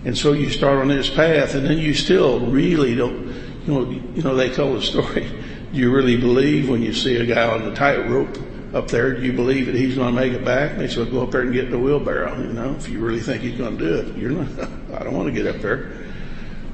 And 0.04 0.18
so 0.18 0.32
you 0.32 0.50
start 0.50 0.78
on 0.78 0.88
this 0.88 1.08
path 1.08 1.54
and 1.54 1.64
then 1.64 1.78
you 1.78 1.94
still 1.94 2.40
really 2.40 2.94
don't, 2.94 3.26
you 3.66 3.72
know, 3.72 3.90
you 3.90 4.22
know, 4.22 4.34
they 4.34 4.50
tell 4.50 4.74
the 4.74 4.82
story. 4.82 5.28
Do 5.72 5.78
you 5.78 5.94
really 5.94 6.16
believe 6.16 6.68
when 6.68 6.82
you 6.82 6.92
see 6.92 7.16
a 7.16 7.26
guy 7.26 7.46
on 7.46 7.64
the 7.64 7.74
tightrope 7.74 8.36
up 8.74 8.88
there, 8.88 9.14
do 9.14 9.22
you 9.22 9.32
believe 9.32 9.66
that 9.66 9.74
he's 9.74 9.94
going 9.94 10.14
to 10.14 10.20
make 10.20 10.32
it 10.32 10.44
back? 10.44 10.76
They 10.76 10.88
said, 10.88 11.10
go 11.10 11.22
up 11.22 11.30
there 11.30 11.42
and 11.42 11.52
get 11.52 11.66
in 11.66 11.70
the 11.70 11.78
wheelbarrow. 11.78 12.36
You 12.36 12.52
know, 12.52 12.74
if 12.74 12.88
you 12.88 12.98
really 12.98 13.20
think 13.20 13.42
he's 13.42 13.56
going 13.56 13.78
to 13.78 13.84
do 13.84 13.94
it, 13.94 14.16
you're 14.16 14.30
not, 14.30 14.68
I 15.00 15.04
don't 15.04 15.14
want 15.14 15.32
to 15.32 15.32
get 15.32 15.46
up 15.54 15.60
there. 15.62 15.92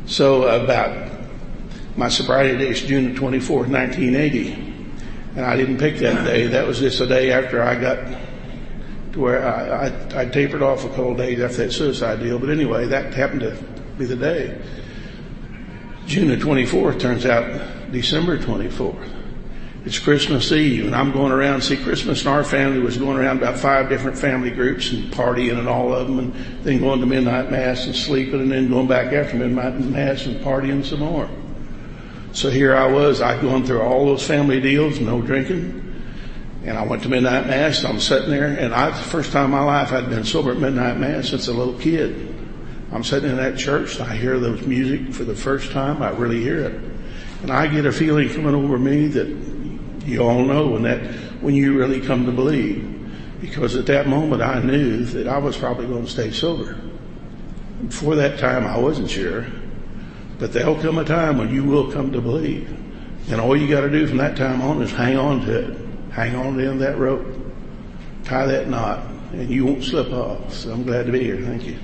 So 0.06 0.44
about 0.44 1.10
my 1.96 2.08
sobriety 2.08 2.56
date 2.56 2.70
is 2.70 2.82
June 2.82 3.14
24th, 3.14 3.68
1980. 3.68 4.52
And 5.36 5.44
I 5.44 5.56
didn't 5.56 5.78
pick 5.78 5.96
that 5.98 6.24
day. 6.24 6.46
That 6.46 6.66
was 6.66 6.78
just 6.78 7.00
a 7.00 7.06
day 7.06 7.30
after 7.30 7.62
I 7.62 7.78
got 7.78 7.98
where 9.16 9.46
I, 9.46 9.88
I, 9.88 10.22
I 10.22 10.24
tapered 10.26 10.62
off 10.62 10.84
a 10.84 10.88
couple 10.88 11.12
of 11.12 11.18
days 11.18 11.40
after 11.40 11.58
that 11.58 11.72
suicide 11.72 12.20
deal. 12.20 12.38
But 12.38 12.50
anyway, 12.50 12.86
that 12.86 13.14
happened 13.14 13.40
to 13.40 13.56
be 13.98 14.04
the 14.04 14.16
day. 14.16 14.60
June 16.06 16.28
the 16.28 16.36
24th 16.36 17.00
turns 17.00 17.26
out 17.26 17.92
December 17.92 18.38
24th. 18.38 19.14
It's 19.84 19.98
Christmas 19.98 20.50
Eve 20.52 20.86
and 20.86 20.94
I'm 20.94 21.12
going 21.12 21.32
around, 21.32 21.62
see 21.62 21.76
Christmas 21.76 22.20
and 22.20 22.28
our 22.28 22.44
family 22.44 22.80
was 22.80 22.96
going 22.96 23.16
around 23.16 23.38
about 23.38 23.58
five 23.58 23.88
different 23.88 24.18
family 24.18 24.50
groups 24.50 24.90
and 24.92 25.12
partying 25.12 25.58
and 25.58 25.68
all 25.68 25.94
of 25.94 26.06
them 26.06 26.18
and 26.18 26.64
then 26.64 26.80
going 26.80 27.00
to 27.00 27.06
midnight 27.06 27.50
mass 27.50 27.86
and 27.86 27.94
sleeping 27.94 28.40
and 28.40 28.52
then 28.52 28.68
going 28.68 28.86
back 28.86 29.12
after 29.12 29.36
midnight 29.36 29.80
mass 29.80 30.26
and 30.26 30.44
partying 30.44 30.84
some 30.84 31.00
more. 31.00 31.28
So 32.32 32.50
here 32.50 32.76
I 32.76 32.86
was, 32.86 33.20
I'd 33.20 33.40
gone 33.40 33.64
through 33.64 33.80
all 33.80 34.06
those 34.06 34.26
family 34.26 34.60
deals, 34.60 35.00
no 35.00 35.22
drinking. 35.22 35.87
And 36.68 36.76
I 36.76 36.82
went 36.82 37.02
to 37.04 37.08
midnight 37.08 37.46
mass. 37.46 37.82
I'm 37.82 37.98
sitting 37.98 38.28
there 38.28 38.48
and 38.48 38.74
I, 38.74 38.90
the 38.90 38.96
first 38.96 39.32
time 39.32 39.46
in 39.46 39.50
my 39.52 39.62
life 39.62 39.90
I'd 39.90 40.10
been 40.10 40.22
sober 40.22 40.52
at 40.52 40.58
midnight 40.58 40.98
mass 40.98 41.30
since 41.30 41.48
a 41.48 41.52
little 41.54 41.78
kid. 41.78 42.34
I'm 42.92 43.02
sitting 43.02 43.30
in 43.30 43.36
that 43.36 43.56
church 43.56 43.98
I 44.00 44.14
hear 44.14 44.38
those 44.38 44.60
music 44.66 45.14
for 45.14 45.24
the 45.24 45.34
first 45.34 45.72
time. 45.72 46.02
I 46.02 46.10
really 46.10 46.42
hear 46.42 46.60
it. 46.60 46.74
And 47.40 47.50
I 47.50 47.68
get 47.68 47.86
a 47.86 47.92
feeling 47.92 48.28
coming 48.28 48.54
over 48.54 48.78
me 48.78 49.06
that 49.06 49.28
you 50.04 50.20
all 50.20 50.44
know 50.44 50.68
when 50.68 50.82
that, 50.82 51.00
when 51.40 51.54
you 51.54 51.74
really 51.78 52.02
come 52.02 52.26
to 52.26 52.32
believe. 52.32 52.84
Because 53.40 53.74
at 53.74 53.86
that 53.86 54.06
moment 54.06 54.42
I 54.42 54.60
knew 54.60 55.04
that 55.06 55.26
I 55.26 55.38
was 55.38 55.56
probably 55.56 55.86
going 55.86 56.04
to 56.04 56.10
stay 56.10 56.30
sober. 56.30 56.78
Before 57.86 58.14
that 58.16 58.38
time 58.38 58.66
I 58.66 58.76
wasn't 58.76 59.08
sure. 59.08 59.46
But 60.38 60.52
there'll 60.52 60.76
come 60.76 60.98
a 60.98 61.04
time 61.06 61.38
when 61.38 61.48
you 61.48 61.64
will 61.64 61.90
come 61.90 62.12
to 62.12 62.20
believe. 62.20 62.68
And 63.30 63.40
all 63.40 63.56
you 63.56 63.66
gotta 63.68 63.88
do 63.88 64.06
from 64.06 64.18
that 64.18 64.36
time 64.36 64.60
on 64.60 64.82
is 64.82 64.92
hang 64.92 65.16
on 65.16 65.46
to 65.46 65.60
it. 65.60 65.87
Hang 66.12 66.34
on 66.34 66.56
to 66.56 66.68
end 66.68 66.80
that 66.80 66.98
rope. 66.98 67.26
Tie 68.24 68.46
that 68.46 68.68
knot 68.68 69.00
and 69.32 69.50
you 69.50 69.66
won't 69.66 69.84
slip 69.84 70.12
off. 70.12 70.52
So 70.52 70.72
I'm 70.72 70.84
glad 70.84 71.06
to 71.06 71.12
be 71.12 71.22
here. 71.22 71.40
Thank 71.40 71.64
you. 71.66 71.76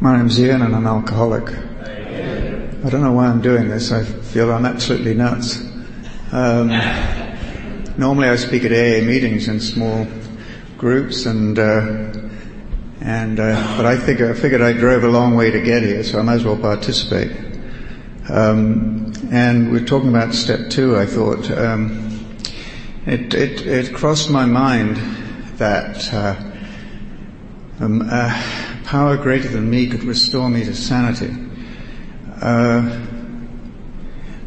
My 0.00 0.16
name's 0.16 0.38
Ian 0.38 0.62
and 0.62 0.74
I'm 0.76 0.86
alcoholic. 0.86 1.48
I 1.48 2.90
don't 2.90 3.02
know 3.02 3.12
why 3.12 3.26
I'm 3.26 3.40
doing 3.40 3.68
this. 3.68 3.90
I 3.90 4.04
feel 4.04 4.52
I'm 4.52 4.66
absolutely 4.66 5.14
nuts. 5.14 5.60
Um, 6.32 6.68
normally 7.96 8.28
I 8.28 8.36
speak 8.36 8.64
at 8.64 8.72
AA 8.72 9.04
meetings 9.04 9.48
in 9.48 9.60
small 9.60 10.06
groups 10.76 11.24
and, 11.24 11.58
uh, 11.58 12.12
and, 13.00 13.40
uh, 13.40 13.76
but 13.76 13.86
I 13.86 13.96
figure, 13.96 14.30
I 14.30 14.34
figured 14.34 14.60
I 14.60 14.74
drove 14.74 15.04
a 15.04 15.08
long 15.08 15.34
way 15.34 15.50
to 15.50 15.60
get 15.62 15.82
here, 15.82 16.04
so 16.04 16.18
I 16.18 16.22
might 16.22 16.34
as 16.34 16.44
well 16.44 16.58
participate. 16.58 17.34
Um, 18.28 19.03
and 19.34 19.72
we're 19.72 19.84
talking 19.84 20.10
about 20.10 20.32
step 20.32 20.70
two, 20.70 20.96
I 20.96 21.06
thought, 21.06 21.50
um, 21.50 22.38
it, 23.06 23.34
it, 23.34 23.66
it 23.66 23.94
crossed 23.94 24.30
my 24.30 24.46
mind 24.46 24.96
that, 25.58 26.12
uh, 26.14 26.36
um, 27.80 28.08
power 28.84 29.16
greater 29.16 29.48
than 29.48 29.68
me 29.68 29.88
could 29.88 30.04
restore 30.04 30.48
me 30.48 30.64
to 30.64 30.74
sanity. 30.74 31.34
Uh, 32.40 33.04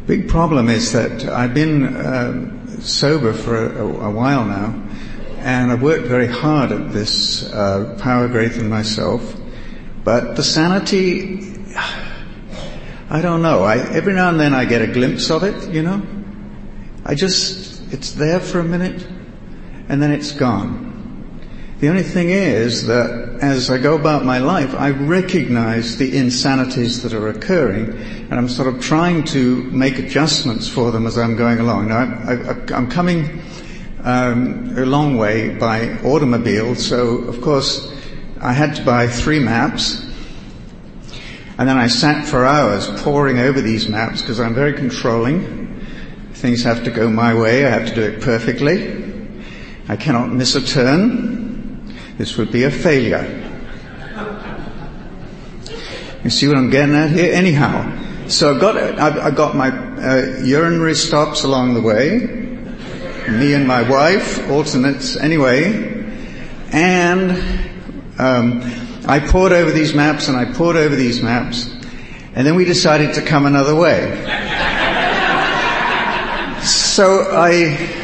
Big 0.08 0.26
problem 0.26 0.70
is 0.70 0.92
that 0.92 1.26
I've 1.26 1.52
been 1.52 1.84
uh, 1.84 2.80
sober 2.80 3.34
for 3.34 3.66
a, 3.66 4.06
a, 4.06 4.10
while 4.10 4.46
now, 4.46 4.72
and 5.40 5.70
I've 5.70 5.82
worked 5.82 6.06
very 6.06 6.28
hard 6.28 6.72
at 6.72 6.92
this 6.92 7.44
uh, 7.52 7.94
power 8.00 8.26
greater 8.26 8.56
than 8.56 8.70
myself. 8.70 9.36
But 10.04 10.34
the 10.36 10.42
sanity, 10.42 11.54
I 13.10 13.22
don't 13.22 13.40
know. 13.40 13.64
I, 13.64 13.78
every 13.78 14.12
now 14.12 14.28
and 14.28 14.38
then 14.38 14.52
I 14.52 14.66
get 14.66 14.82
a 14.82 14.86
glimpse 14.86 15.30
of 15.30 15.42
it. 15.42 15.72
You 15.72 15.82
know, 15.82 16.02
I 17.04 17.14
just 17.14 17.92
it's 17.92 18.12
there 18.12 18.38
for 18.38 18.60
a 18.60 18.64
minute, 18.64 19.06
and 19.88 20.02
then 20.02 20.10
it's 20.10 20.32
gone. 20.32 20.88
The 21.80 21.88
only 21.88 22.02
thing 22.02 22.30
is 22.30 22.86
that 22.88 23.38
as 23.40 23.70
I 23.70 23.78
go 23.78 23.94
about 23.94 24.24
my 24.24 24.38
life, 24.38 24.74
I 24.74 24.90
recognize 24.90 25.96
the 25.96 26.16
insanities 26.18 27.02
that 27.02 27.14
are 27.14 27.28
occurring, 27.28 27.92
and 27.92 28.34
I'm 28.34 28.48
sort 28.48 28.66
of 28.66 28.82
trying 28.82 29.24
to 29.24 29.62
make 29.70 29.98
adjustments 29.98 30.68
for 30.68 30.90
them 30.90 31.06
as 31.06 31.16
I'm 31.16 31.36
going 31.36 31.60
along. 31.60 31.88
Now, 31.88 31.98
I, 31.98 32.76
am 32.76 32.90
coming 32.90 33.40
um, 34.02 34.76
a 34.76 34.84
long 34.84 35.16
way 35.16 35.56
by 35.56 35.98
automobile, 36.00 36.74
so 36.74 37.18
of 37.18 37.40
course 37.40 37.90
I 38.40 38.52
had 38.52 38.74
to 38.76 38.84
buy 38.84 39.06
three 39.06 39.38
maps, 39.38 40.04
and 41.58 41.68
then 41.68 41.76
I 41.76 41.88
sat 41.88 42.24
for 42.24 42.46
hours 42.46 42.88
poring 43.02 43.40
over 43.40 43.60
these 43.60 43.88
maps 43.88 44.20
because 44.20 44.38
I'm 44.38 44.54
very 44.54 44.72
controlling. 44.72 45.84
Things 46.34 46.62
have 46.62 46.84
to 46.84 46.90
go 46.92 47.10
my 47.10 47.34
way. 47.34 47.66
I 47.66 47.70
have 47.70 47.88
to 47.88 47.94
do 47.96 48.02
it 48.02 48.20
perfectly. 48.20 49.04
I 49.88 49.96
cannot 49.96 50.30
miss 50.32 50.54
a 50.54 50.64
turn. 50.64 51.92
This 52.16 52.36
would 52.36 52.52
be 52.52 52.62
a 52.62 52.70
failure. 52.70 53.44
You 56.22 56.30
see 56.30 56.46
what 56.46 56.56
I'm 56.56 56.70
getting 56.70 56.94
at 56.94 57.10
here? 57.10 57.32
Anyhow, 57.32 58.28
so 58.28 58.54
I 58.54 58.60
got 58.60 58.76
I, 59.00 59.30
got 59.32 59.56
my 59.56 59.70
uh, 59.70 60.42
urinary 60.44 60.94
stops 60.94 61.42
along 61.42 61.74
the 61.74 61.82
way. 61.82 62.18
Me 63.28 63.54
and 63.54 63.66
my 63.66 63.88
wife, 63.88 64.48
alternates 64.48 65.16
anyway, 65.16 66.06
and 66.70 67.30
um, 68.18 68.87
I 69.08 69.20
poured 69.20 69.52
over 69.52 69.70
these 69.70 69.94
maps 69.94 70.28
and 70.28 70.36
I 70.36 70.44
poured 70.44 70.76
over 70.76 70.94
these 70.94 71.22
maps, 71.22 71.74
and 72.34 72.46
then 72.46 72.56
we 72.56 72.66
decided 72.66 73.14
to 73.14 73.22
come 73.22 73.46
another 73.46 73.74
way. 73.74 74.02
so 76.62 77.26
I 77.32 77.94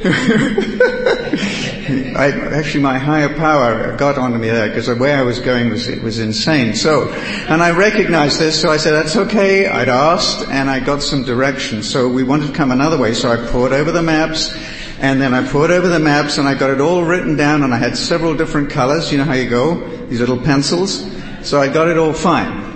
I, 2.16 2.30
actually 2.52 2.82
my 2.82 2.96
higher 2.96 3.34
power 3.36 3.96
got 3.96 4.18
onto 4.18 4.38
me 4.38 4.48
there 4.48 4.68
because 4.68 4.86
the 4.86 4.94
way 4.94 5.14
I 5.14 5.22
was 5.22 5.40
going 5.40 5.70
was, 5.70 5.88
it 5.88 6.02
was 6.02 6.20
insane. 6.20 6.76
So, 6.76 7.12
and 7.12 7.60
I 7.60 7.72
recognized 7.72 8.38
this, 8.38 8.60
so 8.60 8.70
I 8.70 8.76
said, 8.76 8.92
that's 8.92 9.16
okay. 9.16 9.66
I'd 9.66 9.88
asked 9.88 10.46
and 10.48 10.70
I 10.70 10.78
got 10.78 11.02
some 11.02 11.24
direction. 11.24 11.82
So 11.82 12.08
we 12.08 12.22
wanted 12.22 12.46
to 12.46 12.52
come 12.52 12.70
another 12.70 12.96
way, 12.96 13.14
so 13.14 13.32
I 13.32 13.50
poured 13.50 13.72
over 13.72 13.90
the 13.90 14.02
maps 14.02 14.56
and 15.00 15.18
then 15.18 15.32
I 15.32 15.46
poured 15.46 15.70
over 15.70 15.88
the 15.88 15.98
maps 15.98 16.36
and 16.36 16.46
I 16.46 16.54
got 16.54 16.68
it 16.68 16.78
all 16.78 17.02
written 17.02 17.34
down 17.34 17.62
and 17.62 17.72
I 17.72 17.78
had 17.78 17.96
several 17.96 18.36
different 18.36 18.68
colors. 18.68 19.10
You 19.10 19.16
know 19.16 19.24
how 19.24 19.32
you 19.32 19.48
go? 19.48 19.80
These 20.08 20.20
little 20.20 20.38
pencils. 20.38 21.10
So 21.42 21.58
I 21.58 21.68
got 21.72 21.88
it 21.88 21.96
all 21.96 22.12
fine. 22.12 22.70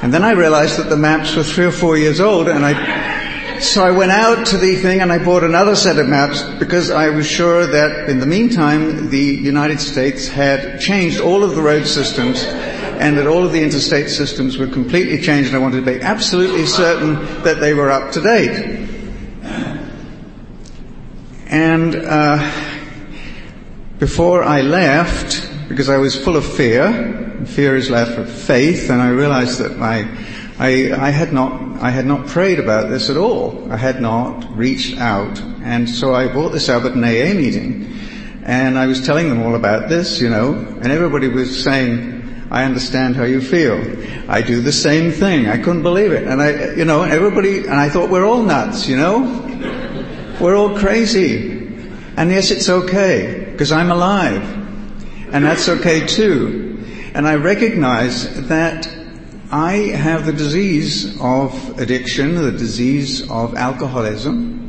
And 0.00 0.14
then 0.14 0.22
I 0.22 0.30
realized 0.30 0.78
that 0.78 0.88
the 0.88 0.96
maps 0.96 1.34
were 1.34 1.42
three 1.42 1.64
or 1.64 1.72
four 1.72 1.98
years 1.98 2.20
old 2.20 2.46
and 2.46 2.64
I 2.64 3.14
so 3.60 3.84
I 3.84 3.92
went 3.92 4.10
out 4.10 4.46
to 4.48 4.58
the 4.58 4.76
thing 4.76 5.00
and 5.00 5.10
I 5.10 5.24
bought 5.24 5.42
another 5.42 5.74
set 5.74 5.98
of 5.98 6.08
maps 6.08 6.42
because 6.58 6.90
I 6.90 7.08
was 7.08 7.26
sure 7.26 7.66
that 7.66 8.10
in 8.10 8.20
the 8.20 8.26
meantime 8.26 9.10
the 9.10 9.18
United 9.18 9.80
States 9.80 10.28
had 10.28 10.80
changed 10.80 11.20
all 11.20 11.42
of 11.42 11.54
the 11.54 11.62
road 11.62 11.86
systems 11.86 12.44
and 12.44 13.16
that 13.16 13.26
all 13.26 13.44
of 13.44 13.52
the 13.52 13.62
interstate 13.62 14.10
systems 14.10 14.58
were 14.58 14.66
completely 14.66 15.20
changed 15.20 15.48
and 15.48 15.56
I 15.56 15.60
wanted 15.60 15.84
to 15.84 15.92
be 15.92 16.00
absolutely 16.00 16.66
certain 16.66 17.14
that 17.42 17.58
they 17.58 17.74
were 17.74 17.90
up 17.90 18.12
to 18.12 18.20
date. 18.20 18.93
And 21.54 21.94
uh, 21.94 22.52
before 24.00 24.42
I 24.42 24.62
left, 24.62 25.48
because 25.68 25.88
I 25.88 25.98
was 25.98 26.16
full 26.16 26.36
of 26.36 26.44
fear, 26.44 27.44
fear 27.46 27.76
is 27.76 27.88
left 27.88 28.18
with 28.18 28.28
faith, 28.28 28.90
and 28.90 29.00
I 29.00 29.10
realized 29.10 29.60
that 29.60 29.76
my 29.76 30.02
I, 30.58 30.92
I, 30.92 31.10
had 31.10 31.32
not, 31.32 31.80
I 31.80 31.90
had 31.90 32.06
not 32.06 32.26
prayed 32.26 32.58
about 32.58 32.90
this 32.90 33.08
at 33.08 33.16
all. 33.16 33.70
I 33.70 33.76
had 33.76 34.02
not 34.02 34.56
reached 34.56 34.98
out. 34.98 35.40
And 35.62 35.88
so 35.88 36.12
I 36.12 36.26
brought 36.26 36.50
this 36.50 36.68
up 36.68 36.84
at 36.84 36.94
an 36.94 37.04
AA 37.04 37.34
meeting. 37.34 38.00
And 38.44 38.76
I 38.76 38.86
was 38.86 39.06
telling 39.06 39.28
them 39.28 39.42
all 39.42 39.54
about 39.54 39.88
this, 39.88 40.20
you 40.20 40.30
know, 40.30 40.54
and 40.54 40.86
everybody 40.86 41.28
was 41.28 41.62
saying, 41.62 42.48
I 42.50 42.64
understand 42.64 43.14
how 43.14 43.24
you 43.24 43.40
feel. 43.40 43.80
I 44.28 44.42
do 44.42 44.60
the 44.60 44.72
same 44.72 45.12
thing. 45.12 45.48
I 45.48 45.58
couldn't 45.58 45.82
believe 45.82 46.10
it. 46.10 46.26
And 46.26 46.42
I, 46.42 46.74
you 46.74 46.84
know, 46.84 47.02
everybody, 47.02 47.60
and 47.60 47.74
I 47.74 47.88
thought 47.88 48.10
we're 48.10 48.26
all 48.26 48.42
nuts, 48.42 48.88
you 48.88 48.96
know? 48.96 49.43
We're 50.40 50.56
all 50.56 50.76
crazy. 50.76 51.62
And 52.16 52.30
yes, 52.30 52.50
it's 52.50 52.68
okay, 52.68 53.48
because 53.52 53.72
I'm 53.72 53.90
alive. 53.90 54.42
And 55.32 55.44
that's 55.44 55.68
okay 55.68 56.06
too. 56.06 57.10
And 57.14 57.26
I 57.26 57.34
recognize 57.36 58.48
that 58.48 58.88
I 59.50 59.76
have 59.94 60.26
the 60.26 60.32
disease 60.32 61.20
of 61.20 61.78
addiction, 61.78 62.34
the 62.34 62.50
disease 62.50 63.30
of 63.30 63.54
alcoholism, 63.54 64.62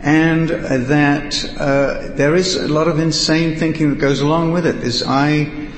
and 0.00 0.48
that 0.48 1.44
uh, 1.58 2.14
there 2.14 2.36
is 2.36 2.56
a 2.56 2.68
lot 2.68 2.88
of 2.88 2.98
insane 3.00 3.56
thinking 3.56 3.90
that 3.90 3.98
goes 3.98 4.20
along 4.20 4.52
with 4.52 4.66
it. 4.66 4.80
This 4.80 5.02
I, 5.04 5.68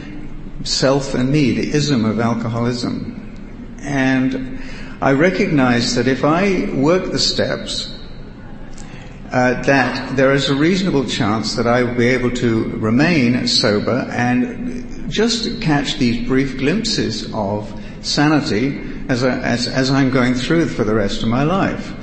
self, 0.64 1.14
and 1.14 1.30
me, 1.30 1.52
the 1.52 1.72
ism 1.72 2.04
of 2.04 2.20
alcoholism. 2.20 3.78
And 3.80 4.62
I 5.00 5.12
recognize 5.12 5.94
that 5.94 6.06
if 6.06 6.24
I 6.24 6.70
work 6.74 7.10
the 7.10 7.18
steps, 7.18 7.98
uh, 9.32 9.62
that 9.62 10.14
there 10.14 10.32
is 10.34 10.50
a 10.50 10.54
reasonable 10.54 11.06
chance 11.06 11.56
that 11.56 11.66
I 11.66 11.82
will 11.82 11.94
be 11.94 12.08
able 12.08 12.30
to 12.32 12.64
remain 12.76 13.46
sober 13.48 14.06
and 14.10 15.10
just 15.10 15.62
catch 15.62 15.96
these 15.96 16.28
brief 16.28 16.58
glimpses 16.58 17.32
of 17.32 17.72
sanity 18.02 18.82
as, 19.08 19.24
I, 19.24 19.38
as, 19.38 19.68
as 19.68 19.90
I'm 19.90 20.10
going 20.10 20.34
through 20.34 20.68
for 20.68 20.84
the 20.84 20.94
rest 20.94 21.22
of 21.22 21.28
my 21.28 21.44
life. 21.44 21.94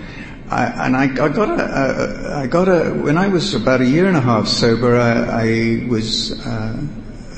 I, 0.50 0.88
and 0.88 0.98
I, 0.98 1.04
I, 1.04 1.30
got 1.30 1.60
a, 1.60 2.34
I 2.36 2.48
got 2.48 2.68
a, 2.68 2.96
when 2.96 3.16
I 3.16 3.28
was 3.28 3.54
about 3.54 3.82
a 3.82 3.86
year 3.86 4.08
and 4.08 4.18
a 4.18 4.22
half 4.22 4.48
sober, 4.48 5.00
I, 5.00 5.84
I 5.84 5.88
was 5.88 6.44
uh, 6.44 6.82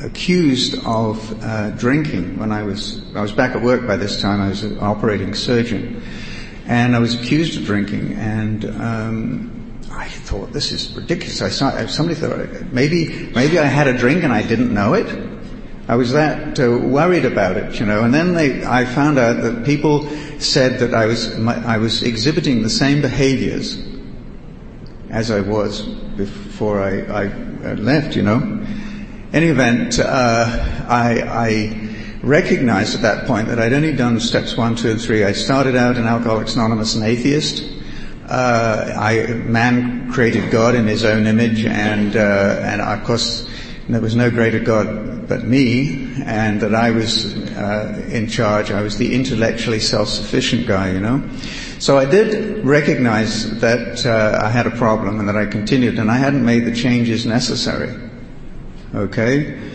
accused 0.03 0.75
of 0.85 1.43
uh, 1.43 1.71
drinking 1.71 2.39
when 2.39 2.53
I 2.53 2.63
was, 2.63 3.01
I 3.13 3.21
was 3.21 3.33
back 3.33 3.57
at 3.57 3.61
work 3.61 3.85
by 3.85 3.97
this 3.97 4.21
time, 4.21 4.39
I 4.39 4.47
was 4.47 4.63
an 4.63 4.79
operating 4.79 5.33
surgeon, 5.33 6.01
and 6.65 6.95
I 6.95 6.99
was 6.99 7.15
accused 7.15 7.59
of 7.59 7.65
drinking, 7.65 8.13
and 8.13 8.63
um, 8.65 9.60
I 9.91 10.07
thought, 10.07 10.53
this 10.53 10.71
is 10.71 10.95
ridiculous. 10.95 11.41
I 11.41 11.49
saw, 11.49 11.85
somebody 11.87 12.19
thought, 12.19 12.71
maybe, 12.71 13.29
maybe 13.35 13.59
I 13.59 13.65
had 13.65 13.87
a 13.87 13.97
drink 13.97 14.23
and 14.23 14.31
I 14.31 14.41
didn't 14.41 14.73
know 14.73 14.93
it. 14.93 15.07
I 15.87 15.95
was 15.95 16.13
that 16.13 16.59
uh, 16.59 16.77
worried 16.77 17.25
about 17.25 17.57
it, 17.57 17.79
you 17.79 17.85
know. 17.85 18.03
And 18.03 18.13
then 18.13 18.33
they, 18.33 18.63
I 18.63 18.85
found 18.85 19.19
out 19.19 19.41
that 19.41 19.65
people 19.65 20.07
said 20.39 20.79
that 20.79 20.93
I 20.93 21.05
was, 21.05 21.37
my, 21.37 21.55
I 21.65 21.77
was 21.77 22.03
exhibiting 22.03 22.63
the 22.63 22.69
same 22.69 23.01
behaviors 23.01 23.77
as 25.09 25.29
I 25.29 25.41
was 25.41 25.81
before 25.81 26.81
I, 26.81 27.01
I 27.01 27.25
uh, 27.27 27.75
left, 27.75 28.15
you 28.15 28.21
know. 28.21 28.37
In 28.37 29.29
any 29.33 29.47
event, 29.47 29.99
uh, 29.99 30.05
I, 30.87 31.21
I 31.21 31.89
recognized 32.23 32.95
at 32.95 33.01
that 33.01 33.27
point 33.27 33.47
that 33.49 33.59
I'd 33.59 33.73
only 33.73 33.93
done 33.93 34.19
steps 34.19 34.55
one, 34.55 34.75
two, 34.75 34.91
and 34.91 35.01
three. 35.01 35.25
I 35.25 35.33
started 35.33 35.75
out 35.75 35.97
in 35.97 36.05
Alcoholics 36.05 36.55
Anonymous 36.55 36.95
an 36.95 37.03
atheist. 37.03 37.80
Uh, 38.31 38.95
I, 38.97 39.33
man 39.33 40.09
created 40.11 40.51
God 40.51 40.73
in 40.73 40.87
his 40.87 41.03
own 41.03 41.27
image 41.27 41.65
and, 41.65 42.15
uh, 42.15 42.61
and 42.63 42.81
of 42.81 43.03
course, 43.03 43.45
there 43.89 43.99
was 43.99 44.15
no 44.15 44.31
greater 44.31 44.59
God 44.59 45.27
but 45.27 45.43
me, 45.43 46.13
and 46.23 46.61
that 46.61 46.73
I 46.73 46.91
was 46.91 47.35
uh, 47.35 48.07
in 48.09 48.27
charge. 48.27 48.71
I 48.71 48.81
was 48.81 48.97
the 48.97 49.13
intellectually 49.13 49.79
self-sufficient 49.79 50.67
guy, 50.67 50.91
you 50.91 50.99
know. 50.99 51.21
So 51.79 51.97
I 51.97 52.05
did 52.05 52.65
recognize 52.65 53.59
that 53.59 54.05
uh, 54.05 54.39
I 54.41 54.49
had 54.49 54.67
a 54.67 54.71
problem 54.71 55.19
and 55.19 55.27
that 55.27 55.35
I 55.35 55.45
continued, 55.45 55.99
and 55.99 56.09
I 56.09 56.17
hadn't 56.17 56.45
made 56.45 56.65
the 56.65 56.75
changes 56.75 57.25
necessary. 57.25 57.93
Okay, 58.95 59.70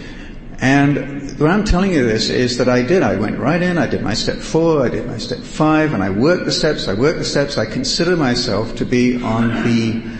and 0.58 1.38
what 1.38 1.50
I'm 1.50 1.64
telling 1.64 1.92
you 1.92 2.04
this 2.04 2.30
is 2.30 2.56
that 2.58 2.68
I 2.68 2.82
did. 2.82 3.02
I 3.02 3.16
went 3.16 3.38
right 3.38 3.60
in. 3.60 3.76
I 3.76 3.86
did 3.86 4.02
my 4.02 4.14
step 4.14 4.38
four. 4.38 4.84
I 4.84 4.88
did 4.88 5.06
my 5.06 5.18
step 5.18 5.40
five, 5.40 5.92
and 5.92 6.02
I 6.02 6.10
worked 6.10 6.46
the 6.46 6.52
steps. 6.52 6.88
I 6.88 6.94
worked 6.94 7.18
the 7.18 7.24
steps. 7.24 7.58
I 7.58 7.66
consider 7.66 8.16
myself 8.16 8.74
to 8.76 8.86
be 8.86 9.22
on 9.22 9.48
the 9.64 10.16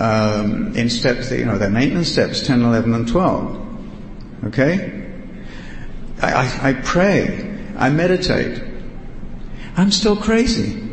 um, 0.00 0.74
in 0.76 0.88
steps, 0.88 1.30
you 1.30 1.44
know, 1.44 1.58
their 1.58 1.70
maintenance 1.70 2.10
steps, 2.10 2.46
10, 2.46 2.62
11, 2.62 2.94
and 2.94 3.06
12. 3.06 4.46
Okay? 4.46 5.06
I, 6.22 6.32
I, 6.32 6.68
I 6.70 6.72
pray. 6.72 7.58
I 7.76 7.90
meditate. 7.90 8.62
I'm 9.76 9.90
still 9.90 10.16
crazy. 10.16 10.88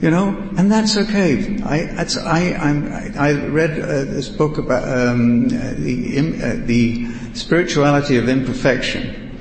You 0.00 0.10
know, 0.10 0.28
and 0.56 0.70
that's 0.70 0.96
okay. 0.96 1.60
I, 1.62 1.84
that's, 1.94 2.16
I, 2.16 2.54
I'm, 2.54 2.92
I 3.16 3.32
read 3.32 3.78
uh, 3.78 4.04
this 4.04 4.28
book 4.28 4.58
about 4.58 4.88
um, 4.88 5.48
the, 5.48 6.18
uh, 6.42 6.66
the 6.66 7.06
spirituality 7.34 8.16
of 8.16 8.28
imperfection, 8.28 9.38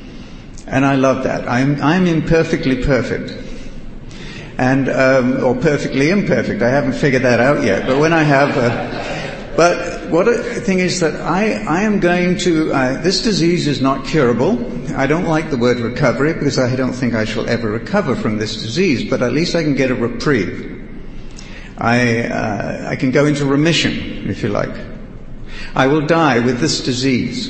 and 0.68 0.86
I 0.86 0.96
love 0.96 1.24
that. 1.24 1.48
I'm, 1.48 1.82
I'm 1.82 2.08
imperfectly 2.08 2.84
perfect 2.84 3.42
and 4.62 4.90
um, 4.90 5.44
or 5.44 5.56
perfectly 5.56 6.12
imperfect. 6.12 6.62
I 6.62 6.70
haven't 6.70 6.94
figured 6.94 7.24
that 7.24 7.40
out 7.40 7.64
yet. 7.64 7.88
But 7.88 7.98
when 7.98 8.14
I 8.14 8.22
have, 8.22 8.56
uh, 8.56 9.56
but 9.58 10.08
what 10.12 10.26
the 10.26 10.62
thing 10.62 10.80
is 10.80 11.00
that 11.00 11.20
I 11.20 11.64
I 11.64 11.82
am 11.82 12.00
going 12.00 12.38
to 12.40 12.72
uh, 12.72 13.02
this 13.02 13.24
disease 13.24 13.66
is 13.66 13.82
not 13.82 14.06
curable. 14.06 14.60
I 14.96 15.08
don't 15.08 15.26
like 15.26 15.50
the 15.50 15.58
word 15.58 15.80
recovery 15.80 16.34
because 16.34 16.60
I 16.60 16.76
don't 16.76 16.94
think 16.94 17.16
I 17.16 17.26
shall 17.26 17.50
ever 17.50 17.72
recover 17.72 18.16
from 18.16 18.38
this 18.38 18.62
disease. 18.62 19.10
But 19.10 19.24
at 19.24 19.34
least 19.34 19.56
I 19.56 19.64
can 19.64 19.74
get 19.74 19.90
a 19.90 19.96
reprieve. 19.96 20.78
I 21.80 22.28
uh, 22.28 22.90
I 22.90 22.96
can 22.98 23.10
go 23.10 23.26
into 23.26 23.46
remission, 23.46 24.30
if 24.30 24.44
you 24.44 24.50
like. 24.50 24.76
I 25.74 25.88
will 25.88 26.06
die 26.06 26.40
with 26.40 26.60
this 26.60 26.82
disease, 26.82 27.50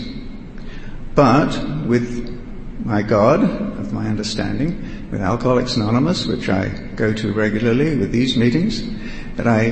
but 1.21 1.85
with 1.85 2.35
my 2.83 3.03
God, 3.03 3.43
of 3.43 3.93
my 3.93 4.07
understanding, 4.07 5.07
with 5.11 5.21
Alcoholics 5.21 5.75
Anonymous, 5.75 6.25
which 6.25 6.49
I 6.49 6.69
go 6.95 7.13
to 7.13 7.31
regularly 7.31 7.95
with 7.95 8.11
these 8.11 8.35
meetings, 8.35 8.81
that 9.35 9.45
I 9.45 9.69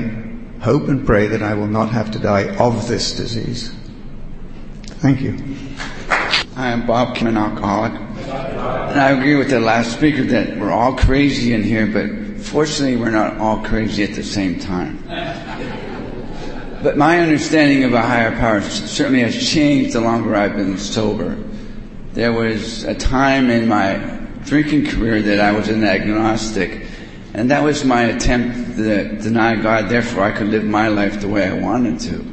hope 0.62 0.88
and 0.90 1.04
pray 1.04 1.26
that 1.26 1.42
I 1.42 1.56
will 1.56 1.66
not 1.66 1.90
have 1.90 2.12
to 2.12 2.20
die 2.20 2.56
of 2.58 2.88
this 2.88 3.18
disease. 3.18 3.74
Thank 5.02 5.22
you. 5.22 5.40
I'm 6.56 6.86
Bob 6.86 7.16
Kim, 7.16 7.30
an 7.30 7.38
alcoholic. 7.38 7.94
And 7.94 9.00
I 9.02 9.10
agree 9.10 9.36
with 9.36 9.50
the 9.50 9.60
last 9.60 9.94
speaker 9.94 10.26
that 10.26 10.56
we're 10.56 10.72
all 10.72 10.96
crazy 10.98 11.56
in 11.56 11.64
here, 11.64 11.88
but 11.88 12.46
fortunately 12.46 12.96
we're 12.96 13.10
not 13.10 13.38
all 13.38 13.66
crazy 13.66 14.04
at 14.04 14.14
the 14.14 14.22
same 14.24 14.60
time. 14.60 15.04
But 16.82 16.96
my 16.96 17.20
understanding 17.20 17.84
of 17.84 17.94
a 17.94 18.02
higher 18.02 18.32
power 18.38 18.62
certainly 18.62 19.20
has 19.22 19.52
changed 19.52 19.94
the 19.94 20.00
longer 20.00 20.34
I've 20.34 20.56
been 20.56 20.78
sober. 20.78 21.38
There 22.14 22.32
was 22.32 22.86
a 22.86 22.96
time 22.96 23.50
in 23.50 23.68
my 23.68 23.98
drinking 24.46 24.86
career 24.86 25.22
that 25.22 25.42
I 25.42 25.52
was 25.52 25.68
an 25.68 25.84
agnostic. 25.84 26.86
And 27.34 27.52
that 27.52 27.64
was 27.64 27.84
my 27.84 28.04
attempt 28.04 28.78
to 28.78 29.18
deny 29.22 29.56
God, 29.56 29.90
therefore 29.90 30.24
I 30.24 30.32
could 30.32 30.48
live 30.48 30.64
my 30.64 30.88
life 30.88 31.20
the 31.20 31.28
way 31.28 31.48
I 31.48 31.54
wanted 31.54 32.00
to. 32.02 32.26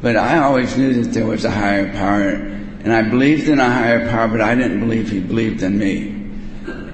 But 0.00 0.16
I 0.16 0.38
always 0.38 0.76
knew 0.78 1.02
that 1.02 1.12
there 1.12 1.26
was 1.26 1.44
a 1.44 1.50
higher 1.50 1.92
power, 1.92 2.28
and 2.28 2.92
I 2.92 3.02
believed 3.02 3.48
in 3.48 3.60
a 3.60 3.70
higher 3.70 4.08
power, 4.08 4.28
but 4.28 4.40
I 4.40 4.54
didn't 4.54 4.80
believe 4.80 5.10
He 5.10 5.20
believed 5.20 5.62
in 5.62 5.78
me. 5.78 6.08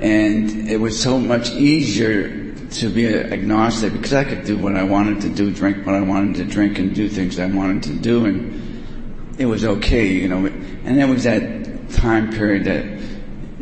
And 0.00 0.68
it 0.68 0.80
was 0.80 1.00
so 1.00 1.20
much 1.20 1.52
easier 1.52 2.43
to 2.74 2.88
be 2.88 3.06
agnostic 3.08 3.92
because 3.92 4.12
I 4.12 4.24
could 4.24 4.44
do 4.44 4.58
what 4.58 4.76
I 4.76 4.82
wanted 4.82 5.20
to 5.22 5.28
do, 5.28 5.52
drink 5.52 5.86
what 5.86 5.94
I 5.94 6.00
wanted 6.00 6.36
to 6.36 6.44
drink, 6.44 6.78
and 6.78 6.94
do 6.94 7.08
things 7.08 7.38
I 7.38 7.46
wanted 7.46 7.82
to 7.84 7.94
do, 7.94 8.24
and 8.26 9.36
it 9.38 9.46
was 9.46 9.64
okay, 9.64 10.06
you 10.06 10.28
know. 10.28 10.46
And 10.46 10.98
there 10.98 11.06
was 11.06 11.24
that 11.24 11.90
time 11.90 12.30
period 12.30 12.64
that 12.64 12.94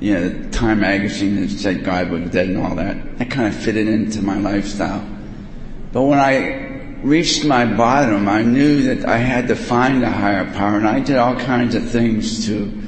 you 0.03 0.15
know, 0.15 0.29
the 0.29 0.51
Time 0.51 0.81
magazine 0.81 1.41
that 1.41 1.49
said 1.51 1.85
God 1.85 2.11
was 2.11 2.29
dead 2.31 2.49
and 2.49 2.59
all 2.59 2.75
that. 2.75 3.19
That 3.19 3.31
kind 3.31 3.47
of 3.47 3.55
fitted 3.55 3.87
into 3.87 4.21
my 4.21 4.37
lifestyle. 4.37 5.07
But 5.93 6.03
when 6.03 6.19
I 6.19 6.99
reached 7.03 7.45
my 7.45 7.67
bottom, 7.67 8.29
I 8.29 8.43
knew 8.43 8.95
that 8.95 9.09
I 9.09 9.19
had 9.19 9.47
to 9.49 9.55
find 9.55 10.03
a 10.03 10.11
higher 10.11 10.51
power 10.55 10.77
and 10.77 10.89
I 10.89 10.99
did 11.01 11.19
all 11.19 11.37
kinds 11.37 11.77
of 11.77 11.89
things 11.89 12.47
to 12.47 12.83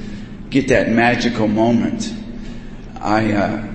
get 0.49 0.67
that 0.67 0.89
magical 0.89 1.47
moment. 1.47 2.13
I, 2.99 3.31
uh, 3.31 3.74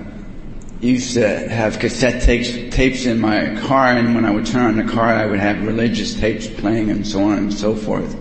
used 0.81 1.13
to 1.13 1.47
have 1.49 1.77
cassette 1.77 2.23
tapes, 2.23 2.75
tapes 2.75 3.05
in 3.05 3.19
my 3.19 3.55
car 3.61 3.87
and 3.87 4.15
when 4.15 4.25
I 4.25 4.31
would 4.31 4.47
turn 4.47 4.65
on 4.65 4.85
the 4.85 4.91
car 4.91 5.05
I 5.05 5.25
would 5.25 5.39
have 5.39 5.65
religious 5.65 6.15
tapes 6.15 6.47
playing 6.47 6.89
and 6.89 7.05
so 7.05 7.23
on 7.23 7.37
and 7.37 7.53
so 7.53 7.75
forth. 7.75 8.15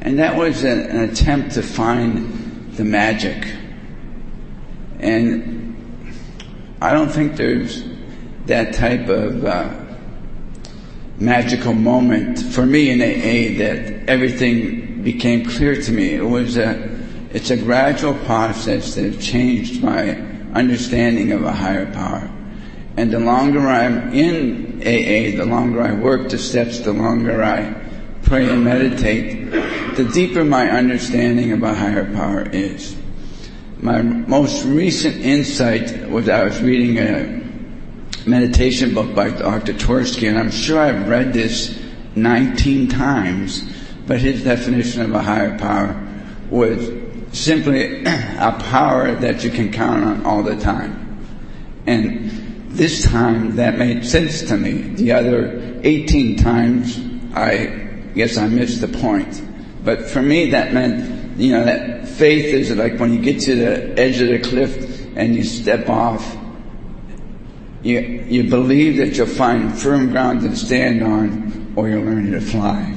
And 0.00 0.18
that 0.18 0.36
was 0.36 0.64
an, 0.64 0.80
an 0.80 1.10
attempt 1.10 1.52
to 1.52 1.62
find 1.62 2.72
the 2.72 2.84
magic 2.84 3.46
and 4.98 5.64
I 6.80 6.92
don't 6.92 7.10
think 7.10 7.36
there's 7.36 7.84
that 8.46 8.74
type 8.74 9.08
of 9.08 9.44
uh, 9.44 9.84
magical 11.18 11.74
moment 11.74 12.38
for 12.38 12.64
me 12.64 12.90
in 12.90 13.00
AA 13.00 13.58
that 13.58 14.08
everything 14.08 15.02
became 15.02 15.44
clear 15.44 15.80
to 15.80 15.92
me. 15.92 16.14
It 16.14 16.24
was 16.24 16.56
a, 16.56 16.72
it's 17.32 17.50
a 17.50 17.56
gradual 17.56 18.14
process 18.24 18.94
that 18.94 19.20
changed 19.20 19.82
my 19.82 20.33
understanding 20.54 21.32
of 21.32 21.42
a 21.42 21.52
higher 21.52 21.90
power. 21.92 22.30
And 22.96 23.10
the 23.10 23.18
longer 23.18 23.60
I'm 23.60 24.12
in 24.12 24.80
AA, 24.80 25.36
the 25.36 25.46
longer 25.46 25.82
I 25.82 25.92
work 25.92 26.28
the 26.28 26.38
steps, 26.38 26.78
the 26.78 26.92
longer 26.92 27.42
I 27.42 27.74
pray 28.22 28.48
and 28.48 28.64
meditate, 28.64 29.50
the 29.96 30.08
deeper 30.12 30.44
my 30.44 30.70
understanding 30.70 31.52
of 31.52 31.62
a 31.62 31.74
higher 31.74 32.12
power 32.14 32.48
is. 32.50 32.96
My 33.78 34.00
most 34.02 34.64
recent 34.64 35.16
insight 35.16 36.08
was 36.08 36.28
I 36.28 36.44
was 36.44 36.62
reading 36.62 36.98
a 36.98 37.44
meditation 38.26 38.94
book 38.94 39.14
by 39.14 39.30
Dr. 39.30 39.74
Tversky, 39.74 40.28
and 40.28 40.38
I'm 40.38 40.50
sure 40.50 40.78
I've 40.78 41.08
read 41.08 41.32
this 41.32 41.78
19 42.14 42.88
times, 42.88 43.62
but 44.06 44.20
his 44.20 44.44
definition 44.44 45.02
of 45.02 45.12
a 45.12 45.20
higher 45.20 45.58
power 45.58 46.00
was 46.48 46.88
simply 47.34 48.04
a 48.04 48.56
power 48.70 49.14
that 49.16 49.44
you 49.44 49.50
can 49.50 49.72
count 49.72 50.04
on 50.04 50.24
all 50.24 50.42
the 50.42 50.56
time. 50.56 51.00
And 51.86 52.30
this 52.70 53.04
time 53.04 53.56
that 53.56 53.78
made 53.78 54.04
sense 54.04 54.42
to 54.42 54.56
me. 54.56 54.72
The 54.72 55.12
other 55.12 55.80
18 55.82 56.36
times, 56.36 56.98
I 57.34 57.66
guess 58.14 58.36
I 58.36 58.48
missed 58.48 58.80
the 58.80 58.88
point. 58.88 59.42
But 59.84 60.08
for 60.08 60.22
me, 60.22 60.50
that 60.50 60.72
meant, 60.72 61.38
you 61.38 61.52
know, 61.52 61.64
that 61.64 62.08
faith 62.08 62.46
is 62.46 62.70
like 62.74 62.98
when 62.98 63.12
you 63.12 63.20
get 63.20 63.40
to 63.42 63.54
the 63.54 63.98
edge 63.98 64.20
of 64.20 64.28
the 64.28 64.38
cliff 64.38 65.06
and 65.16 65.34
you 65.34 65.44
step 65.44 65.88
off, 65.88 66.36
you, 67.82 68.00
you 68.00 68.48
believe 68.48 68.96
that 68.96 69.16
you'll 69.16 69.26
find 69.26 69.76
firm 69.76 70.10
ground 70.10 70.40
to 70.40 70.56
stand 70.56 71.02
on 71.02 71.74
or 71.76 71.88
you'll 71.88 72.04
learn 72.04 72.32
to 72.32 72.40
fly. 72.40 72.94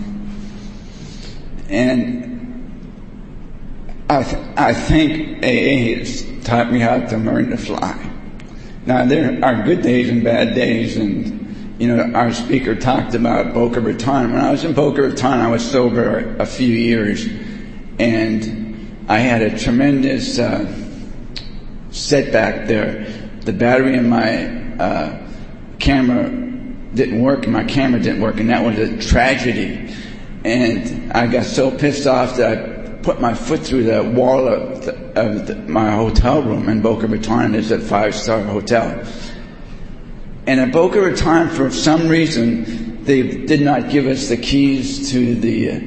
And 1.69 2.27
I, 4.09 4.23
th- 4.23 4.47
I 4.55 4.73
think 4.73 5.43
AA 5.43 5.97
has 5.99 6.25
taught 6.45 6.71
me 6.71 6.79
how 6.79 6.99
to 6.99 7.17
learn 7.17 7.49
to 7.49 7.57
fly. 7.57 8.09
Now 8.85 9.05
there 9.05 9.43
are 9.43 9.63
good 9.63 9.81
days 9.81 10.07
and 10.09 10.23
bad 10.23 10.55
days 10.55 10.95
and, 10.95 11.75
you 11.77 11.93
know, 11.93 12.13
our 12.13 12.31
speaker 12.31 12.73
talked 12.73 13.15
about 13.15 13.53
Boca 13.53 13.81
Raton. 13.81 14.31
When 14.31 14.41
I 14.41 14.49
was 14.49 14.63
in 14.63 14.73
Boca 14.73 15.01
Raton, 15.01 15.41
I 15.41 15.49
was 15.49 15.69
sober 15.69 16.37
a 16.37 16.45
few 16.45 16.73
years 16.73 17.27
and 17.99 19.05
I 19.09 19.17
had 19.17 19.41
a 19.41 19.59
tremendous, 19.59 20.39
uh, 20.39 20.73
setback 21.91 22.67
there. 22.67 23.11
The 23.41 23.51
battery 23.51 23.97
in 23.97 24.07
my, 24.07 24.47
uh, 24.81 25.27
camera 25.79 26.29
didn't 26.93 27.21
work 27.21 27.43
and 27.43 27.51
my 27.51 27.65
camera 27.65 27.99
didn't 27.99 28.21
work 28.21 28.39
and 28.39 28.49
that 28.51 28.63
was 28.63 28.77
a 28.79 28.97
tragedy. 29.01 29.93
And 30.45 31.11
I 31.11 31.27
got 31.27 31.43
so 31.43 31.71
pissed 31.71 32.07
off 32.07 32.37
that 32.37 32.76
I 32.76 32.76
put 33.03 33.21
my 33.21 33.33
foot 33.33 33.61
through 33.61 33.83
the 33.83 34.03
wall 34.03 34.47
of, 34.47 34.85
the, 34.85 34.93
of 35.19 35.47
the, 35.47 35.55
my 35.55 35.91
hotel 35.91 36.41
room 36.41 36.69
in 36.69 36.81
Boca 36.81 37.07
Raton. 37.07 37.55
It's 37.55 37.71
a 37.71 37.79
five-star 37.79 38.43
hotel. 38.43 39.03
And 40.45 40.59
at 40.59 40.71
Boca 40.71 41.01
Raton, 41.01 41.49
for 41.49 41.69
some 41.71 42.07
reason, 42.07 43.03
they 43.03 43.45
did 43.45 43.61
not 43.61 43.89
give 43.89 44.05
us 44.05 44.29
the 44.29 44.37
keys 44.37 45.11
to 45.11 45.35
the 45.35 45.71
uh, 45.71 45.79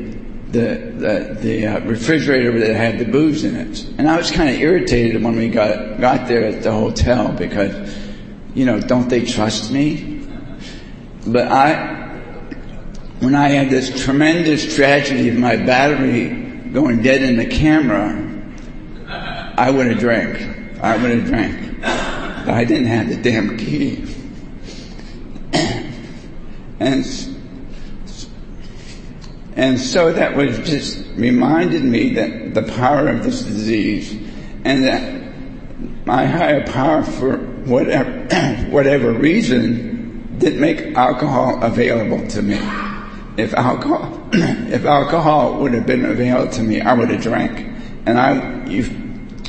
the 0.50 0.92
the, 0.98 1.38
the 1.40 1.66
uh, 1.66 1.80
refrigerator 1.80 2.58
that 2.58 2.74
had 2.74 2.98
the 2.98 3.04
booze 3.04 3.44
in 3.44 3.54
it. 3.56 3.84
And 3.98 4.08
I 4.08 4.16
was 4.16 4.30
kind 4.30 4.50
of 4.50 4.56
irritated 4.56 5.22
when 5.22 5.36
we 5.36 5.48
got 5.48 6.00
got 6.00 6.28
there 6.28 6.44
at 6.44 6.62
the 6.62 6.72
hotel 6.72 7.32
because, 7.32 7.96
you 8.54 8.64
know, 8.64 8.80
don't 8.80 9.08
they 9.08 9.24
trust 9.24 9.70
me? 9.70 10.26
But 11.26 11.48
I, 11.48 12.08
when 13.20 13.34
I 13.34 13.48
had 13.48 13.70
this 13.70 14.04
tremendous 14.04 14.74
tragedy 14.74 15.28
of 15.28 15.36
my 15.36 15.56
battery 15.56 16.39
going 16.72 17.02
dead 17.02 17.22
in 17.22 17.36
the 17.36 17.46
camera, 17.46 18.26
I 19.56 19.70
would 19.70 19.86
have 19.86 19.98
drank. 19.98 20.80
I 20.82 20.96
would 20.96 21.10
have 21.10 21.26
drank. 21.26 21.80
But 21.80 22.54
I 22.54 22.64
didn't 22.64 22.86
have 22.86 23.08
the 23.08 23.16
damn 23.16 23.56
key. 23.58 24.06
and, 26.80 27.04
and 29.56 29.80
so 29.80 30.12
that 30.12 30.36
was 30.36 30.58
just 30.58 31.04
reminded 31.16 31.84
me 31.84 32.14
that 32.14 32.54
the 32.54 32.62
power 32.62 33.08
of 33.08 33.24
this 33.24 33.42
disease 33.42 34.12
and 34.64 34.84
that 34.84 35.20
my 36.06 36.24
higher 36.24 36.66
power 36.66 37.02
for 37.02 37.36
whatever, 37.36 38.10
whatever 38.70 39.12
reason 39.12 40.36
didn't 40.38 40.60
make 40.60 40.96
alcohol 40.96 41.62
available 41.62 42.26
to 42.28 42.42
me. 42.42 42.89
If 43.36 43.54
alcohol, 43.54 44.28
if 44.32 44.84
alcohol 44.84 45.60
would 45.60 45.74
have 45.74 45.86
been 45.86 46.04
available 46.04 46.52
to 46.52 46.62
me, 46.62 46.80
I 46.80 46.92
would 46.94 47.10
have 47.10 47.22
drank. 47.22 47.60
And 48.06 48.18
I, 48.18 48.66
you, 48.66 48.82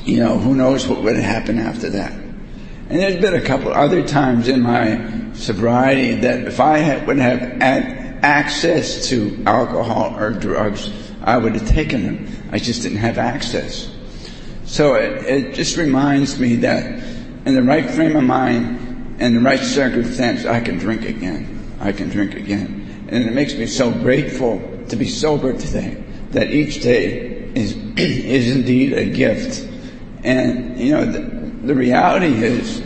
you 0.04 0.20
know, 0.20 0.38
who 0.38 0.56
knows 0.56 0.88
what 0.88 1.02
would 1.02 1.16
have 1.16 1.24
happened 1.24 1.60
after 1.60 1.90
that. 1.92 2.12
And 2.12 3.00
there's 3.00 3.22
been 3.22 3.36
a 3.36 3.42
couple 3.42 3.72
other 3.72 4.06
times 4.06 4.48
in 4.48 4.62
my 4.62 5.34
sobriety 5.34 6.16
that 6.22 6.46
if 6.46 6.60
I 6.60 6.80
had, 6.80 7.08
would 7.08 7.20
have 7.20 7.40
had 7.40 8.20
access 8.22 9.08
to 9.10 9.42
alcohol 9.46 10.16
or 10.20 10.32
drugs, 10.32 10.92
I 11.24 11.38
would 11.38 11.54
have 11.54 11.68
taken 11.68 12.04
them. 12.04 12.50
I 12.52 12.60
just 12.60 12.82
didn't 12.82 12.98
have 12.98 13.18
access. 13.18 13.90
So 14.66 14.96
it, 14.96 15.26
it 15.26 15.54
just 15.54 15.78
reminds 15.78 16.40
me 16.40 16.58
that 16.58 16.86
in 17.46 17.56
the 17.56 17.64
right 17.64 17.90
frame 17.90 18.16
of 18.16 18.24
mind 18.24 19.18
and 19.20 19.36
the 19.36 19.42
right 19.42 19.60
circumstance, 19.60 20.46
I 20.46 20.60
can 20.60 20.78
drink 20.78 21.06
again. 21.06 21.76
I 21.80 21.92
can 21.92 22.10
drink 22.10 22.36
again. 22.36 22.81
And 23.12 23.26
it 23.26 23.34
makes 23.34 23.54
me 23.54 23.68
so 23.68 23.92
grateful 23.92 24.62
to 24.88 24.96
be 24.96 25.08
sober 25.08 25.54
today 25.54 26.02
that 26.32 26.50
each 26.50 26.82
day 26.82 27.52
is, 27.54 27.74
is 27.98 28.56
indeed 28.56 28.94
a 28.94 29.06
gift. 29.06 29.68
And, 30.24 30.80
you 30.80 30.92
know, 30.92 31.06
the, 31.06 31.20
the 31.68 31.76
reality 31.76 32.34
is 32.44 32.82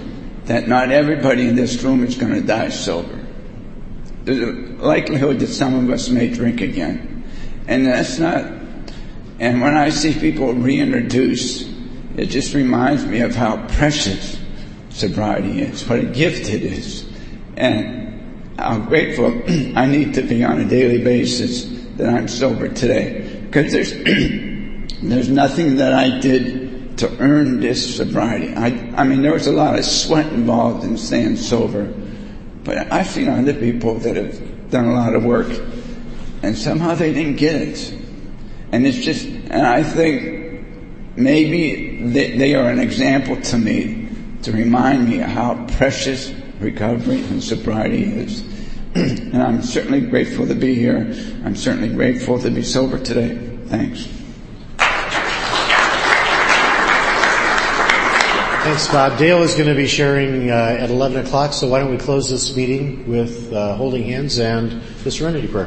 that 0.45 0.67
not 0.67 0.91
everybody 0.91 1.47
in 1.47 1.55
this 1.55 1.81
room 1.83 2.03
is 2.03 2.15
going 2.15 2.33
to 2.33 2.41
die 2.41 2.69
sober. 2.69 3.23
There's 4.23 4.41
a 4.41 4.51
likelihood 4.83 5.39
that 5.39 5.47
some 5.47 5.75
of 5.75 5.91
us 5.91 6.09
may 6.09 6.29
drink 6.29 6.61
again. 6.61 7.23
And 7.67 7.85
that's 7.85 8.17
not, 8.17 8.45
and 9.39 9.61
when 9.61 9.77
I 9.77 9.89
see 9.89 10.13
people 10.19 10.53
reintroduce, 10.53 11.69
it 12.17 12.27
just 12.27 12.55
reminds 12.55 13.05
me 13.05 13.21
of 13.21 13.35
how 13.35 13.67
precious 13.67 14.39
sobriety 14.89 15.61
is, 15.61 15.87
what 15.87 15.99
a 15.99 16.05
gift 16.05 16.49
it 16.49 16.63
is. 16.63 17.05
And 17.57 18.04
I'm 18.57 18.85
grateful 18.85 19.27
I 19.75 19.85
need 19.85 20.13
to 20.15 20.21
be 20.21 20.43
on 20.43 20.59
a 20.59 20.65
daily 20.65 21.03
basis 21.03 21.65
that 21.97 22.09
I'm 22.09 22.27
sober 22.27 22.67
today. 22.69 23.41
Because 23.45 23.71
there's, 23.71 23.91
there's 25.01 25.29
nothing 25.29 25.77
that 25.77 25.93
I 25.93 26.19
did 26.19 26.97
to 26.99 27.17
earn 27.19 27.59
this 27.59 27.97
sobriety. 27.97 28.53
I, 28.55 28.67
I 28.95 29.03
mean, 29.03 29.21
there 29.21 29.33
was 29.33 29.47
a 29.47 29.51
lot 29.51 29.77
of 29.77 29.83
sweat 29.83 30.31
involved 30.31 30.85
in 30.85 30.97
staying 30.97 31.35
sober. 31.35 31.85
But 32.63 32.91
I've 32.91 33.07
seen 33.07 33.27
other 33.27 33.53
people 33.53 33.95
that 33.99 34.15
have 34.15 34.69
done 34.71 34.85
a 34.85 34.93
lot 34.93 35.15
of 35.15 35.23
work 35.23 35.47
and 36.41 36.57
somehow 36.57 36.95
they 36.95 37.13
didn't 37.13 37.35
get 37.37 37.55
it. 37.55 37.91
And 38.71 38.85
it's 38.85 38.97
just, 38.97 39.25
and 39.25 39.65
I 39.65 39.83
think 39.83 40.65
maybe 41.15 42.07
they, 42.11 42.37
they 42.37 42.55
are 42.55 42.69
an 42.69 42.79
example 42.79 43.39
to 43.41 43.57
me 43.57 44.09
to 44.43 44.51
remind 44.51 45.09
me 45.09 45.17
how 45.17 45.65
precious 45.77 46.31
recovery 46.59 47.21
and 47.25 47.43
sobriety 47.43 48.03
is. 48.03 48.41
and 48.95 49.41
I'm 49.41 49.61
certainly 49.61 50.01
grateful 50.01 50.47
to 50.47 50.55
be 50.55 50.75
here. 50.75 51.13
I'm 51.43 51.55
certainly 51.55 51.89
grateful 51.89 52.39
to 52.39 52.49
be 52.49 52.63
sober 52.63 52.97
today. 52.97 53.35
Thanks. 53.67 54.07
Thanks, 58.65 58.87
Bob. 58.87 59.17
Dale 59.19 59.43
is 59.43 59.53
going 59.53 59.67
to 59.67 59.75
be 59.75 59.85
sharing 59.85 60.49
uh, 60.49 60.77
at 60.79 60.89
11 60.89 61.25
o'clock, 61.25 61.53
so 61.53 61.67
why 61.67 61.79
don't 61.79 61.91
we 61.91 61.97
close 61.97 62.29
this 62.29 62.55
meeting 62.55 63.07
with 63.07 63.53
uh, 63.53 63.75
holding 63.75 64.03
hands 64.03 64.39
and 64.39 64.81
the 65.03 65.11
serenity 65.11 65.47
prayer. 65.47 65.63